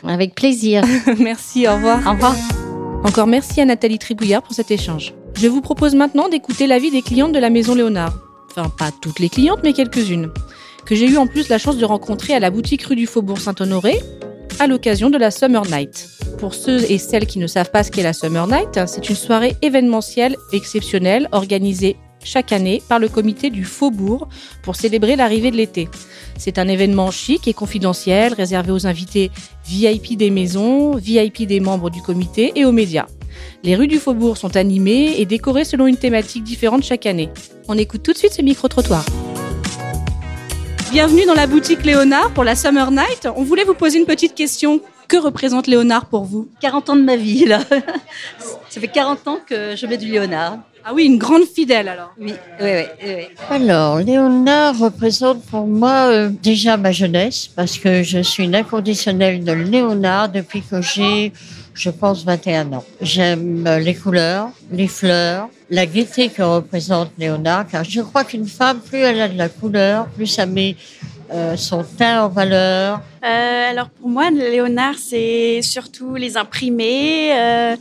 Avec 0.03 0.35
plaisir. 0.35 0.85
merci, 1.19 1.67
au 1.67 1.75
revoir. 1.75 2.07
Au 2.07 2.13
revoir. 2.13 2.37
Encore 3.03 3.27
merci 3.27 3.61
à 3.61 3.65
Nathalie 3.65 3.99
Tribouillard 3.99 4.43
pour 4.43 4.53
cet 4.53 4.71
échange. 4.71 5.15
Je 5.35 5.49
vous 5.49 5.63
propose 5.63 5.95
maintenant 5.95 6.29
d'écouter 6.29 6.67
l'avis 6.67 6.91
des 6.91 7.01
clientes 7.01 7.33
de 7.33 7.39
la 7.39 7.49
Maison 7.49 7.75
Léonard. 7.75 8.15
Enfin, 8.51 8.69
pas 8.69 8.91
toutes 9.01 9.21
les 9.21 9.31
clientes, 9.31 9.61
mais 9.63 9.73
quelques-unes. 9.73 10.31
Que 10.85 10.95
j'ai 10.95 11.07
eu 11.07 11.17
en 11.17 11.27
plus 11.27 11.49
la 11.49 11.59
chance 11.59 11.79
de 11.79 11.85
rencontrer 11.85 12.35
à 12.35 12.41
la 12.41 12.51
boutique 12.51 12.83
rue 12.83 12.97
du 12.97 13.07
Faubourg 13.07 13.41
Saint-Honoré 13.41 13.99
à 14.59 14.67
l'occasion 14.67 15.09
de 15.09 15.17
la 15.17 15.31
Summer 15.31 15.65
Night. 15.65 16.09
Pour 16.39 16.55
ceux 16.55 16.91
et 16.91 16.99
celles 16.99 17.27
qui 17.27 17.39
ne 17.39 17.47
savent 17.47 17.71
pas 17.71 17.85
ce 17.85 17.91
qu'est 17.91 18.03
la 18.03 18.13
Summer 18.13 18.47
Night, 18.47 18.81
c'est 18.87 19.09
une 19.09 19.17
soirée 19.17 19.57
événementielle 19.63 20.37
exceptionnelle 20.53 21.29
organisée 21.33 21.97
chaque 22.25 22.53
année 22.53 22.83
par 22.89 22.99
le 22.99 23.09
comité 23.09 23.51
du 23.51 23.65
Faubourg 23.65 24.29
pour 24.63 24.77
célébrer 24.77 25.17
l'arrivée 25.17 25.51
de 25.51 25.57
l'été. 25.57 25.89
C'est 26.39 26.59
un 26.59 26.69
événement 26.69 27.11
chic 27.11 27.49
et 27.49 27.55
confidentiel 27.55 28.35
réservé 28.35 28.73
aux 28.73 28.87
invités 28.87 29.31
VIP 29.67 30.17
des 30.17 30.31
maisons, 30.31 30.97
VIP 30.97 31.47
des 31.47 31.61
membres 31.61 31.91
du 31.91 32.03
comité 32.03 32.53
et 32.57 32.65
aux 32.65 32.73
médias. 32.73 33.07
Les 33.63 33.77
rues 33.77 33.89
du 33.89 33.99
Faubourg 33.99 34.37
sont 34.37 34.57
animées 34.57 35.15
et 35.19 35.27
décorées 35.27 35.65
selon 35.65 35.87
une 35.87 35.97
thématique 35.97 36.45
différente 36.45 36.83
chaque 36.83 37.07
année. 37.07 37.31
On 37.69 37.77
écoute 37.77 38.03
tout 38.03 38.13
de 38.13 38.19
suite 38.19 38.33
ce 38.33 38.43
micro-trottoir. 38.43 39.05
Bienvenue 40.91 41.25
dans 41.25 41.35
la 41.35 41.47
boutique 41.47 41.85
Léonard 41.85 42.33
pour 42.33 42.43
la 42.43 42.57
Summer 42.57 42.91
Night. 42.91 43.29
On 43.37 43.45
voulait 43.45 43.65
vous 43.65 43.75
poser 43.75 43.99
une 43.99 44.07
petite 44.07 44.35
question. 44.35 44.81
Que 45.07 45.17
représente 45.17 45.67
Léonard 45.67 46.07
pour 46.07 46.25
vous? 46.25 46.49
40 46.61 46.91
ans 46.91 46.97
de 46.97 47.03
ma 47.03 47.17
vie, 47.17 47.45
là. 47.45 47.61
Ça 48.69 48.81
fait 48.81 48.89
40 48.89 49.29
ans 49.29 49.39
que 49.47 49.77
je 49.77 49.87
mets 49.87 49.99
du 49.99 50.07
Léonard. 50.07 50.59
Ah 50.85 50.93
oui, 50.95 51.05
une 51.05 51.19
grande 51.19 51.45
fidèle 51.45 51.89
alors. 51.89 52.13
Oui, 52.19 52.33
oui, 52.61 52.69
oui. 53.05 53.13
Alors, 53.51 53.99
Léonard 53.99 54.79
représente 54.79 55.43
pour 55.45 55.67
moi 55.67 56.11
euh, 56.11 56.31
déjà 56.43 56.77
ma 56.77 56.93
jeunesse, 56.93 57.49
parce 57.55 57.79
que 57.79 58.03
je 58.03 58.21
suis 58.21 58.45
une 58.45 58.55
inconditionnelle 58.55 59.45
de 59.45 59.53
Léonard 59.53 60.31
depuis 60.31 60.63
que 60.63 60.81
j'ai, 60.81 61.33
je 61.75 61.91
pense, 61.91 62.25
21 62.25 62.73
ans. 62.73 62.85
J'aime 63.01 63.69
les 63.79 63.95
couleurs, 63.95 64.51
les 64.73 64.89
fleurs, 64.89 65.49
la 65.69 65.87
gaieté 65.87 66.29
que 66.29 66.43
représente 66.43 67.11
Léonard, 67.19 67.67
car 67.67 67.85
je 67.85 68.01
crois 68.01 68.25
qu'une 68.25 68.47
femme, 68.47 68.81
plus 68.81 68.99
elle 68.99 69.21
a 69.21 69.29
de 69.29 69.37
la 69.37 69.49
couleur, 69.49 70.07
plus 70.07 70.27
ça 70.27 70.47
met 70.47 70.77
euh, 71.33 71.57
son 71.57 71.85
teint 71.85 72.25
en 72.25 72.29
valeur. 72.29 73.01
Euh, 73.25 73.71
alors 73.71 73.89
pour 73.91 74.09
moi, 74.09 74.31
Léonard, 74.31 74.97
c'est 74.99 75.61
surtout 75.63 76.15
les 76.15 76.37
imprimés, 76.37 77.33
euh, 77.33 77.77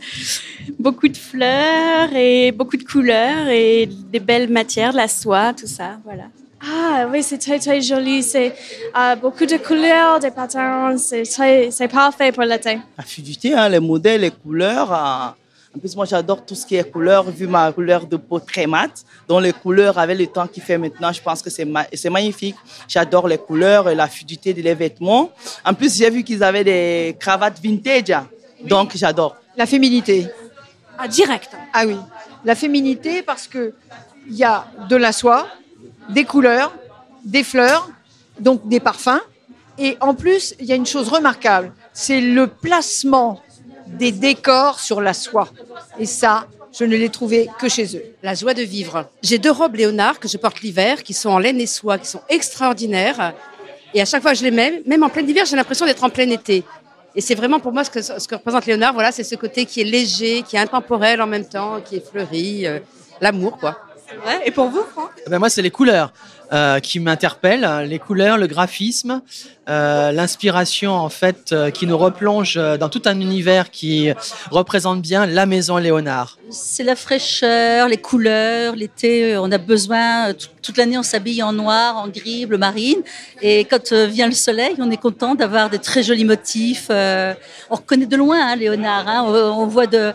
beaucoup 0.78 1.08
de 1.08 1.16
fleurs 1.16 2.14
et 2.14 2.52
beaucoup 2.52 2.76
de 2.76 2.84
couleurs 2.84 3.48
et 3.48 3.86
des 3.86 4.20
belles 4.20 4.48
matières, 4.50 4.92
de 4.92 4.98
la 4.98 5.08
soie, 5.08 5.52
tout 5.52 5.66
ça, 5.66 5.98
voilà. 6.04 6.24
Ah 6.62 7.06
oui, 7.10 7.22
c'est 7.22 7.38
très 7.38 7.58
très 7.58 7.80
joli. 7.80 8.22
C'est 8.22 8.54
euh, 8.94 9.16
beaucoup 9.16 9.46
de 9.46 9.56
couleurs, 9.56 10.20
des 10.20 10.30
patterns. 10.30 10.98
C'est 10.98 11.24
c'est 11.24 11.88
parfait 11.88 12.32
pour 12.32 12.42
l'été. 12.42 12.78
La 12.98 13.04
fluidité, 13.04 13.54
hein, 13.54 13.68
les 13.70 13.80
modèles, 13.80 14.20
les 14.20 14.30
couleurs. 14.30 15.36
En 15.74 15.78
plus, 15.78 15.94
moi, 15.94 16.04
j'adore 16.04 16.44
tout 16.44 16.54
ce 16.56 16.66
qui 16.66 16.74
est 16.76 16.90
couleur, 16.90 17.30
vu 17.30 17.46
ma 17.46 17.70
couleur 17.72 18.04
de 18.06 18.16
peau 18.16 18.40
très 18.40 18.66
mate. 18.66 19.04
Donc, 19.28 19.42
les 19.42 19.52
couleurs, 19.52 19.98
avec 19.98 20.18
le 20.18 20.26
temps 20.26 20.46
qu'il 20.46 20.62
fait 20.62 20.78
maintenant, 20.78 21.12
je 21.12 21.22
pense 21.22 21.40
que 21.42 21.50
c'est 21.50 21.64
ma 21.64 21.86
magnifique. 22.10 22.56
J'adore 22.88 23.28
les 23.28 23.38
couleurs 23.38 23.88
et 23.88 23.94
la 23.94 24.08
fluidité 24.08 24.52
des 24.52 24.74
vêtements. 24.74 25.30
En 25.64 25.72
plus, 25.72 25.96
j'ai 25.96 26.10
vu 26.10 26.24
qu'ils 26.24 26.42
avaient 26.42 26.64
des 26.64 27.16
cravates 27.20 27.60
vintage. 27.62 28.16
Donc, 28.64 28.92
j'adore. 28.96 29.36
La 29.56 29.66
féminité. 29.66 30.26
Ah, 30.98 31.06
direct. 31.06 31.50
Ah 31.72 31.84
oui. 31.86 31.96
La 32.44 32.54
féminité 32.54 33.22
parce 33.22 33.46
que 33.46 33.72
il 34.26 34.34
y 34.34 34.44
a 34.44 34.66
de 34.88 34.96
la 34.96 35.12
soie, 35.12 35.46
des 36.08 36.24
couleurs, 36.24 36.72
des 37.24 37.44
fleurs 37.44 37.88
donc 38.40 38.66
des 38.66 38.80
parfums. 38.80 39.20
Et 39.78 39.96
en 40.00 40.14
plus, 40.14 40.54
il 40.58 40.66
y 40.66 40.72
a 40.72 40.74
une 40.74 40.86
chose 40.86 41.08
remarquable, 41.08 41.72
c'est 41.92 42.20
le 42.20 42.46
placement 42.46 43.40
des 43.98 44.12
décors 44.12 44.80
sur 44.80 45.00
la 45.00 45.14
soie. 45.14 45.48
Et 45.98 46.06
ça, 46.06 46.46
je 46.72 46.84
ne 46.84 46.96
l'ai 46.96 47.08
trouvé 47.08 47.48
que 47.58 47.68
chez 47.68 47.96
eux. 47.96 48.04
La 48.22 48.34
joie 48.34 48.54
de 48.54 48.62
vivre. 48.62 49.08
J'ai 49.22 49.38
deux 49.38 49.50
robes 49.50 49.76
Léonard 49.76 50.20
que 50.20 50.28
je 50.28 50.36
porte 50.36 50.60
l'hiver, 50.60 51.02
qui 51.02 51.12
sont 51.12 51.30
en 51.30 51.38
laine 51.38 51.60
et 51.60 51.66
soie, 51.66 51.98
qui 51.98 52.06
sont 52.06 52.22
extraordinaires. 52.28 53.34
Et 53.92 54.00
à 54.00 54.04
chaque 54.04 54.22
fois 54.22 54.32
que 54.32 54.38
je 54.38 54.44
les 54.44 54.50
mets, 54.50 54.82
même 54.86 55.02
en 55.02 55.08
plein 55.08 55.26
hiver, 55.26 55.44
j'ai 55.44 55.56
l'impression 55.56 55.86
d'être 55.86 56.04
en 56.04 56.10
plein 56.10 56.28
été. 56.30 56.64
Et 57.16 57.20
c'est 57.20 57.34
vraiment 57.34 57.58
pour 57.58 57.72
moi 57.72 57.82
ce 57.82 57.90
que, 57.90 58.34
représente 58.34 58.66
Léonard. 58.66 58.94
Voilà, 58.94 59.10
c'est 59.10 59.24
ce 59.24 59.34
côté 59.34 59.66
qui 59.66 59.80
est 59.80 59.84
léger, 59.84 60.42
qui 60.42 60.56
est 60.56 60.60
intemporel 60.60 61.20
en 61.20 61.26
même 61.26 61.44
temps, 61.44 61.80
qui 61.80 61.96
est 61.96 62.06
fleuri, 62.06 62.66
euh, 62.66 62.78
l'amour, 63.20 63.58
quoi. 63.58 63.78
Et 64.44 64.50
pour 64.50 64.68
vous, 64.68 64.82
Franck 64.92 65.10
Eh 65.26 65.30
ben 65.30 65.38
moi, 65.38 65.48
c'est 65.50 65.62
les 65.62 65.70
couleurs 65.70 66.12
euh, 66.52 66.80
qui 66.80 66.98
m'interpellent. 67.00 67.86
Les 67.88 67.98
couleurs, 67.98 68.38
le 68.38 68.46
graphisme, 68.46 69.22
euh, 69.68 70.10
l'inspiration, 70.12 70.92
en 70.92 71.08
fait, 71.08 71.52
euh, 71.52 71.70
qui 71.70 71.86
nous 71.86 71.96
replonge 71.96 72.54
dans 72.78 72.88
tout 72.88 73.02
un 73.06 73.20
univers 73.20 73.70
qui 73.70 74.10
représente 74.50 75.00
bien 75.02 75.26
la 75.26 75.46
maison 75.46 75.76
Léonard. 75.76 76.38
C'est 76.50 76.82
la 76.82 76.96
fraîcheur, 76.96 77.86
les 77.88 77.98
couleurs. 77.98 78.74
L'été, 78.74 79.36
on 79.36 79.50
a 79.52 79.58
besoin, 79.58 80.32
tout- 80.34 80.48
toute 80.62 80.76
l'année, 80.76 80.98
on 80.98 81.02
s'habille 81.04 81.42
en 81.42 81.52
noir, 81.52 81.96
en 81.96 82.08
gris, 82.08 82.46
bleu 82.46 82.58
marine. 82.58 82.98
Et 83.42 83.64
quand 83.64 83.92
vient 83.92 84.26
le 84.26 84.32
soleil, 84.34 84.74
on 84.78 84.90
est 84.90 84.96
content 84.96 85.34
d'avoir 85.34 85.70
des 85.70 85.78
très 85.78 86.02
jolis 86.02 86.24
motifs. 86.24 86.88
Euh, 86.90 87.32
on 87.70 87.76
reconnaît 87.76 88.06
de 88.06 88.16
loin 88.16 88.38
hein, 88.40 88.56
Léonard. 88.56 89.06
hein. 89.06 89.24
On, 89.26 89.62
on 89.62 89.66
voit 89.66 89.86
de. 89.86 90.12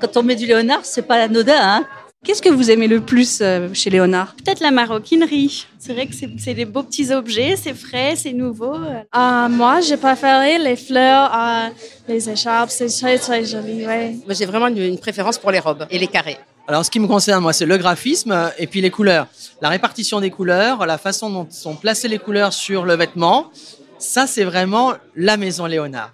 Quand 0.00 0.16
on 0.16 0.22
met 0.22 0.34
du 0.34 0.46
Léonard, 0.46 0.80
c'est 0.82 1.02
pas 1.02 1.22
anodin. 1.22 1.54
Hein. 1.60 1.86
Qu'est-ce 2.24 2.40
que 2.40 2.48
vous 2.48 2.70
aimez 2.70 2.88
le 2.88 3.00
plus 3.00 3.40
euh, 3.42 3.68
chez 3.74 3.90
Léonard? 3.90 4.34
Peut-être 4.42 4.60
la 4.60 4.70
maroquinerie. 4.70 5.66
C'est 5.78 5.92
vrai 5.92 6.06
que 6.06 6.14
c'est 6.14 6.30
c'est 6.38 6.54
des 6.54 6.64
beaux 6.64 6.82
petits 6.82 7.12
objets, 7.12 7.54
c'est 7.54 7.74
frais, 7.74 8.14
c'est 8.16 8.32
nouveau. 8.32 8.74
Euh, 8.74 9.48
moi, 9.50 9.82
j'ai 9.82 9.98
préféré 9.98 10.58
les 10.58 10.76
fleurs, 10.76 11.30
euh, 11.34 11.68
les 12.08 12.30
écharpes. 12.30 12.70
C'est 12.70 12.88
très, 12.88 13.18
très 13.18 13.44
joli, 13.44 13.86
ouais. 13.86 14.16
Moi, 14.24 14.32
j'ai 14.32 14.46
vraiment 14.46 14.68
une, 14.68 14.78
une 14.78 14.98
préférence 14.98 15.36
pour 15.36 15.50
les 15.50 15.58
robes 15.58 15.86
et 15.90 15.98
les 15.98 16.06
carrés. 16.06 16.38
Alors, 16.66 16.80
en 16.80 16.84
ce 16.84 16.90
qui 16.90 16.98
me 16.98 17.06
concerne, 17.06 17.42
moi, 17.42 17.52
c'est 17.52 17.66
le 17.66 17.76
graphisme 17.76 18.34
et 18.56 18.66
puis 18.66 18.80
les 18.80 18.90
couleurs. 18.90 19.26
La 19.60 19.68
répartition 19.68 20.18
des 20.18 20.30
couleurs, 20.30 20.86
la 20.86 20.96
façon 20.96 21.28
dont 21.28 21.46
sont 21.50 21.76
placées 21.76 22.08
les 22.08 22.18
couleurs 22.18 22.54
sur 22.54 22.86
le 22.86 22.94
vêtement, 22.94 23.50
ça, 23.98 24.26
c'est 24.26 24.44
vraiment 24.44 24.94
la 25.14 25.36
maison 25.36 25.66
Léonard. 25.66 26.12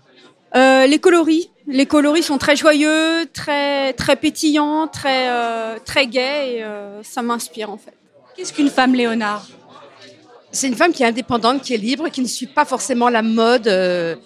Euh, 0.56 0.88
les 0.88 0.98
coloris. 0.98 1.50
Les 1.72 1.86
coloris 1.86 2.24
sont 2.24 2.38
très 2.38 2.56
joyeux, 2.56 3.26
très, 3.32 3.92
très 3.92 4.16
pétillants, 4.16 4.88
très, 4.88 5.28
euh, 5.30 5.76
très 5.84 6.06
gais 6.06 6.54
et 6.56 6.64
euh, 6.64 7.00
ça 7.04 7.22
m'inspire 7.22 7.70
en 7.70 7.76
fait. 7.76 7.94
Qu'est-ce 8.36 8.52
qu'une 8.52 8.70
femme 8.70 8.94
Léonard? 8.94 9.46
C'est 10.50 10.66
une 10.66 10.74
femme 10.74 10.92
qui 10.92 11.04
est 11.04 11.06
indépendante, 11.06 11.62
qui 11.62 11.74
est 11.74 11.78
libre, 11.78 12.08
qui 12.08 12.22
ne 12.22 12.26
suit 12.26 12.48
pas 12.48 12.64
forcément 12.64 13.08
la 13.08 13.22
mode, 13.22 13.68
euh, 13.68 14.16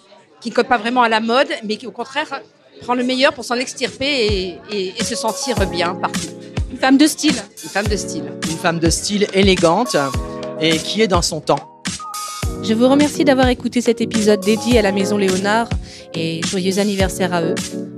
qui 0.41 0.49
ne 0.49 0.55
colle 0.55 0.65
pas 0.65 0.77
vraiment 0.79 1.03
à 1.03 1.09
la 1.09 1.19
mode, 1.19 1.47
mais 1.63 1.77
qui 1.77 1.85
au 1.85 1.91
contraire 1.91 2.41
prend 2.81 2.95
le 2.95 3.03
meilleur 3.03 3.31
pour 3.33 3.45
s'en 3.45 3.55
extirper 3.55 4.05
et, 4.07 4.59
et- 4.71 4.93
et 4.99 5.03
se 5.03 5.15
sentir 5.15 5.55
bien 5.67 5.93
partout. 5.93 6.27
Une 6.71 6.77
femme 6.79 6.97
de 6.97 7.05
style? 7.05 7.35
Une 7.63 7.69
femme 7.69 7.87
de 7.87 7.95
style. 7.95 8.23
Une 8.49 8.57
femme 8.57 8.79
de 8.79 8.89
style 8.89 9.27
élégante 9.33 9.95
et 10.59 10.77
qui 10.79 11.03
est 11.03 11.07
dans 11.07 11.21
son 11.21 11.41
temps. 11.41 11.83
Je 12.63 12.73
vous 12.73 12.89
remercie 12.89 13.23
d'avoir 13.23 13.49
écouté 13.49 13.81
cet 13.81 14.01
épisode 14.01 14.39
dédié 14.39 14.79
à 14.79 14.81
la 14.81 14.91
Maison 14.91 15.17
Léonard 15.17 15.69
et 16.17 16.41
joyeux 16.45 16.79
anniversaire 16.79 17.33
à 17.33 17.41
eux. 17.41 17.55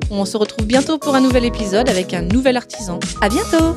On 0.09 0.25
se 0.25 0.37
retrouve 0.37 0.65
bientôt 0.65 0.97
pour 0.97 1.15
un 1.15 1.21
nouvel 1.21 1.45
épisode 1.45 1.89
avec 1.89 2.13
un 2.13 2.21
nouvel 2.21 2.57
artisan. 2.57 2.99
À 3.21 3.29
bientôt! 3.29 3.75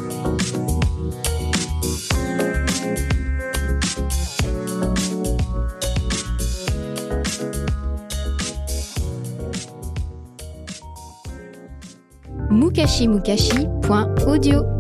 mukashimukashi.audio. 12.51 14.77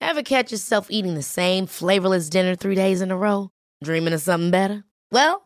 Ever 0.00 0.22
catch 0.22 0.50
yourself 0.50 0.86
eating 0.90 1.14
the 1.14 1.22
same 1.22 1.66
flavorless 1.66 2.30
dinner 2.30 2.54
three 2.54 2.74
days 2.74 3.02
in 3.02 3.10
a 3.10 3.16
row? 3.16 3.50
Dreaming 3.82 4.14
of 4.14 4.22
something 4.22 4.50
better? 4.50 4.84
Well, 5.10 5.45